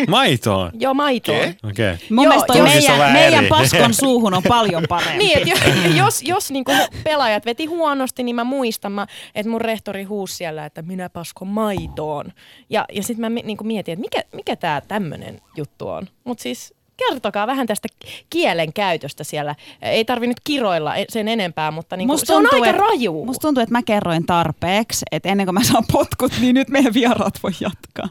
Maitoon? 0.09 0.71
Joo, 0.81 0.95
maitoon. 0.95 1.39
Okei. 1.39 1.55
Okei. 1.71 1.93
Okay. 1.93 2.07
Mun 2.11 2.25
Joo, 2.25 2.31
mielestä 2.31 2.53
toi 2.53 2.63
meidän, 2.63 3.13
meidän 3.13 3.39
eri. 3.45 3.49
paskon 3.49 3.95
suuhun 4.05 4.35
on 4.35 4.43
paljon 4.49 4.85
parempi. 4.89 5.19
Niin, 5.19 5.49
jos, 5.49 5.61
jos, 5.97 6.23
jos 6.23 6.51
niinku 6.51 6.73
pelaajat 7.05 7.47
veti 7.47 7.67
huonosti, 7.67 8.23
niin 8.23 8.37
mä 8.37 8.45
muistan, 8.45 8.93
mä, 8.93 9.07
että 9.35 9.51
mun 9.51 9.61
rehtori 9.61 10.05
huusi 10.05 10.37
siellä, 10.37 10.67
että 10.67 10.83
minä 10.83 11.09
paskon 11.09 11.49
maitoon. 11.49 12.33
Ja, 12.71 12.85
ja 12.93 13.03
sitten 13.03 13.33
mä 13.33 13.43
niinku 13.43 13.65
mietin, 13.65 13.93
että 13.93 14.01
mikä, 14.01 14.23
mikä 14.33 14.57
tämä 14.57 14.81
tämmöinen 14.89 15.41
juttu 15.57 15.89
on. 15.89 16.07
Mutta 16.25 16.43
siis 16.43 16.75
kertokaa 16.97 17.47
vähän 17.47 17.67
tästä 17.67 17.89
kielen 18.31 18.73
käytöstä 18.73 19.25
siellä. 19.25 19.55
Ei 19.83 20.05
tarvi 20.05 20.27
nyt 20.27 20.41
kiroilla 20.45 20.97
e- 20.97 21.05
sen 21.09 21.29
enempää, 21.29 21.71
mutta 21.71 21.97
niinku, 21.97 22.19
se 22.19 22.35
on 22.35 22.55
aika 22.55 22.67
että, 22.67 22.83
raju. 22.83 23.25
Musta 23.25 23.41
tuntuu, 23.41 23.63
että 23.63 23.73
mä 23.73 23.83
kerroin 23.83 24.27
tarpeeksi, 24.27 25.05
että 25.13 25.29
ennen 25.29 25.47
kuin 25.47 25.55
mä 25.55 25.65
saan 25.65 25.85
potkut, 25.93 26.33
niin 26.41 26.55
nyt 26.55 26.69
meidän 26.69 26.95
vieraat 26.95 27.35
voi 27.43 27.53
jatkaa. 27.61 28.09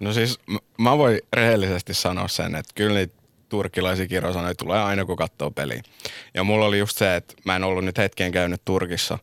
No 0.00 0.12
siis 0.12 0.38
mä 0.78 0.98
voin 0.98 1.20
rehellisesti 1.32 1.94
sanoa 1.94 2.28
sen, 2.28 2.54
että 2.54 2.72
kyllä 2.74 2.94
niitä 2.94 3.14
turkkilaisia 3.48 4.06
kirosanoja 4.06 4.54
tulee 4.54 4.82
aina 4.82 5.04
kun 5.04 5.16
katsoo 5.16 5.50
peliä. 5.50 5.82
Ja 6.34 6.44
mulla 6.44 6.66
oli 6.66 6.78
just 6.78 6.98
se, 6.98 7.16
että 7.16 7.34
mä 7.44 7.56
en 7.56 7.64
ollut 7.64 7.84
nyt 7.84 7.98
hetkeen 7.98 8.32
käynyt 8.32 8.62
Turkissa. 8.64 9.18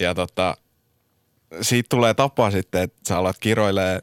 Ja 0.00 0.14
tota, 0.14 0.56
siitä 1.60 1.86
tulee 1.88 2.14
tapa 2.14 2.50
sitten, 2.50 2.82
että 2.82 2.98
sä 3.08 3.18
alat 3.18 3.38
kiroilee 3.38 4.00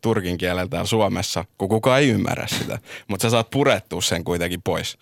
turkin 0.00 0.38
kielellä 0.38 0.68
täällä 0.68 0.86
Suomessa, 0.86 1.44
kun 1.58 1.68
kukaan 1.68 2.00
ei 2.00 2.08
ymmärrä 2.08 2.46
sitä. 2.46 2.78
Mutta 3.08 3.22
sä 3.22 3.30
saat 3.30 3.50
purettua 3.50 4.02
sen 4.02 4.24
kuitenkin 4.24 4.62
pois. 4.62 4.98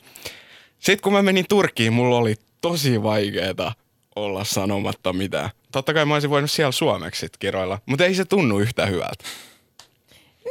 Sitten 0.78 1.02
kun 1.02 1.12
mä 1.12 1.22
menin 1.22 1.44
Turkkiin, 1.48 1.92
mulla 1.92 2.16
oli 2.16 2.34
tosi 2.60 3.02
vaikeeta 3.02 3.72
olla 4.16 4.44
sanomatta 4.44 5.12
mitään. 5.12 5.50
Totta 5.72 5.94
kai 5.94 6.04
mä 6.04 6.14
olisin 6.14 6.30
voinut 6.30 6.50
siellä 6.50 6.72
suomeksi 6.72 7.26
kiroilla, 7.38 7.78
mutta 7.86 8.04
ei 8.04 8.14
se 8.14 8.24
tunnu 8.24 8.58
yhtä 8.58 8.86
hyvältä. 8.86 9.24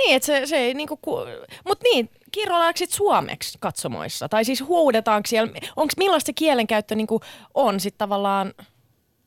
Niin, 0.06 0.16
että 0.16 0.26
se, 0.26 0.42
se 0.46 0.58
ei 0.58 0.74
niinku, 0.74 0.98
ku... 0.98 1.18
mut 1.66 1.80
niin, 1.84 2.10
kirjoillaanko 2.32 2.78
sit 2.78 2.92
suomeksi 2.92 3.58
katsomoissa? 3.62 4.30
Tai 4.30 4.46
siis 4.46 4.62
huudetaanko 4.62 5.28
siellä, 5.28 5.52
onko 5.76 5.94
millaista 5.98 6.26
se 6.26 6.34
kielenkäyttö 6.34 6.96
niinku 6.96 7.22
on 7.54 7.80
sit 7.80 7.98
tavallaan 7.98 8.54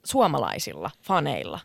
suomalaisilla 0.04 0.90
faneilla? 1.02 1.60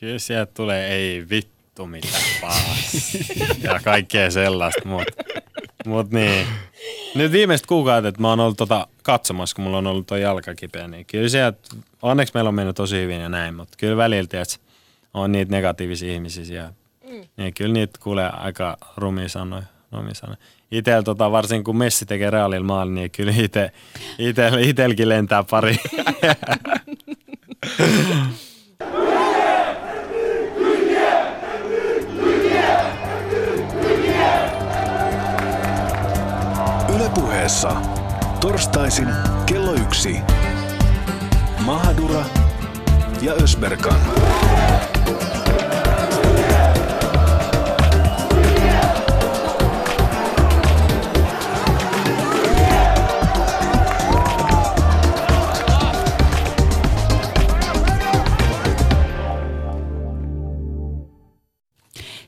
Kyllä 0.00 0.18
sieltä 0.18 0.52
tulee 0.54 0.88
ei 0.88 1.28
vittu 1.30 1.86
mitä 1.86 2.18
paas. 2.40 3.16
ja 3.62 3.80
kaikkea 3.84 4.30
sellaista, 4.30 4.88
mutta 4.88 5.22
mut 5.86 6.10
niin. 6.10 6.46
Nyt 7.14 7.32
viimeiset 7.32 7.66
kuukaudet, 7.66 8.08
että 8.08 8.20
mä 8.20 8.28
oon 8.28 8.40
ollut 8.40 8.56
tota 8.56 8.86
katsomassa, 9.02 9.56
kun 9.56 9.64
mulla 9.64 9.78
on 9.78 9.86
ollut 9.86 10.06
tuo 10.06 10.16
jalka 10.16 10.54
kipeä, 10.54 10.88
niin 10.88 11.06
kyllä 11.06 11.28
sieltä, 11.28 11.58
onneksi 12.02 12.34
meillä 12.34 12.48
on 12.48 12.54
mennyt 12.54 12.76
tosi 12.76 12.96
hyvin 12.96 13.20
ja 13.20 13.28
näin, 13.28 13.54
mutta 13.54 13.76
kyllä 13.78 13.96
välillä, 13.96 14.22
että 14.22 14.56
on 15.14 15.32
niitä 15.32 15.52
negatiivisia 15.52 16.12
ihmisiä 16.12 16.44
siellä. 16.44 16.72
Mm. 17.16 17.28
Niin 17.36 17.54
kyllä 17.54 17.72
niitä 17.72 17.98
kuulee 18.02 18.28
aika 18.28 18.76
rumia 18.96 19.28
sanoja. 19.28 19.62
Rumia 19.92 20.14
sanoja. 20.14 20.38
Itellä 20.70 21.02
tota, 21.02 21.32
varsinkin 21.32 21.64
kun 21.64 21.76
Messi 21.76 22.06
tekee 22.06 22.30
Realilla 22.30 22.66
maali, 22.66 22.90
niin 22.90 23.10
kyllä 23.10 23.32
ite, 23.36 23.72
itel, 24.18 24.58
itelkin 24.58 25.08
lentää 25.08 25.44
pari. 25.50 25.76
Yle 36.94 37.10
puheessa. 37.14 37.76
Torstaisin 38.40 39.08
kello 39.46 39.72
yksi. 39.74 40.16
Mahadura 41.64 42.24
ja 43.22 43.32
Ösberkan. 43.32 44.00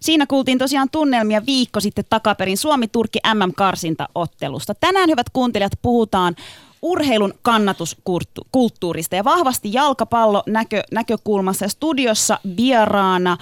Siinä 0.09 0.27
kuultiin 0.27 0.59
tosiaan 0.59 0.89
tunnelmia 0.93 1.47
viikko 1.47 1.81
sitten 1.81 2.05
takaperin 2.11 2.57
Suomi-Turkki 2.57 3.19
MM-karsintaottelusta. 3.35 4.75
Tänään, 4.75 5.11
hyvät 5.11 5.27
kuuntelijat, 5.33 5.73
puhutaan 5.83 6.37
urheilun 6.83 7.35
kannatuskulttuurista 7.43 9.17
ja 9.17 9.25
vahvasti 9.25 9.73
jalkapallo 9.73 10.43
näkö, 10.47 10.83
näkökulmassa 10.93 11.65
ja 11.65 11.69
studiossa 11.69 12.41
vieraana 12.57 13.37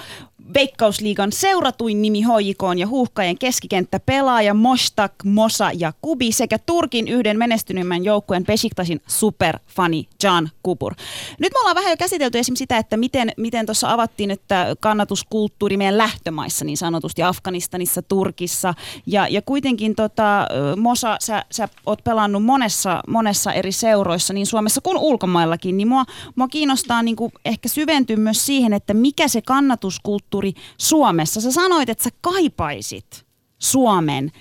Veikkausliigan 0.55 1.32
seuratuin 1.32 2.03
nimi 2.03 2.22
HJK 2.22 2.62
ja 2.76 2.86
huuhkajien 2.86 3.38
keskikenttä 3.38 4.01
pelaaja 4.01 4.55
Mostak, 4.55 5.12
Mosa 5.24 5.70
ja 5.78 5.92
Kubi 6.03 6.32
sekä 6.32 6.59
Turkin 6.59 7.09
yhden 7.09 7.38
menestynymmän 7.38 8.05
joukkueen 8.05 8.44
Besiktasin 8.44 9.01
superfani 9.07 10.09
Can 10.22 10.51
Kubur. 10.62 10.94
Nyt 11.38 11.53
me 11.53 11.61
ollaan 11.61 11.76
vähän 11.76 11.90
jo 11.90 11.97
käsitelty 11.97 12.38
esimerkiksi 12.38 12.62
sitä, 12.62 12.78
että 12.78 12.97
miten, 12.97 13.32
miten 13.36 13.66
tuossa 13.66 13.92
avattiin, 13.92 14.30
että 14.30 14.76
kannatuskulttuuri 14.80 15.76
meidän 15.76 15.99
lähtömaissa 15.99 16.64
niin 16.64 16.76
sanotusti 16.76 17.22
Afganistanissa, 17.22 18.03
Turkissa. 18.03 18.74
Ja, 19.07 19.28
ja 19.28 19.42
kuitenkin 19.42 19.94
tota, 19.94 20.47
Mosa, 20.76 21.16
sä, 21.20 21.44
sä 21.51 21.68
oot 21.86 22.05
pelannut 22.05 22.44
monessa, 22.44 23.03
monessa 23.09 23.53
eri 23.53 23.72
seuroissa 23.72 24.32
niin 24.32 24.47
Suomessa 24.47 24.80
kuin 24.80 24.99
ulkomaillakin, 24.99 25.76
niin 25.76 25.88
mua, 25.88 26.05
mua 26.36 26.49
kiinnostaa 26.49 27.03
niin 27.03 27.16
ehkä 27.44 27.68
syventyä 27.68 28.16
myös 28.16 28.47
siihen, 28.47 28.72
että 28.72 28.94
mikä 28.94 29.28
se 29.28 29.42
kannatuskulttuuri 29.42 30.36
Suomessa. 30.78 31.41
Sä 31.41 31.53
sanoit, 31.53 31.89
että 31.89 32.05
sä 32.05 32.11
kaipaisit 32.20 33.26
Suomen 33.59 34.32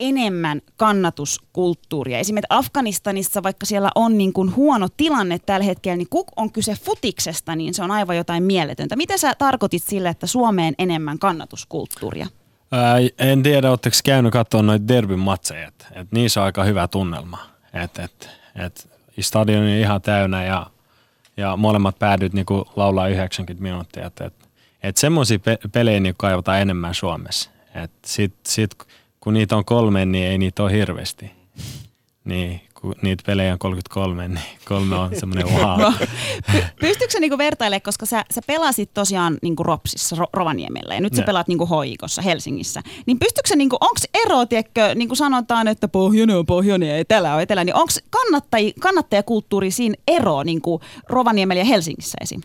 enemmän 0.00 0.62
kannatuskulttuuria. 0.76 2.18
Esimerkiksi 2.18 2.46
Afganistanissa, 2.50 3.42
vaikka 3.42 3.66
siellä 3.66 3.90
on 3.94 4.18
niin 4.18 4.32
kuin 4.32 4.56
huono 4.56 4.88
tilanne 4.96 5.38
tällä 5.38 5.64
hetkellä, 5.64 5.96
niin 5.96 6.08
kun 6.10 6.24
on 6.36 6.52
kyse 6.52 6.74
futiksesta, 6.84 7.56
niin 7.56 7.74
se 7.74 7.82
on 7.82 7.90
aivan 7.90 8.16
jotain 8.16 8.42
mieletöntä. 8.42 8.96
Mitä 8.96 9.18
sä 9.18 9.34
tarkoitit 9.34 9.82
sille, 9.82 10.08
että 10.08 10.26
Suomeen 10.26 10.74
enemmän 10.78 11.18
kannatuskulttuuria? 11.18 12.26
Ää, 12.72 12.96
en 13.18 13.42
tiedä, 13.42 13.70
oletteko 13.70 13.96
käynyt 14.04 14.32
katsomaan 14.32 14.66
noita 14.66 14.88
derbyn 14.88 15.18
matseja, 15.18 15.68
että 15.68 15.86
et 15.92 16.12
niissä 16.12 16.40
on 16.40 16.46
aika 16.46 16.64
hyvä 16.64 16.88
tunnelma. 16.88 17.38
Et, 17.72 17.98
et, 17.98 18.30
et, 18.56 18.90
stadion 19.20 19.62
on 19.62 19.68
ihan 19.68 20.02
täynnä 20.02 20.44
ja, 20.44 20.66
ja 21.36 21.56
molemmat 21.56 21.98
päädyt 21.98 22.32
niinku 22.32 22.64
laulaa 22.76 23.08
90 23.08 23.62
minuuttia. 23.62 24.06
Et, 24.06 24.20
et, 24.20 24.34
et 24.82 24.96
semmoisia 24.96 25.38
pe- 25.38 25.58
pelejä 25.72 26.00
niin 26.00 26.14
kaivataan 26.18 26.60
enemmän 26.60 26.94
Suomessa. 26.94 27.50
Et 27.74 27.90
sit, 28.06 28.34
sit, 28.48 28.70
kun 29.20 29.34
niitä 29.34 29.56
on 29.56 29.64
kolme, 29.64 30.06
niin 30.06 30.26
ei 30.26 30.38
niitä 30.38 30.62
ole 30.62 30.72
hirveästi. 30.72 31.30
Niin, 32.24 32.60
kun 32.74 32.94
niitä 33.02 33.22
pelejä 33.26 33.52
on 33.52 33.58
33, 33.58 34.28
niin 34.28 34.40
kolme 34.64 34.96
on 34.96 35.10
semmoinen 35.16 35.46
wow. 35.46 35.80
No, 35.82 35.92
py- 36.52 36.64
pystytkö 36.80 37.12
sä 37.12 37.20
niinku 37.20 37.38
vertailemaan, 37.38 37.82
koska 37.82 38.06
sä, 38.06 38.24
sä 38.34 38.40
pelasit 38.46 38.94
tosiaan 38.94 39.38
niinku 39.42 39.62
Ropsissa, 39.62 40.16
Ro- 40.16 40.28
Rovaniemellä 40.32 40.94
ja 40.94 41.00
nyt 41.00 41.14
sä 41.14 41.22
Ne. 41.22 41.26
pelaat 41.26 41.48
niinku 41.48 41.66
Hoikossa 41.66 42.22
Helsingissä. 42.22 42.82
Niin 43.06 43.18
pystytkö 43.18 43.48
sä, 43.48 43.56
niinku, 43.56 43.76
onko 43.80 43.94
ero, 44.26 44.46
tiedätkö, 44.46 44.94
niin 44.94 45.08
kuin 45.08 45.16
sanotaan, 45.16 45.68
että 45.68 45.88
pohjoinen 45.88 46.36
on 46.36 46.46
pohjoinen 46.46 46.88
ja 46.88 46.96
etelä 46.98 47.34
on 47.34 47.42
etelä, 47.42 47.64
niin 47.64 47.74
onko 47.74 47.92
kannattajakulttuuri 48.80 49.70
siinä 49.70 49.94
ero 50.08 50.42
niinku 50.42 50.80
Rovaniemellä 51.08 51.60
ja 51.60 51.64
Helsingissä 51.64 52.18
esim? 52.20 52.40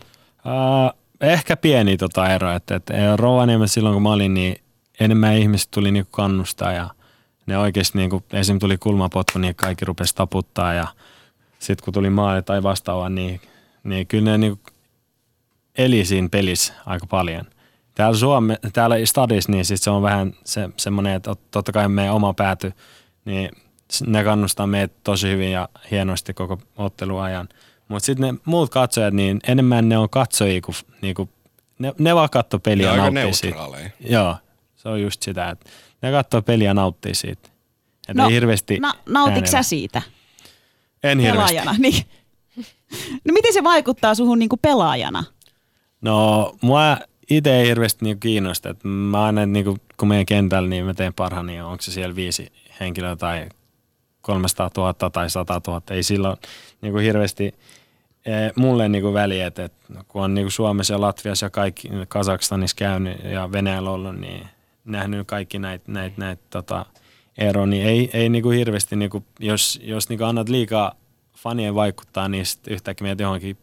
Uh, 0.45 0.99
ehkä 1.21 1.57
pieni 1.57 1.97
tota 1.97 2.33
ero, 2.33 2.51
että, 2.51 2.75
että 2.75 3.15
Rovaniemellä 3.15 3.67
silloin 3.67 3.93
kun 3.93 4.03
mä 4.03 4.11
olin, 4.11 4.33
niin 4.33 4.55
enemmän 4.99 5.37
ihmiset 5.37 5.71
tuli 5.71 5.91
niinku 5.91 6.11
kannustaa 6.11 6.71
ja 6.71 6.89
ne 7.45 7.57
oikeasti 7.57 7.97
niinku, 7.97 8.23
esim. 8.33 8.59
tuli 8.59 8.77
kulmapotku, 8.77 9.39
niin 9.39 9.55
kaikki 9.55 9.85
rupesi 9.85 10.15
taputtaa 10.15 10.73
ja 10.73 10.87
sitten 11.59 11.85
kun 11.85 11.93
tuli 11.93 12.09
maali 12.09 12.43
tai 12.43 12.63
vastaava, 12.63 13.09
niin, 13.09 13.41
niin 13.83 14.07
kyllä 14.07 14.31
ne 14.31 14.37
niinku 14.37 14.63
eli 15.77 16.05
siinä 16.05 16.29
pelissä 16.29 16.73
aika 16.85 17.07
paljon. 17.07 17.45
Täällä, 17.95 18.17
Suome, 18.17 18.59
täällä 18.73 18.95
stadissa, 19.05 19.51
niin 19.51 19.65
sit 19.65 19.81
se 19.81 19.89
on 19.89 20.01
vähän 20.01 20.33
se, 20.43 20.69
semmoinen, 20.77 21.13
että 21.13 21.31
ot- 21.31 21.47
totta 21.51 21.71
kai 21.71 21.89
meidän 21.89 22.13
oma 22.13 22.33
pääty, 22.33 22.73
niin 23.25 23.49
ne 24.07 24.23
kannustaa 24.23 24.67
meitä 24.67 24.95
tosi 25.03 25.27
hyvin 25.27 25.51
ja 25.51 25.69
hienosti 25.91 26.33
koko 26.33 26.59
otteluajan. 26.77 27.49
Mutta 27.87 28.05
sitten 28.05 28.35
ne 28.35 28.41
muut 28.45 28.69
katsojat, 28.69 29.13
niin 29.13 29.39
enemmän 29.47 29.89
ne 29.89 29.97
on 29.97 30.09
katsojia 30.09 30.61
kuin, 30.61 30.75
niinku, 31.01 31.29
ne, 31.79 31.93
ne 31.99 32.15
vaan 32.15 32.29
katsoo 32.29 32.59
peliä 32.59 32.91
Ne 32.91 32.97
ja 32.97 33.03
nauttii 33.11 33.33
siitä. 33.33 33.57
Joo, 33.99 34.35
se 34.75 34.89
on 34.89 35.01
just 35.01 35.21
sitä, 35.23 35.49
että 35.49 35.69
ne 36.01 36.11
katsoo 36.11 36.41
peliä 36.41 36.69
ja 36.69 36.73
nauttii 36.73 37.15
siitä. 37.15 37.49
Että 38.09 38.23
No, 38.23 38.29
hirveästi 38.29 38.79
Na, 38.79 38.93
nautitko 39.09 39.51
sä 39.51 39.63
siitä 39.63 40.01
En 41.03 41.19
hirveästi. 41.19 41.53
pelaajana? 41.53 41.75
Niin. 41.81 42.03
No 43.25 43.33
miten 43.33 43.53
se 43.53 43.63
vaikuttaa 43.63 44.15
suhun 44.15 44.39
niinku 44.39 44.57
pelaajana? 44.57 45.23
No, 46.01 46.53
mua 46.61 46.97
itse 47.29 47.55
ei 47.59 47.67
hirveästi 47.67 48.05
niinku 48.05 48.19
kiinnosta. 48.19 48.69
Et 48.69 48.83
mä 48.83 49.25
aina, 49.25 49.45
niinku, 49.45 49.77
kun 49.97 50.07
meidän 50.07 50.25
kentällä, 50.25 50.69
niin 50.69 50.85
mä 50.85 50.93
teen 50.93 51.13
parhaani, 51.13 51.55
ja 51.55 51.65
onko 51.67 51.81
se 51.81 51.91
siellä 51.91 52.15
viisi 52.15 52.51
henkilöä 52.79 53.15
tai 53.15 53.49
300 54.25 54.69
000 54.77 54.93
tai 54.93 55.29
100 55.29 55.61
000. 55.67 55.81
Ei 55.89 56.03
silloin 56.03 56.37
niinku 56.81 56.99
hirveästi 56.99 57.55
eh, 58.25 58.51
mulle 58.55 58.89
niinku 58.89 59.13
väliä, 59.13 59.47
että 59.47 59.63
et, 59.63 59.73
kun 60.07 60.23
on 60.23 60.33
niinku 60.33 60.51
Suomessa 60.51 60.93
ja 60.93 61.01
Latviassa 61.01 61.45
ja 61.45 61.49
kaikki 61.49 61.89
Kazakstanissa 62.07 62.75
käynyt 62.75 63.23
ja 63.23 63.51
Venäjällä 63.51 63.89
ollut, 63.89 64.19
niin 64.19 64.47
nähnyt 64.85 65.27
kaikki 65.27 65.59
näitä 65.59 65.91
näit, 65.91 66.17
näit, 66.17 66.39
tota, 66.49 66.85
eroja, 67.37 67.65
niin 67.65 67.85
ei, 67.85 68.09
ei 68.13 68.29
niinku 68.29 68.49
hirveästi, 68.49 68.95
niinku, 68.95 69.23
jos, 69.39 69.79
jos 69.83 70.09
niinku 70.09 70.23
annat 70.23 70.49
liikaa 70.49 70.95
fanien 71.37 71.75
vaikuttaa, 71.75 72.27
niin 72.27 72.45
sit 72.45 72.67
yhtäkkiä 72.67 73.05
menet 73.05 73.19
johonkin 73.19 73.57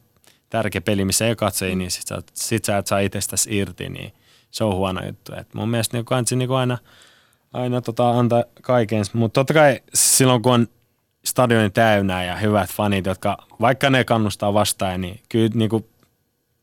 tärkeä 0.50 0.80
peli, 0.80 1.04
missä 1.04 1.26
ei 1.26 1.36
katsoja, 1.36 1.76
niin 1.76 1.90
sit 1.90 2.06
sä, 2.06 2.22
sit 2.34 2.64
sä 2.64 2.78
et 2.78 2.86
saa 2.86 2.98
itsestäsi 2.98 3.58
irti, 3.58 3.88
niin 3.88 4.12
se 4.50 4.64
on 4.64 4.74
huono 4.74 5.06
juttu. 5.06 5.34
Et 5.34 5.54
mun 5.54 5.68
mielestä 5.68 5.96
niin 5.96 6.04
kansi 6.04 6.36
niin 6.36 6.50
aina, 6.50 6.78
aina 7.53 7.80
tota, 7.80 8.11
antaa 8.11 8.44
kaiken, 8.62 9.05
mutta 9.12 9.40
totta 9.40 9.55
kai 9.55 9.80
silloin 9.94 10.42
kun 10.42 10.53
on 10.53 10.66
stadioni 11.24 11.70
täynnä 11.70 12.24
ja 12.24 12.36
hyvät 12.36 12.70
fanit, 12.70 13.07
jotka 13.07 13.36
vaikka 13.61 13.90
ne 13.90 14.05
kannustaa 14.05 14.55
vastaan, 14.55 15.00
niin 15.00 15.20
kyllä 15.28 15.50
niin 15.55 15.70
kuin, 15.70 15.86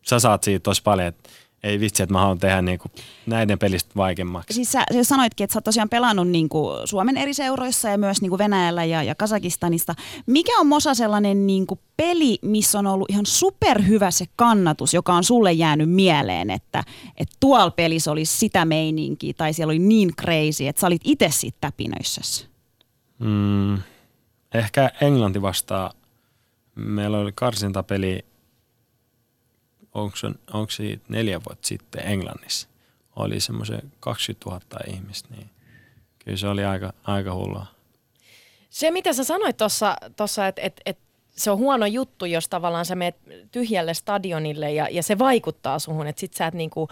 sä 0.02 0.20
saat 0.20 0.44
siitä 0.44 0.64
tosi 0.64 0.84
paljon, 0.84 1.08
että 1.08 1.30
ei 1.64 1.80
vitsi, 1.80 2.04
että 2.04 2.14
mä 2.14 2.20
haluan 2.20 2.40
tehdä 2.40 2.62
niinku 2.62 2.92
näiden 3.26 3.60
pelistä 3.60 3.92
vaikeammaksi. 3.96 4.54
Siis 4.54 4.72
sä, 4.72 4.84
sä 4.94 5.04
sanoitkin, 5.04 5.44
että 5.44 5.54
sä 5.54 5.58
oot 5.58 5.64
tosiaan 5.64 5.90
pelannut 5.90 6.28
niin 6.28 6.50
kuin 6.50 6.88
Suomen 6.88 7.18
eri 7.18 7.34
seuroissa 7.34 7.90
ja 7.90 7.98
myös 7.98 8.22
niin 8.22 8.30
kuin 8.30 8.40
Venäjällä 8.40 8.86
ja, 8.86 9.04
ja 9.04 9.16
Kazakistanista. 9.16 9.96
Mikä 10.26 10.60
on 10.60 10.68
Mosa 10.68 10.94
sellainen 10.94 11.48
niin 11.48 11.68
kuin 11.68 11.80
peli, 11.98 12.38
missä 12.42 12.80
on 12.80 12.88
ollut 12.88 13.10
ihan 13.10 13.26
superhyvä 13.26 14.12
se 14.12 14.26
kannatus, 14.36 14.94
joka 14.94 15.14
on 15.14 15.24
sulle 15.24 15.54
jäänyt 15.54 15.90
mieleen, 15.90 16.50
että, 16.50 16.84
että 17.18 17.36
tuolla 17.40 17.72
pelissä 17.72 18.12
olisi 18.12 18.38
sitä 18.38 18.66
meininkiä 18.66 19.34
tai 19.38 19.54
siellä 19.54 19.72
oli 19.72 19.80
niin 19.80 20.16
crazy, 20.16 20.68
että 20.68 20.80
sä 20.80 20.88
olit 20.88 21.02
itse 21.04 21.30
siitä 21.32 21.58
täpinöissäsi? 21.62 22.48
Mm, 23.20 23.78
ehkä 24.54 24.92
Englanti 25.02 25.42
vastaa. 25.42 25.94
Meillä 26.76 27.18
oli 27.18 27.32
karsintapeli, 27.36 28.26
onko 29.94 30.18
onko 30.54 30.72
se 30.72 31.00
neljä 31.10 31.42
vuotta 31.48 31.68
sitten 31.68 32.08
Englannissa. 32.08 32.68
Oli 33.16 33.40
semmoisen 33.40 33.92
20 34.00 34.50
000 34.50 34.62
ihmistä, 34.88 35.30
niin 35.36 35.50
kyllä 36.20 36.38
se 36.38 36.48
oli 36.48 36.66
aika, 36.66 36.94
aika 37.04 37.34
hullua. 37.34 37.66
Se, 38.70 38.92
mitä 38.92 39.14
sä 39.14 39.24
sanoit 39.24 39.58
tuossa, 40.16 40.48
että 40.48 40.62
et, 40.62 40.82
et 40.86 40.98
se 41.30 41.52
on 41.52 41.58
huono 41.58 41.86
juttu, 41.86 42.26
jos 42.26 42.50
tavallaan 42.50 42.86
sä 42.86 42.96
menet 42.96 43.16
tyhjälle 43.52 43.94
stadionille 43.94 44.72
ja, 44.72 44.88
ja 44.92 45.04
se 45.04 45.20
vaikuttaa 45.20 45.80
suhun, 45.80 46.08
että 46.08 46.20
sit 46.20 46.34
sä 46.34 46.48
et 46.48 46.54
niinku, 46.54 46.88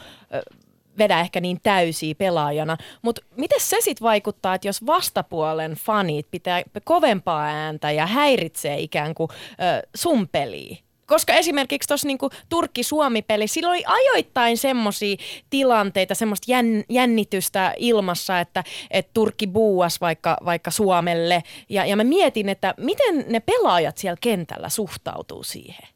vedä 0.98 1.20
ehkä 1.20 1.42
niin 1.42 1.60
täysiä 1.64 2.16
pelaajana. 2.16 2.78
Mutta 3.02 3.22
miten 3.36 3.62
se 3.62 3.78
sitten 3.80 4.06
vaikuttaa, 4.06 4.56
että 4.56 4.68
jos 4.68 4.86
vastapuolen 4.86 5.72
fanit 5.72 6.28
pitää 6.32 6.64
kovempaa 6.84 7.44
ääntä 7.44 7.92
ja 7.92 8.06
häiritsee 8.06 8.80
ikään 8.80 9.16
kuin 9.16 9.30
ö, 9.32 9.88
sun 9.96 10.28
peliä? 10.28 10.78
Koska 11.08 11.34
esimerkiksi 11.34 11.88
tuossa 11.88 12.08
niinku 12.08 12.30
Turkki-Suomi-peli, 12.50 13.48
sillä 13.48 13.70
oli 13.70 13.84
ajoittain 13.86 14.58
semmoisia 14.58 15.16
tilanteita, 15.50 16.16
semmoista 16.16 16.52
jänn, 16.52 16.84
jännitystä 16.90 17.74
ilmassa, 17.78 18.40
että 18.40 18.64
et 18.92 19.14
Turkki 19.14 19.48
buuas 19.48 20.02
vaikka, 20.02 20.38
vaikka 20.46 20.72
Suomelle. 20.72 21.44
Ja, 21.70 21.86
ja 21.86 21.96
mä 21.96 22.04
mietin, 22.04 22.50
että 22.50 22.74
miten 22.78 23.26
ne 23.28 23.40
pelaajat 23.40 23.98
siellä 23.98 24.18
kentällä 24.22 24.70
suhtautuu 24.70 25.44
siihen? 25.44 25.88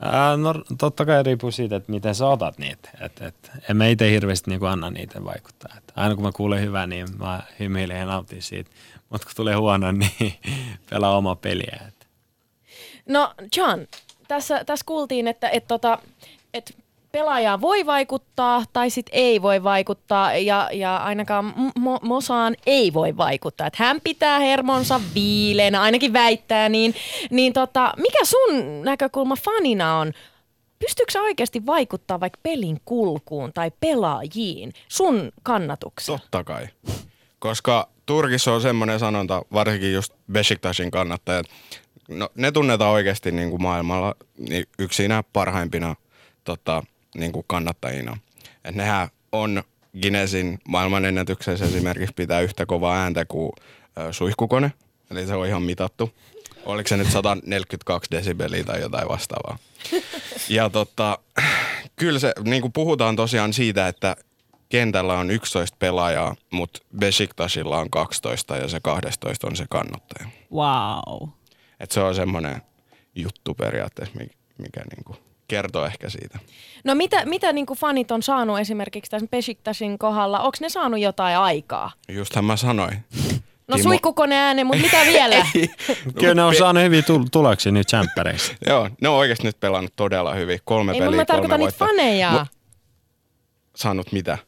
Ää, 0.00 0.36
no 0.36 0.54
totta 0.78 1.06
kai 1.06 1.22
riippuu 1.22 1.50
siitä, 1.50 1.76
että 1.76 1.92
miten 1.92 2.14
sä 2.14 2.26
otat 2.26 2.58
niitä. 2.58 2.90
Et, 3.00 3.22
et, 3.22 3.50
en 3.70 3.76
mä 3.76 3.86
itse 3.86 4.10
hirveästi 4.10 4.50
niinku 4.50 4.66
anna 4.66 4.90
niitä 4.90 5.24
vaikuttaa. 5.24 5.74
Et 5.78 5.92
aina 5.96 6.14
kun 6.14 6.24
mä 6.24 6.32
kuulen 6.32 6.60
hyvää, 6.62 6.86
niin 6.86 7.06
mä 7.18 7.42
hymyilen 7.60 7.98
ja 7.98 8.06
nautin 8.06 8.42
siitä. 8.42 8.70
Mutta 9.10 9.26
kun 9.26 9.36
tulee 9.36 9.54
huono, 9.54 9.92
niin 9.92 10.32
pelaa 10.90 11.16
oma 11.16 11.34
peliä. 11.34 11.80
Et. 11.88 11.93
No 13.08 13.34
John, 13.56 13.80
tässä, 14.28 14.64
tässä 14.64 14.86
kuultiin, 14.86 15.28
että 15.28 15.48
et, 15.48 15.66
tota, 15.66 15.98
et 16.54 16.76
pelaaja 17.12 17.60
voi 17.60 17.86
vaikuttaa 17.86 18.64
tai 18.72 18.90
sit 18.90 19.06
ei 19.12 19.42
voi 19.42 19.62
vaikuttaa 19.62 20.36
ja, 20.36 20.70
ja 20.72 20.96
ainakaan 20.96 21.54
Mo- 21.78 21.98
Mosaan 22.02 22.56
ei 22.66 22.92
voi 22.92 23.16
vaikuttaa. 23.16 23.66
Että 23.66 23.84
hän 23.84 24.00
pitää 24.04 24.38
hermonsa 24.38 25.00
viileänä, 25.14 25.80
ainakin 25.80 26.12
väittää 26.12 26.68
niin. 26.68 26.94
Niin 27.30 27.52
tota, 27.52 27.92
mikä 27.96 28.24
sun 28.24 28.82
näkökulma 28.84 29.36
fanina 29.36 29.98
on? 29.98 30.12
Pystyykö 30.78 31.20
oikeasti 31.20 31.66
vaikuttaa 31.66 32.20
vaikka 32.20 32.40
pelin 32.42 32.80
kulkuun 32.84 33.52
tai 33.52 33.70
pelaajiin 33.80 34.72
sun 34.88 35.32
kannatukseen? 35.42 36.20
Totta 36.20 36.44
kai. 36.44 36.66
Koska 37.38 37.88
Turkissa 38.06 38.52
on 38.52 38.60
semmoinen 38.60 38.98
sanonta, 38.98 39.42
varsinkin 39.52 39.92
just 39.92 40.12
Besiktashin 40.32 40.90
kannattajat, 40.90 41.46
no, 42.08 42.28
ne 42.34 42.52
tunnetaan 42.52 42.92
oikeasti 42.92 43.32
niin 43.32 43.50
kuin 43.50 43.62
maailmalla 43.62 44.14
niin 44.38 44.64
yksinä 44.78 45.24
parhaimpina 45.32 45.96
tota, 46.44 46.82
niin 47.14 47.32
kuin 47.32 47.44
kannattajina. 47.46 48.16
Et 48.64 48.74
nehän 48.74 49.08
on 49.32 49.62
Guinnessin 50.02 50.58
maailmanennätyksessä 50.68 51.64
esimerkiksi 51.64 52.14
pitää 52.14 52.40
yhtä 52.40 52.66
kovaa 52.66 52.96
ääntä 52.96 53.24
kuin 53.24 53.52
ö, 53.98 54.12
suihkukone, 54.12 54.72
eli 55.10 55.26
se 55.26 55.34
on 55.34 55.46
ihan 55.46 55.62
mitattu. 55.62 56.10
Oliko 56.64 56.88
se 56.88 56.96
nyt 56.96 57.10
142 57.10 58.10
desibeliä 58.10 58.64
tai 58.64 58.80
jotain 58.80 59.08
vastaavaa. 59.08 59.58
Ja 60.48 60.70
tota, 60.70 61.18
kyllä 61.96 62.18
se, 62.18 62.32
niin 62.44 62.62
kuin 62.62 62.72
puhutaan 62.72 63.16
tosiaan 63.16 63.52
siitä, 63.52 63.88
että 63.88 64.16
kentällä 64.68 65.18
on 65.18 65.30
11 65.30 65.76
pelaajaa, 65.78 66.36
mutta 66.50 66.80
Besiktasilla 66.98 67.78
on 67.78 67.90
12 67.90 68.56
ja 68.56 68.68
se 68.68 68.80
12 68.82 69.46
on 69.46 69.56
se 69.56 69.66
kannattaja. 69.70 70.28
Wow. 70.52 71.28
Et 71.84 71.92
se 71.92 72.00
on 72.00 72.14
semmoinen 72.14 72.62
juttu 73.14 73.54
periaatteessa, 73.54 74.14
mikä, 74.18 74.34
mikä 74.58 74.80
niinku 74.96 75.16
kertoo 75.48 75.86
ehkä 75.86 76.10
siitä. 76.10 76.38
No 76.84 76.94
mitä, 76.94 77.26
mitä 77.26 77.52
niin 77.52 77.66
kuin 77.66 77.78
fanit 77.78 78.10
on 78.10 78.22
saanut 78.22 78.58
esimerkiksi 78.58 79.10
tässä 79.10 79.26
Besiktasin 79.30 79.98
kohdalla? 79.98 80.38
Onko 80.38 80.56
ne 80.60 80.68
saanut 80.68 81.00
jotain 81.00 81.38
aikaa? 81.38 81.92
Justhan 82.08 82.44
mä 82.44 82.56
sanoin. 82.56 83.04
No 83.68 83.76
Timo... 83.76 83.82
suihkukone 83.82 84.36
ääne, 84.36 84.64
mutta 84.64 84.82
mitä 84.82 84.96
vielä? 85.12 85.46
Kyllä 86.18 86.34
ne 86.34 86.42
on 86.42 86.54
saanut 86.54 86.82
hyviä 86.82 87.02
tuloksia 87.32 87.72
nyt 87.72 87.86
tsemppäreissä. 87.86 88.54
Joo, 88.68 88.88
ne 89.00 89.08
on 89.08 89.14
oikeasti 89.14 89.46
nyt 89.46 89.60
pelannut 89.60 89.92
todella 89.96 90.34
hyvin. 90.34 90.58
Kolme 90.64 90.92
Ei, 90.92 91.00
peliä, 91.00 91.16
mä 91.16 91.24
tarkoitan 91.24 91.60
niitä 91.60 91.72
faneja. 91.78 92.44
Mu- 92.44 92.58
saanut 93.76 94.12
mitä? 94.12 94.38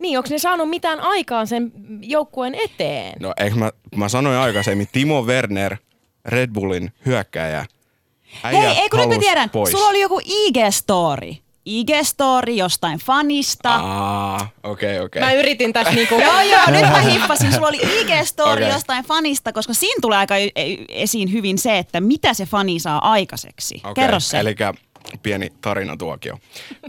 Niin, 0.00 0.18
onko 0.18 0.30
ne 0.30 0.38
saanut 0.38 0.70
mitään 0.70 1.00
aikaan 1.00 1.46
sen 1.46 1.72
joukkueen 2.02 2.54
eteen? 2.54 3.14
No 3.20 3.34
eikö 3.36 3.56
mä, 3.56 3.70
mä 3.96 4.08
sanoin 4.08 4.36
aikaisemmin, 4.36 4.88
Timo 4.92 5.22
Werner, 5.22 5.76
Red 6.26 6.50
Bullin 6.52 6.92
hyökkäjä, 7.06 7.66
Äijä 8.42 8.60
Hei, 8.60 8.78
eikö 8.78 8.96
nyt 8.96 9.08
mä 9.08 9.18
tiedän, 9.18 9.50
pois. 9.50 9.70
sulla 9.70 9.86
oli 9.86 10.00
joku 10.00 10.20
IG-story. 10.20 11.36
IG-story 11.66 12.50
jostain 12.50 12.98
fanista. 12.98 13.74
Ah, 13.74 14.52
okei, 14.62 14.96
okay, 14.96 15.04
okei. 15.04 15.20
Okay. 15.20 15.22
Mä 15.22 15.32
yritin 15.40 15.72
tässä 15.72 15.92
niinku... 15.92 16.14
joo, 16.20 16.40
joo, 16.40 16.62
nyt 16.70 16.80
mä 16.80 17.00
hippasin. 17.10 17.52
Sulla 17.52 17.68
oli 17.68 17.78
IG-story 17.78 18.52
okay. 18.52 18.68
jostain 18.68 19.04
fanista, 19.04 19.52
koska 19.52 19.74
siinä 19.74 19.98
tulee 20.00 20.18
aika 20.18 20.34
esiin 20.88 21.32
hyvin 21.32 21.58
se, 21.58 21.78
että 21.78 22.00
mitä 22.00 22.34
se 22.34 22.46
fani 22.46 22.78
saa 22.78 23.10
aikaiseksi. 23.10 23.74
Okay. 23.78 23.94
Kerro 23.94 24.20
se. 24.20 24.38
Eli 24.38 24.54
pieni 25.22 25.52
tarinatuokio. 25.60 26.38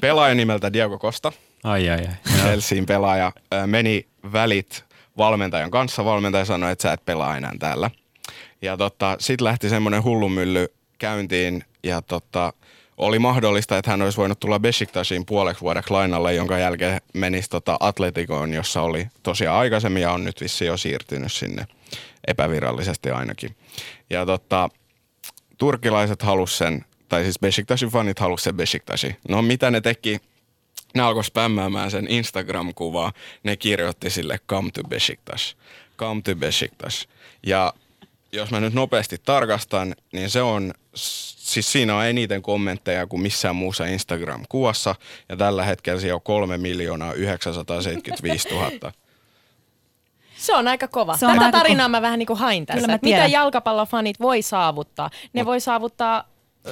Pelaaja 0.01 0.35
nimeltä 0.35 0.73
Diego 0.73 0.97
Costa. 0.99 1.31
Ai, 1.63 1.89
ai, 1.89 1.99
ai. 1.99 2.37
Chelseain 2.37 2.85
pelaaja 2.85 3.31
meni 3.65 4.07
välit 4.33 4.85
valmentajan 5.17 5.71
kanssa. 5.71 6.05
Valmentaja 6.05 6.45
sanoi, 6.45 6.71
että 6.71 6.81
sä 6.81 6.93
et 6.93 7.05
pelaa 7.05 7.37
enää 7.37 7.53
täällä. 7.59 7.91
Ja 8.61 8.77
tota, 8.77 9.15
sitten 9.19 9.45
lähti 9.45 9.69
semmoinen 9.69 10.03
hullumylly 10.03 10.67
käyntiin 10.97 11.63
ja 11.83 12.01
tota, 12.01 12.53
oli 12.97 13.19
mahdollista, 13.19 13.77
että 13.77 13.91
hän 13.91 14.01
olisi 14.01 14.17
voinut 14.17 14.39
tulla 14.39 14.59
Besiktashin 14.59 15.25
puoleksi 15.25 15.61
vuodeksi 15.61 15.91
lainalle, 15.91 16.33
jonka 16.33 16.57
jälkeen 16.57 17.01
menisi 17.13 17.49
tota 17.49 17.77
Atletikoon, 17.79 18.53
jossa 18.53 18.81
oli 18.81 19.07
tosiaan 19.23 19.59
aikaisemmin 19.59 20.01
ja 20.01 20.11
on 20.11 20.23
nyt 20.23 20.41
vissi 20.41 20.65
jo 20.65 20.77
siirtynyt 20.77 21.33
sinne 21.33 21.65
epävirallisesti 22.27 23.11
ainakin. 23.11 23.55
Ja 24.09 24.25
tota, 24.25 24.69
turkilaiset 25.57 26.21
halus 26.21 26.57
sen, 26.57 26.85
tai 27.09 27.23
siis 27.23 27.39
Besiktashin 27.39 27.89
fanit 27.89 28.19
halus 28.19 28.43
sen 28.43 28.55
Besiktashi. 28.55 29.15
No 29.29 29.41
mitä 29.41 29.71
ne 29.71 29.81
teki? 29.81 30.19
Ne 30.95 31.01
alkoi 31.01 31.23
spämmäämään 31.23 31.91
sen 31.91 32.07
Instagram-kuvaa. 32.07 33.11
Ne 33.43 33.57
kirjoitti 33.57 34.09
sille 34.09 34.39
come 34.49 34.69
to 34.73 34.83
Besiktas. 34.83 35.57
Come 35.97 36.21
to 36.21 36.35
Besiktas. 36.35 37.07
Ja 37.43 37.73
jos 38.31 38.51
mä 38.51 38.59
nyt 38.59 38.73
nopeasti 38.73 39.17
tarkastan, 39.25 39.95
niin 40.13 40.29
se 40.29 40.41
on, 40.41 40.73
siis 40.93 41.71
siinä 41.71 41.95
on 41.95 42.05
eniten 42.05 42.41
kommentteja 42.41 43.07
kuin 43.07 43.21
missään 43.21 43.55
muussa 43.55 43.85
Instagram-kuvassa, 43.85 44.95
ja 45.29 45.37
tällä 45.37 45.63
hetkellä 45.63 46.01
siellä 46.01 46.15
on 46.15 46.21
3 46.21 46.57
miljoonaa 46.57 47.13
975 47.13 48.49
000. 48.49 48.91
Se 50.37 50.55
on 50.55 50.67
aika 50.67 50.87
kova. 50.87 51.17
Se 51.17 51.25
on 51.25 51.33
Tätä 51.33 51.45
aika 51.45 51.57
tarinaa 51.57 51.87
ko- 51.87 51.91
mä 51.91 52.01
vähän 52.01 52.19
niin 52.19 52.27
kuin 52.27 52.39
hain 52.39 52.65
tässä. 52.65 52.93
Että 52.93 53.07
mitä 53.07 53.27
jalkapallofanit 53.27 54.19
voi 54.19 54.41
saavuttaa? 54.41 55.09
Ne 55.33 55.41
Mut, 55.41 55.47
voi 55.47 55.59
saavuttaa 55.59 56.23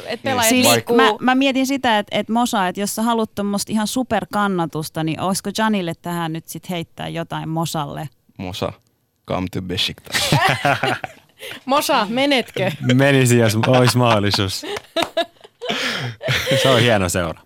että 0.06 0.24
pelaajat 0.24 0.52
niin, 0.52 0.66
siis 0.66 0.86
mä, 0.96 1.04
mä, 1.20 1.36
mietin 1.36 1.68
sitä, 1.68 2.00
että, 2.00 2.20
että 2.20 2.34
Mosa, 2.34 2.68
että 2.68 2.82
jos 2.82 2.96
sä 2.96 3.02
haluat 3.02 3.36
tuommoista 3.36 3.72
ihan 3.72 3.88
superkannatusta, 3.88 5.04
niin 5.04 5.20
olisiko 5.20 5.50
Janille 5.58 5.94
tähän 6.02 6.34
nyt 6.34 6.48
sitten 6.48 6.70
heittää 6.70 7.08
jotain 7.08 7.50
Mosalle? 7.50 8.10
Mosa, 8.38 8.74
come 9.28 9.48
to 9.52 9.62
Besiktas. 9.62 10.16
Mosa, 11.66 12.08
menetkö? 12.10 12.72
Menisi, 12.94 13.38
jos 13.38 13.58
olisi 13.68 13.98
mahdollisuus. 13.98 14.66
Se 16.62 16.70
on 16.70 16.80
hieno 16.80 17.10
seura. 17.10 17.42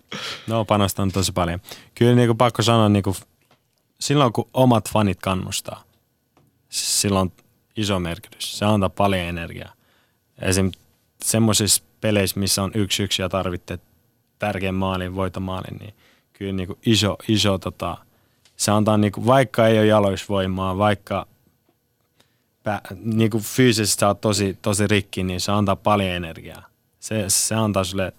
No, 0.46 0.64
panostan 0.64 1.12
tosi 1.12 1.32
paljon. 1.32 1.60
Kyllä 1.94 2.14
niin 2.14 2.28
kuin 2.28 2.38
pakko 2.38 2.62
sanoa, 2.62 2.88
niin 2.88 3.02
kuin, 3.02 3.16
silloin 4.00 4.32
kun 4.32 4.48
omat 4.54 4.90
fanit 4.90 5.18
kannustaa, 5.20 5.84
silloin 6.68 7.20
on 7.20 7.32
iso 7.76 7.98
merkitys. 7.98 8.58
Se 8.58 8.64
antaa 8.64 8.88
paljon 8.88 9.22
energiaa. 9.22 9.72
Esim. 10.42 10.70
semmoisissa 11.24 11.82
peleissä, 12.00 12.40
missä 12.40 12.62
on 12.62 12.70
yksi 12.74 13.02
yksi 13.02 13.22
ja 13.22 13.28
tarvitte 13.28 13.78
tärkeän 14.38 14.74
maalin, 14.74 15.14
voitomaalin, 15.14 15.76
niin 15.80 15.94
kyllä 16.32 16.52
niin 16.52 16.66
kuin 16.66 16.78
iso, 16.86 17.16
iso 17.28 17.58
tota, 17.58 17.96
se 18.56 18.70
antaa 18.70 18.96
niin 18.96 19.12
kuin, 19.12 19.26
vaikka 19.26 19.66
ei 19.66 19.78
ole 19.78 19.86
jaloisvoimaa, 19.86 20.78
vaikka 20.78 21.26
pä, 22.62 22.80
niin 23.04 23.30
kuin 23.30 23.42
fyysisesti 23.42 24.00
sä 24.00 24.06
oot 24.08 24.20
tosi, 24.20 24.58
tosi 24.62 24.86
rikki, 24.86 25.22
niin 25.22 25.40
se 25.40 25.52
antaa 25.52 25.76
paljon 25.76 26.10
energiaa. 26.10 26.66
Se, 27.00 27.24
se 27.28 27.54
antaa 27.54 27.84
sulle 27.84 28.12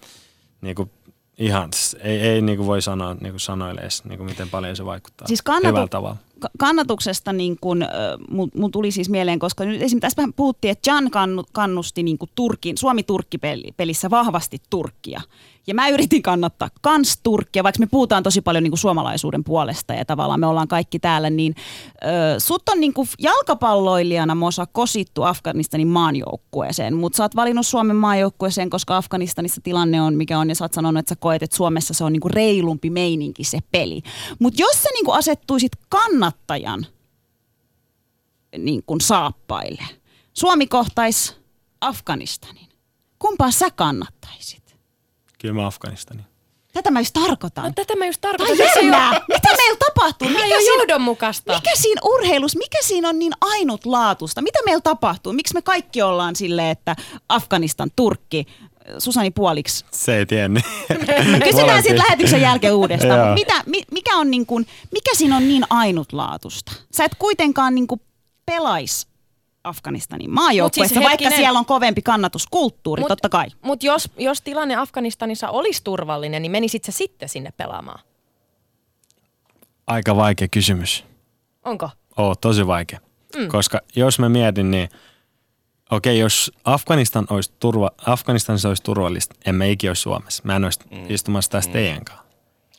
niin 0.61 0.75
kuin 0.75 0.91
ihan, 1.37 1.69
ei, 1.99 2.19
ei 2.19 2.41
niin 2.41 2.57
kuin 2.57 2.67
voi 2.67 2.81
sanoa 2.81 3.13
niin 3.13 3.31
kuin 3.33 3.39
sanoille 3.39 3.81
edes, 3.81 4.03
niin 4.03 4.17
kuin 4.17 4.29
miten 4.29 4.49
paljon 4.49 4.75
se 4.75 4.85
vaikuttaa 4.85 5.27
Siis 5.27 5.41
kannatu- 5.41 5.67
hyvällä 5.67 5.87
tavalla. 5.87 6.17
Ka- 6.41 6.49
kannatuksesta 6.57 7.33
niin 7.33 7.57
kun, 7.61 7.81
äh, 7.83 7.89
mun, 8.55 8.71
tuli 8.71 8.91
siis 8.91 9.09
mieleen, 9.09 9.39
koska 9.39 9.65
nyt 9.65 9.81
esimerkiksi 9.81 10.15
tässä 10.15 10.33
puhuttiin, 10.35 10.71
että 10.71 10.91
Jan 10.91 11.11
kannu, 11.11 11.43
kannusti 11.51 12.03
niin 12.03 12.17
Turkin, 12.35 12.77
Suomi-Turkki-pelissä 12.77 14.09
vahvasti 14.09 14.57
Turkkia. 14.69 15.21
Ja 15.67 15.73
mä 15.73 15.89
yritin 15.89 16.21
kannattaa 16.21 16.69
kans 16.81 17.19
Turkkia, 17.23 17.63
vaikka 17.63 17.79
me 17.79 17.87
puhutaan 17.91 18.23
tosi 18.23 18.41
paljon 18.41 18.63
niin 18.63 18.77
suomalaisuuden 18.77 19.43
puolesta 19.43 19.93
ja 19.93 20.05
tavallaan 20.05 20.39
me 20.39 20.47
ollaan 20.47 20.67
kaikki 20.67 20.99
täällä, 20.99 21.29
niin 21.29 21.55
äh, 22.05 22.35
sut 22.37 22.69
on 22.69 22.79
niin 22.79 22.93
jalkapalloilijana 23.19 24.35
Mosa 24.35 24.65
kosittu 24.65 25.23
Afganistanin 25.23 25.87
maanjoukkueeseen, 25.87 26.95
mutta 26.95 27.17
sä 27.17 27.23
oot 27.23 27.35
valinnut 27.35 27.67
Suomen 27.67 27.95
maanjoukkueeseen, 27.95 28.69
koska 28.69 28.97
Afganistanissa 28.97 29.61
tilanne 29.63 30.01
on 30.01 30.15
mikä 30.15 30.39
on 30.39 30.49
ja 30.49 30.55
sä 30.55 30.65
oot 30.65 30.73
sanonut, 30.73 30.99
että 30.99 31.09
sä 31.09 31.19
koet, 31.19 31.43
että 31.43 31.57
Suomessa 31.57 31.93
se 31.93 32.03
on 32.03 32.13
niin 32.13 32.31
reilumpi 32.33 32.89
meininki 32.89 33.43
se 33.43 33.59
peli. 33.71 34.01
Mutta 34.39 34.61
jos 34.61 34.83
sä 34.83 34.89
niin 34.93 35.13
asettuisit 35.15 35.71
kannattajan 36.31 36.85
niin 38.57 38.83
kuin 38.85 39.01
saappaille, 39.01 39.83
Suomi 40.33 40.67
kohtais 40.67 41.35
Afganistanin. 41.81 42.67
Kumpaa 43.19 43.51
sä 43.51 43.69
kannattaisit? 43.71 44.75
Kyllä 45.41 45.53
mä 45.53 45.65
Afganistanin. 45.67 46.25
Tätä 46.73 46.91
mä 46.91 46.99
just 46.99 47.13
tarkoitan. 47.13 47.63
No 47.65 47.71
tätä 47.75 47.95
mä 47.95 48.05
just 48.05 48.21
Tai 48.21 48.31
tarkoitan. 48.31 48.67
Ei 48.67 48.75
jännää! 48.75 49.09
ole- 49.09 49.21
Mitä 49.27 49.47
meillä 49.57 49.77
tapahtuu? 49.77 50.27
Ei 50.27 50.33
Mikä 50.33 50.45
ole 50.55 50.61
siinä, 50.61 50.75
johdonmukaista. 50.83 51.53
mikä 51.55 51.71
siinä 51.75 52.01
urheilussa, 52.03 52.57
mikä 52.57 52.77
siinä 52.81 53.09
on 53.09 53.19
niin 53.19 53.33
ainutlaatusta? 53.41 54.41
Mitä 54.41 54.59
meillä 54.65 54.81
tapahtuu? 54.81 55.33
Miksi 55.33 55.53
me 55.53 55.61
kaikki 55.61 56.01
ollaan 56.01 56.35
silleen, 56.35 56.67
että 56.69 56.95
Afganistan, 57.29 57.91
Turkki, 57.95 58.45
Susani 58.97 59.31
puoliksi? 59.31 59.85
Se 59.91 60.17
ei 60.17 60.25
tiennyt. 60.25 60.63
Kysytään 61.43 61.83
sitten 61.83 61.97
lähetyksen 61.97 62.41
jälkeen 62.41 62.75
uudestaan. 62.75 63.27
Mut 63.27 63.33
mitä, 63.33 63.63
mi, 63.65 63.83
mikä, 63.91 64.17
on 64.17 64.31
niin 64.31 64.45
kuin, 64.45 64.67
mikä 64.91 65.11
siinä 65.13 65.37
on 65.37 65.47
niin 65.47 65.63
ainutlaatusta? 65.69 66.71
Sä 66.93 67.05
et 67.05 67.15
kuitenkaan 67.19 67.75
niin 67.75 67.87
kuin 67.87 68.01
pelais 68.45 69.07
Afganistanin 69.63 70.31
maajoukkueessa, 70.31 70.95
Mut 70.99 71.09
siis 71.09 71.21
vaikka 71.21 71.37
siellä 71.37 71.59
on 71.59 71.65
kovempi 71.65 72.01
kannatuskulttuuri, 72.01 73.03
totta 73.07 73.29
kai. 73.29 73.47
Mutta 73.61 73.85
jos, 73.85 74.09
jos 74.17 74.41
tilanne 74.41 74.75
Afganistanissa 74.75 75.49
olisi 75.49 75.83
turvallinen, 75.83 76.41
niin 76.41 76.51
menisit 76.51 76.83
sä 76.83 76.91
sitten 76.91 77.29
sinne 77.29 77.53
pelaamaan? 77.57 77.99
Aika 79.87 80.15
vaikea 80.15 80.47
kysymys. 80.47 81.03
Onko? 81.65 81.89
Oo, 82.17 82.35
tosi 82.35 82.67
vaikea. 82.67 82.99
Mm. 83.35 83.47
Koska 83.47 83.81
jos 83.95 84.19
mä 84.19 84.29
mietin, 84.29 84.71
niin 84.71 84.89
okei, 85.91 86.19
jos 86.19 86.51
Afganistan 86.65 87.27
olisi 87.29 87.51
turva, 87.59 87.91
Afganistanissa 88.05 88.67
olisi 88.67 88.83
turvallista, 88.83 89.35
en 89.45 89.55
mä 89.55 89.65
ikinä 89.65 89.89
olisi 89.89 90.01
Suomessa. 90.01 90.43
Mä 90.45 90.55
en 90.55 90.63
olisi 90.63 90.79
mm. 90.91 91.05
istumassa 91.09 91.51
tässä 91.51 91.69
mm. 91.69 91.73
teidän 91.73 92.05
kanssa. 92.05 92.25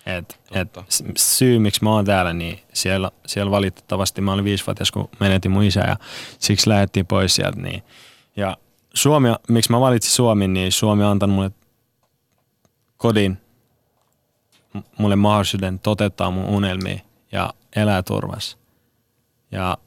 Et, 0.06 0.40
et 0.50 0.68
syy, 1.16 1.58
miksi 1.58 1.84
mä 1.84 1.90
oon 1.90 2.04
täällä, 2.04 2.32
niin 2.32 2.60
siellä, 2.72 3.10
siellä 3.26 3.50
valitettavasti 3.50 4.20
mä 4.20 4.32
olin 4.32 4.44
viisivuotias, 4.44 4.90
kun 4.90 5.08
menetin 5.20 5.50
mun 5.50 5.62
isä 5.62 5.80
ja 5.80 5.96
siksi 6.38 6.68
lähdettiin 6.68 7.06
pois 7.06 7.34
sieltä. 7.34 7.60
Niin. 7.60 7.82
Ja 8.36 8.56
Suomi, 8.94 9.28
miksi 9.48 9.70
mä 9.70 9.80
valitsin 9.80 10.12
Suomen, 10.12 10.52
niin 10.52 10.72
Suomi 10.72 11.04
on 11.04 11.10
antanut 11.10 11.36
mulle 11.36 11.50
kodin, 12.96 13.38
mulle 14.98 15.16
mahdollisuuden 15.16 15.78
toteuttaa 15.78 16.30
mun 16.30 16.44
unelmia 16.44 17.00
ja 17.32 17.54
elää 17.76 18.02
turvassa. 18.02 18.58
Ja 19.52 19.78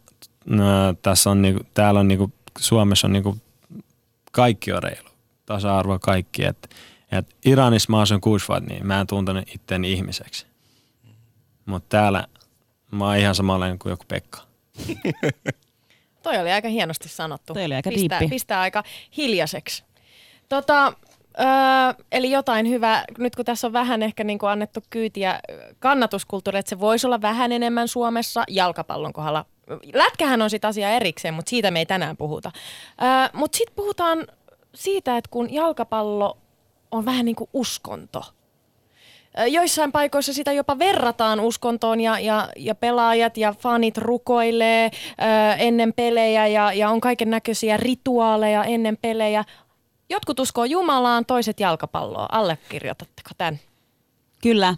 no, 0.46 0.94
tässä 1.02 1.30
on 1.30 1.42
niinku, 1.42 1.64
täällä 1.74 2.00
on 2.00 2.08
niinku, 2.08 2.32
Suomessa 2.60 3.08
on 3.08 3.14
niinku, 3.14 3.38
kaikki 4.32 4.72
on 4.72 4.84
reilu. 4.84 5.10
Tasa-arvo 5.46 6.00
kaikki. 6.00 6.46
Et, 6.46 6.76
et 7.12 7.36
Iranissa 7.46 7.92
mä 7.92 8.00
asun 8.00 8.22
kuusi 8.22 8.48
vuotta, 8.48 8.70
niin 8.70 8.88
mä 8.88 9.02
en 9.02 9.08
tuntenut 9.08 9.50
itteni 9.56 9.94
ihmiseksi. 9.94 10.48
Mutta 11.66 11.90
täällä 11.90 12.28
mä 12.92 13.06
oon 13.06 13.18
ihan 13.18 13.36
samanlainen 13.36 13.80
kuin 13.80 13.92
joku 13.92 14.04
Pekka. 14.08 14.40
Toi 16.24 16.38
oli 16.38 16.52
aika 16.52 16.68
hienosti 16.68 17.10
sanottu. 17.10 17.54
Toi 17.54 17.66
oli 17.66 17.76
aika 17.76 17.90
pistää, 17.90 18.20
diippi. 18.20 18.36
pistää 18.36 18.62
aika 18.62 18.84
hiljaiseksi. 19.18 19.84
Tota, 20.50 20.94
öö, 21.40 22.06
eli 22.12 22.32
jotain 22.32 22.70
hyvää, 22.70 23.04
nyt 23.18 23.36
kun 23.36 23.46
tässä 23.46 23.68
on 23.68 23.74
vähän 23.74 24.04
ehkä 24.04 24.24
niin 24.24 24.40
kuin 24.40 24.50
annettu 24.50 24.84
kyytiä 24.90 25.40
kannatuskulttuuri, 25.80 26.60
että 26.60 26.70
se 26.70 26.80
voisi 26.80 27.08
olla 27.08 27.22
vähän 27.22 27.52
enemmän 27.52 27.88
Suomessa 27.88 28.44
jalkapallon 28.50 29.14
kohdalla. 29.14 29.46
Lätkähän 29.94 30.42
on 30.42 30.50
sitten 30.50 30.68
asia 30.68 30.90
erikseen, 30.90 31.34
mutta 31.34 31.50
siitä 31.50 31.72
me 31.72 31.80
ei 31.80 31.86
tänään 31.86 32.18
puhuta. 32.18 32.52
Mutta 33.34 33.58
sitten 33.58 33.76
puhutaan 33.76 34.28
siitä, 34.76 35.18
että 35.18 35.30
kun 35.32 35.54
jalkapallo 35.54 36.38
on 36.92 37.06
vähän 37.06 37.26
niin 37.26 37.36
kuin 37.36 37.50
uskonto. 37.54 38.24
Joissain 39.48 39.92
paikoissa 39.92 40.34
sitä 40.34 40.52
jopa 40.52 40.80
verrataan 40.80 41.40
uskontoon 41.40 42.02
ja, 42.02 42.20
ja, 42.20 42.50
ja 42.56 42.76
pelaajat 42.76 43.38
ja 43.38 43.54
fanit 43.60 43.98
rukoilee 43.98 44.86
ö, 44.86 45.54
ennen 45.58 45.94
pelejä 45.94 46.48
ja, 46.48 46.74
ja 46.74 46.90
on 46.90 47.02
kaiken 47.02 47.30
näköisiä 47.30 47.78
rituaaleja 47.78 48.64
ennen 48.64 48.98
pelejä. 49.02 49.44
Jotkut 50.10 50.40
uskoo 50.40 50.66
Jumalaan, 50.66 51.26
toiset 51.26 51.60
jalkapalloa. 51.60 52.28
Allekirjoitatteko 52.32 53.30
tämän? 53.38 53.60
Kyllä. 54.42 54.76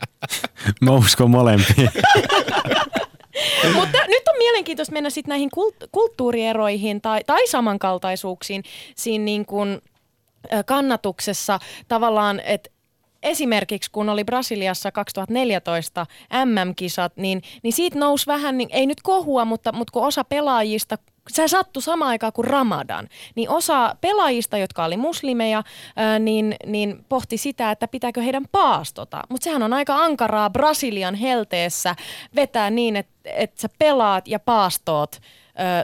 Mä 0.80 0.90
uskon 0.90 1.30
molempia. 1.30 1.90
Mutta 3.74 3.98
nyt 4.06 4.28
on 4.28 4.38
mielenkiintoista 4.38 4.92
mennä 4.92 5.10
sitten 5.10 5.28
näihin 5.28 5.50
kult- 5.56 5.88
kulttuurieroihin 5.92 7.00
tai, 7.00 7.20
tai 7.26 7.46
samankaltaisuuksiin 7.46 8.62
siinä 8.96 9.24
niin 9.24 9.46
kuin, 9.46 9.80
kannatuksessa. 10.66 11.58
Tavallaan, 11.88 12.40
että 12.40 12.70
esimerkiksi 13.22 13.90
kun 13.90 14.08
oli 14.08 14.24
Brasiliassa 14.24 14.92
2014 14.92 16.06
MM-kisat, 16.44 17.16
niin, 17.16 17.42
niin 17.62 17.72
siitä 17.72 17.98
nousi 17.98 18.26
vähän, 18.26 18.58
niin, 18.58 18.68
ei 18.72 18.86
nyt 18.86 19.02
kohua, 19.02 19.44
mutta, 19.44 19.72
mutta 19.72 19.92
kun 19.92 20.06
osa 20.06 20.24
pelaajista 20.24 20.98
se 21.28 21.48
sattui 21.48 21.82
samaan 21.82 22.08
aikaan 22.08 22.32
kuin 22.32 22.46
Ramadan, 22.46 23.08
niin 23.34 23.50
osa 23.50 23.96
pelaajista, 24.00 24.58
jotka 24.58 24.84
oli 24.84 24.96
muslimeja, 24.96 25.62
ää, 25.96 26.18
niin, 26.18 26.56
niin 26.66 27.04
pohti 27.08 27.36
sitä, 27.36 27.70
että 27.70 27.88
pitääkö 27.88 28.22
heidän 28.22 28.44
paastota. 28.52 29.22
Mutta 29.28 29.44
sehän 29.44 29.62
on 29.62 29.72
aika 29.72 29.96
ankaraa 29.96 30.50
Brasilian 30.50 31.14
helteessä 31.14 31.94
vetää 32.34 32.70
niin, 32.70 32.96
että, 32.96 33.12
että 33.24 33.60
sä 33.60 33.68
pelaat 33.78 34.28
ja 34.28 34.38
paastoot 34.38 35.16
ö, 35.16 35.20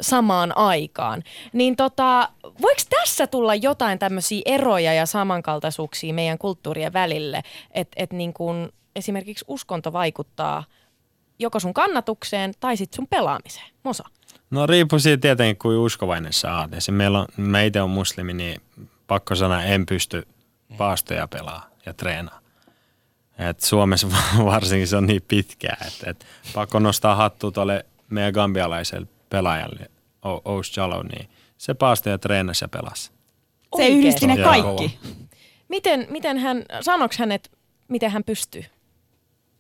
samaan 0.01 0.57
aikaan. 0.57 1.23
Niin 1.53 1.77
tota, 1.77 2.29
voiko 2.43 2.81
tässä 2.91 3.27
tulla 3.27 3.55
jotain 3.55 3.99
tämmöisiä 3.99 4.43
eroja 4.45 4.95
ja 4.95 5.07
samankaltaisuuksia 5.07 6.15
meidän 6.15 6.39
kulttuurien 6.39 6.93
välille, 6.93 7.43
että 7.71 7.95
et 7.97 8.13
niin 8.13 8.35
esimerkiksi 8.97 9.45
uskonto 9.49 9.93
vaikuttaa 9.93 10.65
joko 11.39 11.61
sun 11.61 11.75
kannatukseen 11.75 12.53
tai 12.61 12.77
sitten 12.77 12.97
sun 12.97 13.07
pelaamiseen? 13.07 13.67
Mosa. 13.83 14.05
No 14.51 14.67
riippuu 14.67 14.99
siitä 14.99 15.21
tietenkin, 15.21 15.57
kuin 15.59 15.77
uskovainen 15.79 16.33
sä 16.33 16.59
oot. 16.59 16.71
Meillä 16.91 17.19
on, 17.21 17.27
mä 17.37 17.63
itse 17.63 17.83
on 17.83 17.91
muslimi, 17.91 18.33
niin 18.35 18.61
pakko 19.07 19.35
sanoa, 19.35 19.63
en 19.63 19.87
pysty 19.87 20.29
paastoja 20.79 21.29
pelaa 21.29 21.71
ja 21.87 21.95
treenaa. 21.95 22.41
Et 23.39 23.61
Suomessa 23.61 24.09
varsinkin 24.45 24.89
se 24.89 24.97
on 24.97 25.07
niin 25.07 25.23
pitkää, 25.29 25.77
että 25.87 26.11
et 26.11 26.27
pakko 26.55 26.79
nostaa 26.79 27.15
hattua 27.15 27.51
tuolle 27.51 27.87
meidän 28.11 28.33
gambialaiselle 28.33 29.07
pelaajalle, 29.31 29.91
O- 30.25 30.53
Ous 30.55 30.77
Jalo, 30.77 31.03
niin 31.03 31.29
se 31.59 31.75
paastoja 31.75 32.19
treenasi 32.19 32.65
ja 32.65 32.69
pelasi. 32.69 33.11
Se 33.77 33.89
yhdisti 33.89 34.27
ne 34.27 34.37
kaikki. 34.37 34.99
Miten, 35.69 36.07
miten 36.11 36.39
hän, 36.39 36.65
sanoks 36.81 37.19
hän, 37.19 37.33
että 37.33 37.51
miten 37.89 38.11
hän 38.11 38.25
pystyy? 38.25 38.65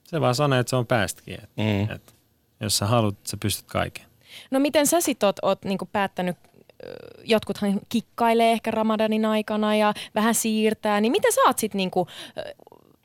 Se 0.05 0.20
vaan 0.20 0.35
sanoi, 0.35 0.59
että 0.61 0.70
se 0.70 0.77
on 0.77 0.87
päästäkin. 0.87 1.35
Et, 1.35 1.51
Mm. 1.57 1.95
et, 1.95 2.14
jos 2.61 2.79
sä 2.79 2.87
haluat, 2.87 3.16
sä 3.27 3.37
pystyt 3.37 3.66
kaiken. 3.66 4.05
No 4.51 4.61
miten 4.61 4.87
sä 4.87 5.01
sit 5.01 5.22
oot, 5.22 5.37
oot 5.43 5.64
niinku 5.64 5.89
päättänyt, 5.93 6.37
jotkuthan 7.24 7.80
kikkailee 7.89 8.53
ehkä 8.53 8.70
Ramadanin 8.70 9.24
aikana 9.24 9.76
ja 9.76 9.95
vähän 10.14 10.35
siirtää, 10.35 11.01
niin 11.01 11.12
miten 11.12 11.32
sä 11.32 11.41
oot 11.47 11.59
sit 11.59 11.74
niinku, 11.74 12.07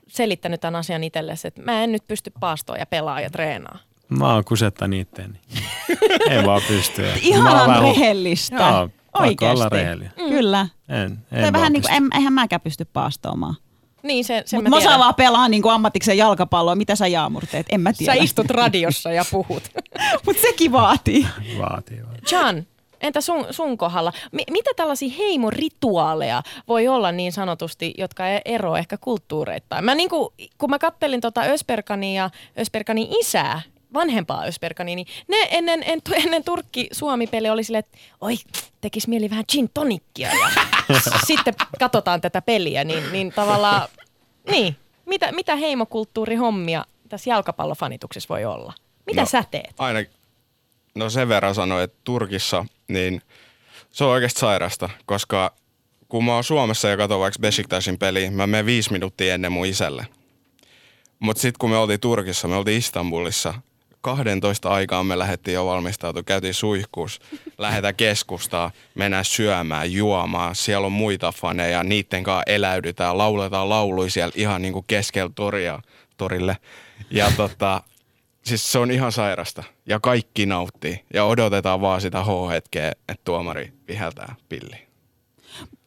selittänyt 0.08 0.62
tämän 0.62 0.76
asian 0.80 1.04
itsellesi, 1.04 1.48
että 1.48 1.62
mä 1.62 1.84
en 1.84 1.92
nyt 1.92 2.08
pysty 2.08 2.32
paastoa 2.40 2.78
ja 2.78 2.86
pelaa 2.86 3.22
ja 3.22 3.30
treenaa? 3.30 3.80
Mä 4.10 4.34
oon 4.34 4.44
kusettan 4.46 4.94
itteeni. 4.94 5.40
Ei 6.30 6.46
vaan 6.46 6.62
pysty. 6.68 7.06
Ihanan 7.22 7.68
vähän- 7.68 7.82
rehellistä. 7.82 8.56
Joo, 8.56 8.90
Oikeasti. 9.20 9.56
olla 9.56 9.70
rehellinen. 9.70 10.12
Kyllä. 10.16 10.68
En, 10.90 11.18
en 11.32 11.42
vaan 11.42 11.54
vähän 11.54 11.74
niin 11.74 11.82
kuin, 11.82 11.92
pysty. 11.92 12.04
en, 12.06 12.10
eihän 12.20 12.34
mäkään 12.34 12.62
pysty 12.62 12.86
paastoamaan. 12.86 13.56
Niin, 14.04 14.26
se, 14.26 14.44
sen 14.46 14.58
Mutta 14.58 14.70
mä 14.70 14.76
mä 14.76 14.80
osaan 14.80 15.00
vaan 15.00 15.16
pelaa 15.16 15.50
niin 15.50 15.62
kuin 15.62 15.74
ammatikseen 15.74 16.18
jalkapalloa. 16.18 16.76
Mitä 16.76 16.96
sä 16.96 17.08
Jaamur 17.08 17.46
teet? 17.52 17.66
En 17.72 17.82
mä 17.82 17.94
tiedä. 17.94 18.14
Sä 18.16 18.24
istut 18.24 18.50
radiossa 18.50 19.12
ja 19.12 19.26
puhut. 19.32 19.64
Mutta 20.26 20.42
sekin 20.42 20.72
vaatii. 20.72 21.28
Vaatii 21.60 22.04
vaan. 22.04 22.18
John, 22.32 22.64
entä 23.02 23.22
sun, 23.22 23.46
sun 23.52 23.78
kohdalla? 23.78 24.14
Mi- 24.32 24.44
mitä 24.52 24.70
tällaisia 24.76 25.14
heimorituaaleja 25.18 26.44
voi 26.68 26.88
olla 26.88 27.12
niin 27.12 27.32
sanotusti, 27.32 27.94
jotka 27.98 28.28
e- 28.30 28.42
eroa 28.46 28.80
ehkä 28.80 28.98
kulttuureittain? 28.98 29.86
Mä 29.86 29.96
niinku, 29.96 30.34
kun 30.58 30.70
mä 30.70 30.80
kattelin 30.80 31.22
tota 31.22 31.42
Ösperkania 31.42 32.24
ja 32.24 32.30
Ösperkanin 32.60 33.08
isää, 33.20 33.62
vanhempaa 33.94 34.44
Ösperkania, 34.44 34.96
niin 34.96 35.08
ne 35.28 35.38
ennen, 35.52 35.84
en, 35.86 36.02
ennen 36.14 36.44
Turkki-Suomi-peli 36.44 37.50
oli 37.50 37.64
silleen, 37.64 37.80
että 37.86 37.98
oi, 38.22 38.36
tekis 38.82 39.08
mieli 39.08 39.30
vähän 39.30 39.46
gin 39.52 39.70
tonikkia 39.74 40.30
ja 40.30 40.50
sitten 41.28 41.54
katsotaan 41.80 42.22
tätä 42.22 42.42
peliä, 42.42 42.84
niin, 42.84 43.04
niin 43.12 43.32
tavallaan 43.36 43.88
Niin. 44.52 44.76
Mitä, 45.06 45.32
mitä 45.32 45.56
heimokulttuurihommia 45.56 46.86
tässä 47.10 47.30
jalkapallofanituksessa 47.30 48.30
voi 48.30 48.46
olla? 48.46 48.74
Mitä 49.10 49.22
No. 49.22 49.26
sä 49.28 49.44
teet? 49.52 49.74
Aina, 49.78 50.00
no 50.96 51.10
sen 51.10 51.30
verran 51.30 51.56
sanoin, 51.56 51.84
että 51.84 51.98
Turkissa, 52.04 52.66
niin 52.88 53.22
se 53.92 54.04
on 54.04 54.10
oikeasti 54.12 54.40
sairasta, 54.40 54.90
koska 55.06 55.54
kun 56.10 56.26
mä 56.26 56.34
oon 56.34 56.44
Suomessa 56.44 56.88
ja 56.88 56.98
katson 56.98 57.20
vaikka 57.20 57.40
Besiktasin 57.40 57.98
peliä, 57.98 58.32
mä 58.32 58.48
menen 58.48 58.66
viisi 58.66 58.92
minuuttia 58.92 59.34
ennen 59.34 59.52
mun 59.52 59.66
isälle. 59.66 60.08
Mutta 61.20 61.42
sitten 61.42 61.60
kun 61.60 61.70
me 61.70 61.78
oltiin 61.78 62.00
Turkissa, 62.00 62.48
me 62.48 62.56
oltiin 62.56 62.78
Istanbulissa, 62.78 63.54
12 64.02 64.70
aikaan 64.70 65.06
me 65.06 65.20
lähdettiin 65.20 65.56
jo 65.56 65.66
valmistautua, 65.66 66.24
käytiin 66.24 66.54
suihkuus, 66.54 67.20
lähdetään 67.58 67.96
keskustaa, 67.96 68.72
mennään 68.96 69.26
syömään, 69.26 69.92
juomaan, 69.94 70.56
siellä 70.56 70.86
on 70.86 70.92
muita 70.92 71.32
faneja, 71.32 71.84
niitten 71.84 72.24
kanssa 72.24 72.44
eläydytään, 72.48 73.18
lauletaan 73.18 73.70
lauluja 73.70 74.12
siellä 74.12 74.32
ihan 74.36 74.62
niinku 74.62 74.82
keskellä 74.88 75.32
toria, 75.36 75.80
torille. 76.18 76.58
Ja 77.12 77.32
tota, 77.38 77.82
siis 78.50 78.72
se 78.72 78.80
on 78.80 78.92
ihan 78.92 79.12
sairasta. 79.12 79.64
Ja 79.86 80.00
kaikki 80.00 80.46
nauttii. 80.46 81.00
Ja 81.14 81.26
odotetaan 81.26 81.82
vaan 81.82 82.02
sitä 82.02 82.24
H-hetkeä, 82.24 82.92
että 82.92 83.22
tuomari 83.24 83.74
viheltää 83.88 84.36
pilli. 84.50 84.90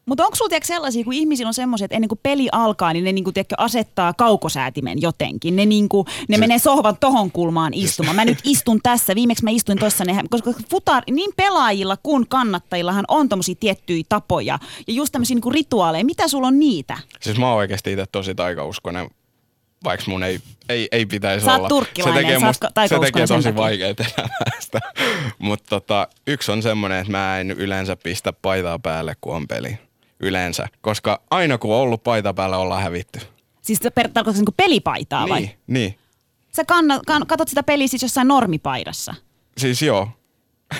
Mutta 0.05 0.25
onko 0.25 0.35
sulla 0.35 0.59
sellaisia, 0.63 1.03
kun 1.03 1.13
ihmisillä 1.13 1.47
on 1.47 1.53
semmoisia, 1.53 1.85
että 1.85 1.95
ennen 1.95 2.07
kuin 2.07 2.19
peli 2.23 2.49
alkaa, 2.51 2.93
niin 2.93 3.05
ne 3.05 3.11
niinku, 3.11 3.31
tiedätkö, 3.31 3.55
asettaa 3.57 4.13
kaukosäätimen 4.13 5.01
jotenkin. 5.01 5.55
Ne, 5.55 5.65
niinku, 5.65 6.05
ne 6.29 6.37
menee 6.37 6.59
sohvan 6.59 6.97
tohon 6.99 7.31
kulmaan 7.31 7.73
istumaan. 7.73 8.15
Mä 8.15 8.25
nyt 8.25 8.39
istun 8.43 8.79
tässä, 8.83 9.15
viimeksi 9.15 9.43
mä 9.43 9.49
istuin 9.49 9.79
tuossa, 9.79 10.03
koska 10.29 10.53
futar, 10.69 11.03
niin 11.11 11.31
pelaajilla 11.37 11.97
kuin 12.03 12.27
kannattajillahan 12.27 13.05
on 13.07 13.29
tommosia 13.29 13.55
tiettyjä 13.59 14.03
tapoja. 14.09 14.59
Ja 14.87 14.93
just 14.93 15.11
tämmöisiä 15.11 15.35
niinku 15.35 15.49
rituaaleja. 15.49 16.05
Mitä 16.05 16.27
sulla 16.27 16.47
on 16.47 16.59
niitä? 16.59 16.97
Siis 17.21 17.37
mä 17.37 17.49
oon 17.49 17.57
oikeasti 17.57 17.91
itse 17.91 18.05
tosi 18.11 18.35
taikauskonen, 18.35 19.09
vaikka 19.83 20.05
mun 20.11 20.23
ei, 20.23 20.39
ei, 20.69 20.87
ei 20.91 21.05
pitäisi 21.05 21.45
Sä 21.45 21.55
olla. 21.55 21.67
turkkilainen, 21.67 22.23
se 22.23 22.27
tekee, 22.27 22.39
musta, 22.47 22.67
se 22.67 22.73
taikauskonen 22.73 23.13
tekee 23.13 23.27
tosi 23.27 23.55
vaikeaa 23.55 23.93
elämästä. 24.17 24.79
Mutta 25.39 25.69
tota, 25.69 26.07
yksi 26.27 26.51
on 26.51 26.61
semmoinen, 26.61 26.99
että 26.99 27.11
mä 27.11 27.39
en 27.39 27.51
yleensä 27.51 27.95
pistä 27.95 28.33
paitaa 28.33 28.79
päälle, 28.79 29.15
kun 29.21 29.35
on 29.35 29.47
peli. 29.47 29.77
Yleensä. 30.19 30.67
Koska 30.81 31.21
aina 31.31 31.57
kun 31.57 31.75
on 31.75 31.81
ollut 31.81 32.03
paita 32.03 32.33
päällä, 32.33 32.57
ollaan 32.57 32.83
hävitty. 32.83 33.19
Siis 33.61 33.79
se 33.81 33.89
per- 33.89 34.09
tarkoitatko 34.09 34.39
niinku 34.39 34.53
pelipaitaa 34.57 35.29
vai? 35.29 35.39
Niin, 35.39 35.51
niin. 35.67 35.99
Sä 36.55 36.65
kanna, 36.65 36.99
kan, 37.07 37.27
katot 37.27 37.47
sitä 37.47 37.63
peliä 37.63 37.87
siis 37.87 38.01
jossain 38.01 38.27
normipaidassa. 38.27 39.13
Siis 39.57 39.81
joo. 39.81 40.09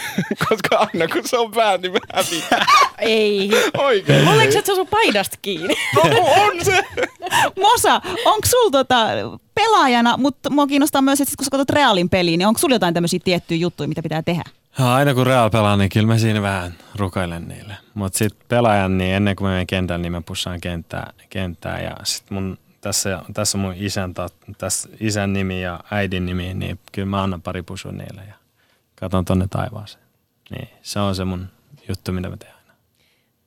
Koska 0.50 0.76
aina 0.94 1.08
kun 1.08 1.22
se 1.26 1.38
on 1.38 1.52
pää, 1.52 1.78
niin 1.78 1.92
mä 1.92 2.00
hävitän. 2.14 2.68
Ei. 3.00 3.52
Oikein. 3.78 4.28
Oliko 4.28 4.52
se 4.52 4.62
sun 4.66 4.88
paidasta 4.88 5.38
kiinni? 5.42 5.76
No, 5.96 6.20
on 6.20 6.66
se. 6.66 6.84
Mosa, 7.62 8.02
onko 8.26 8.48
sulla 8.48 8.72
tota, 8.72 9.08
pelaajana, 9.56 10.18
mutta 10.18 10.50
mua 10.50 10.68
kiinnostaa 10.68 11.02
myös, 11.02 11.22
että 11.22 11.30
sit 11.30 11.38
kun 11.38 11.46
sä 11.46 11.52
katsot 11.52 11.70
Realin 11.70 12.10
peliä, 12.10 12.38
niin 12.38 12.48
onko 12.48 12.60
sulla 12.60 12.76
jotain 12.76 12.94
tämmöisiä 12.94 13.20
tiettyjä 13.24 13.60
juttuja, 13.60 13.88
mitä 13.88 14.04
pitää 14.04 14.22
tehdä? 14.22 14.44
Ja 14.80 14.96
aina 14.96 15.14
kun 15.14 15.28
Real 15.28 15.50
pelaa, 15.50 15.78
niin 15.78 15.90
kyllä 15.90 16.08
mä 16.08 16.18
siinä 16.18 16.42
vähän 16.42 16.74
rukailen 16.96 17.48
niille. 17.48 17.78
Mutta 17.94 18.18
sitten 18.18 18.46
pelaajan, 18.48 18.98
niin 18.98 19.16
ennen 19.16 19.36
kuin 19.36 19.46
mä 19.46 19.52
menen 19.52 19.68
kentälle, 19.68 20.02
niin 20.02 20.12
mä 20.12 20.22
pussaan 20.22 20.62
kenttää, 20.62 21.14
kenttää 21.30 21.82
ja 21.82 21.96
sitten 22.04 22.36
mun 22.36 22.58
tässä, 22.84 23.22
tässä 23.34 23.58
on 23.58 23.62
mun 23.62 23.74
isän, 23.78 24.14
tässä 24.58 24.90
isän 25.00 25.34
nimi 25.34 25.62
ja 25.62 25.80
äidin 25.92 26.26
nimi, 26.26 26.54
niin 26.54 26.80
kyllä 26.92 27.06
mä 27.06 27.24
annan 27.24 27.42
pari 27.42 27.64
pusua 27.64 27.92
niille 27.92 28.22
ja 28.28 28.34
katon 28.96 29.26
tonne 29.26 29.48
taivaaseen. 29.48 30.04
Niin, 30.50 30.70
se 30.82 31.00
on 31.00 31.16
se 31.16 31.26
mun 31.26 31.48
juttu, 31.90 32.12
mitä 32.12 32.30
mä 32.30 32.38
teen 32.38 32.54
aina. 32.56 32.74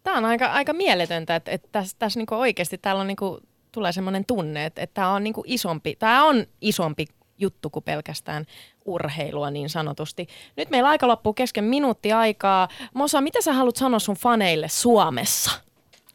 Tämä 0.02 0.18
on 0.18 0.24
aika, 0.24 0.46
aika 0.46 0.72
mieletöntä, 0.72 1.36
että, 1.36 1.50
että 1.50 1.68
tässä, 1.72 1.96
tässä 1.98 2.20
niinku 2.20 2.34
oikeasti 2.34 2.78
täällä 2.78 3.00
on 3.00 3.06
niinku, 3.06 3.40
tulee 3.72 3.92
semmoinen 3.92 4.24
tunne, 4.24 4.64
että, 4.66 4.82
että 4.82 4.94
tämä 4.94 5.10
on 5.10 5.24
niinku 5.24 5.42
isompi, 5.46 5.96
tämä 5.96 6.24
on 6.24 6.46
isompi 6.60 7.06
juttu 7.38 7.70
kuin 7.70 7.82
pelkästään 7.82 8.44
urheilua 8.84 9.50
niin 9.50 9.68
sanotusti. 9.68 10.28
Nyt 10.56 10.70
meillä 10.70 10.88
aika 10.88 11.08
loppuu 11.08 11.32
kesken 11.32 11.64
minuutti 11.64 12.12
aikaa. 12.12 12.68
Mosa, 12.94 13.20
mitä 13.20 13.42
sä 13.42 13.52
haluat 13.52 13.76
sanoa 13.76 13.98
sun 13.98 14.16
faneille 14.16 14.68
Suomessa? 14.68 15.50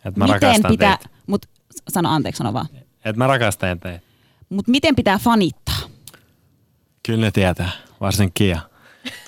Et 0.05 0.15
mä 0.15 0.25
miten 0.25 0.41
rakastan 0.41 0.71
pitää, 0.71 0.97
teitä. 0.97 1.09
mut 1.27 1.45
sano 1.89 2.09
anteeksi, 2.09 2.37
sano 2.37 2.53
vaan. 2.53 2.67
Et 3.05 3.15
mä 3.15 3.27
rakastan 3.27 3.79
teitä. 3.79 3.99
Mut 4.49 4.67
miten 4.67 4.95
pitää 4.95 5.17
fanittaa? 5.17 5.79
Kyllä 7.05 7.21
ne 7.21 7.31
tietää, 7.31 7.69
varsin 8.01 8.31
Kia. 8.33 8.70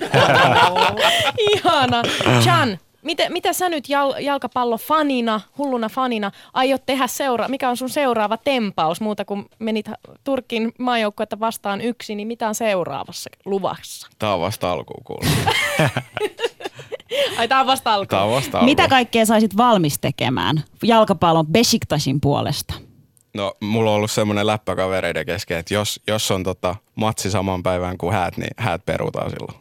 Ihana. 1.53 2.01
Chan, 2.43 2.77
mitä, 3.01 3.29
mitä 3.29 3.53
sä 3.53 3.69
nyt 3.69 3.89
jal, 3.89 4.13
jalkapallofanina, 4.19 5.41
hulluna 5.57 5.89
fanina, 5.89 6.31
aiot 6.53 6.85
tehdä 6.85 7.07
seura- 7.07 7.47
Mikä 7.47 7.69
on 7.69 7.77
sun 7.77 7.89
seuraava 7.89 8.37
tempaus 8.37 9.01
muuta 9.01 9.25
kuin 9.25 9.45
menit 9.59 9.89
Turkin 10.23 10.71
maajoukkuetta 10.79 11.39
vastaan 11.39 11.81
yksi, 11.81 12.15
niin 12.15 12.27
mitä 12.27 12.47
on 12.47 12.55
seuraavassa 12.55 13.29
luvassa? 13.45 14.07
Tää 14.19 14.33
on 14.33 14.41
vasta 14.41 14.71
alkuun. 14.71 15.25
Ai 17.37 17.47
tää 17.47 17.59
on 17.59 17.67
vasta 17.67 17.93
alku. 17.93 18.09
Tää 18.09 18.23
on 18.23 18.31
vasta 18.31 18.57
alkuun. 18.57 18.65
Mitä 18.71 18.87
kaikkea 18.87 19.25
saisit 19.25 19.57
valmis 19.57 19.99
tekemään 19.99 20.63
jalkapallon 20.83 21.47
Besiktasin 21.47 22.21
puolesta? 22.21 22.73
No, 23.33 23.53
mulla 23.59 23.89
on 23.89 23.95
ollut 23.95 24.11
semmoinen 24.11 24.47
läppä 24.47 24.75
kavereiden 24.75 25.25
kesken, 25.25 25.57
että 25.57 25.73
jos, 25.73 25.99
jos 26.07 26.31
on 26.31 26.43
tota 26.43 26.75
matsi 26.95 27.31
saman 27.31 27.63
päivän 27.63 27.97
kuin 27.97 28.13
häät, 28.13 28.37
niin 28.37 28.51
häät 28.57 28.85
perutaan 28.85 29.29
silloin. 29.29 29.57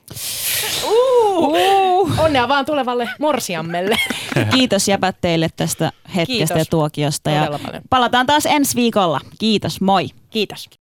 Uh, 0.84 2.18
onnea 2.18 2.48
vaan 2.48 2.66
tulevalle 2.66 3.08
morsiammelle. 3.18 3.96
Kiitos 4.54 4.88
jäpät 4.88 5.16
teille 5.20 5.48
tästä 5.56 5.92
hetkestä 6.16 6.26
Kiitos. 6.26 6.56
ja 6.58 6.64
tuokiosta. 6.70 7.30
Ja 7.30 7.46
paljon. 7.62 7.82
palataan 7.90 8.26
taas 8.26 8.46
ensi 8.46 8.76
viikolla. 8.76 9.20
Kiitos, 9.38 9.80
moi. 9.80 10.08
Kiitos. 10.30 10.81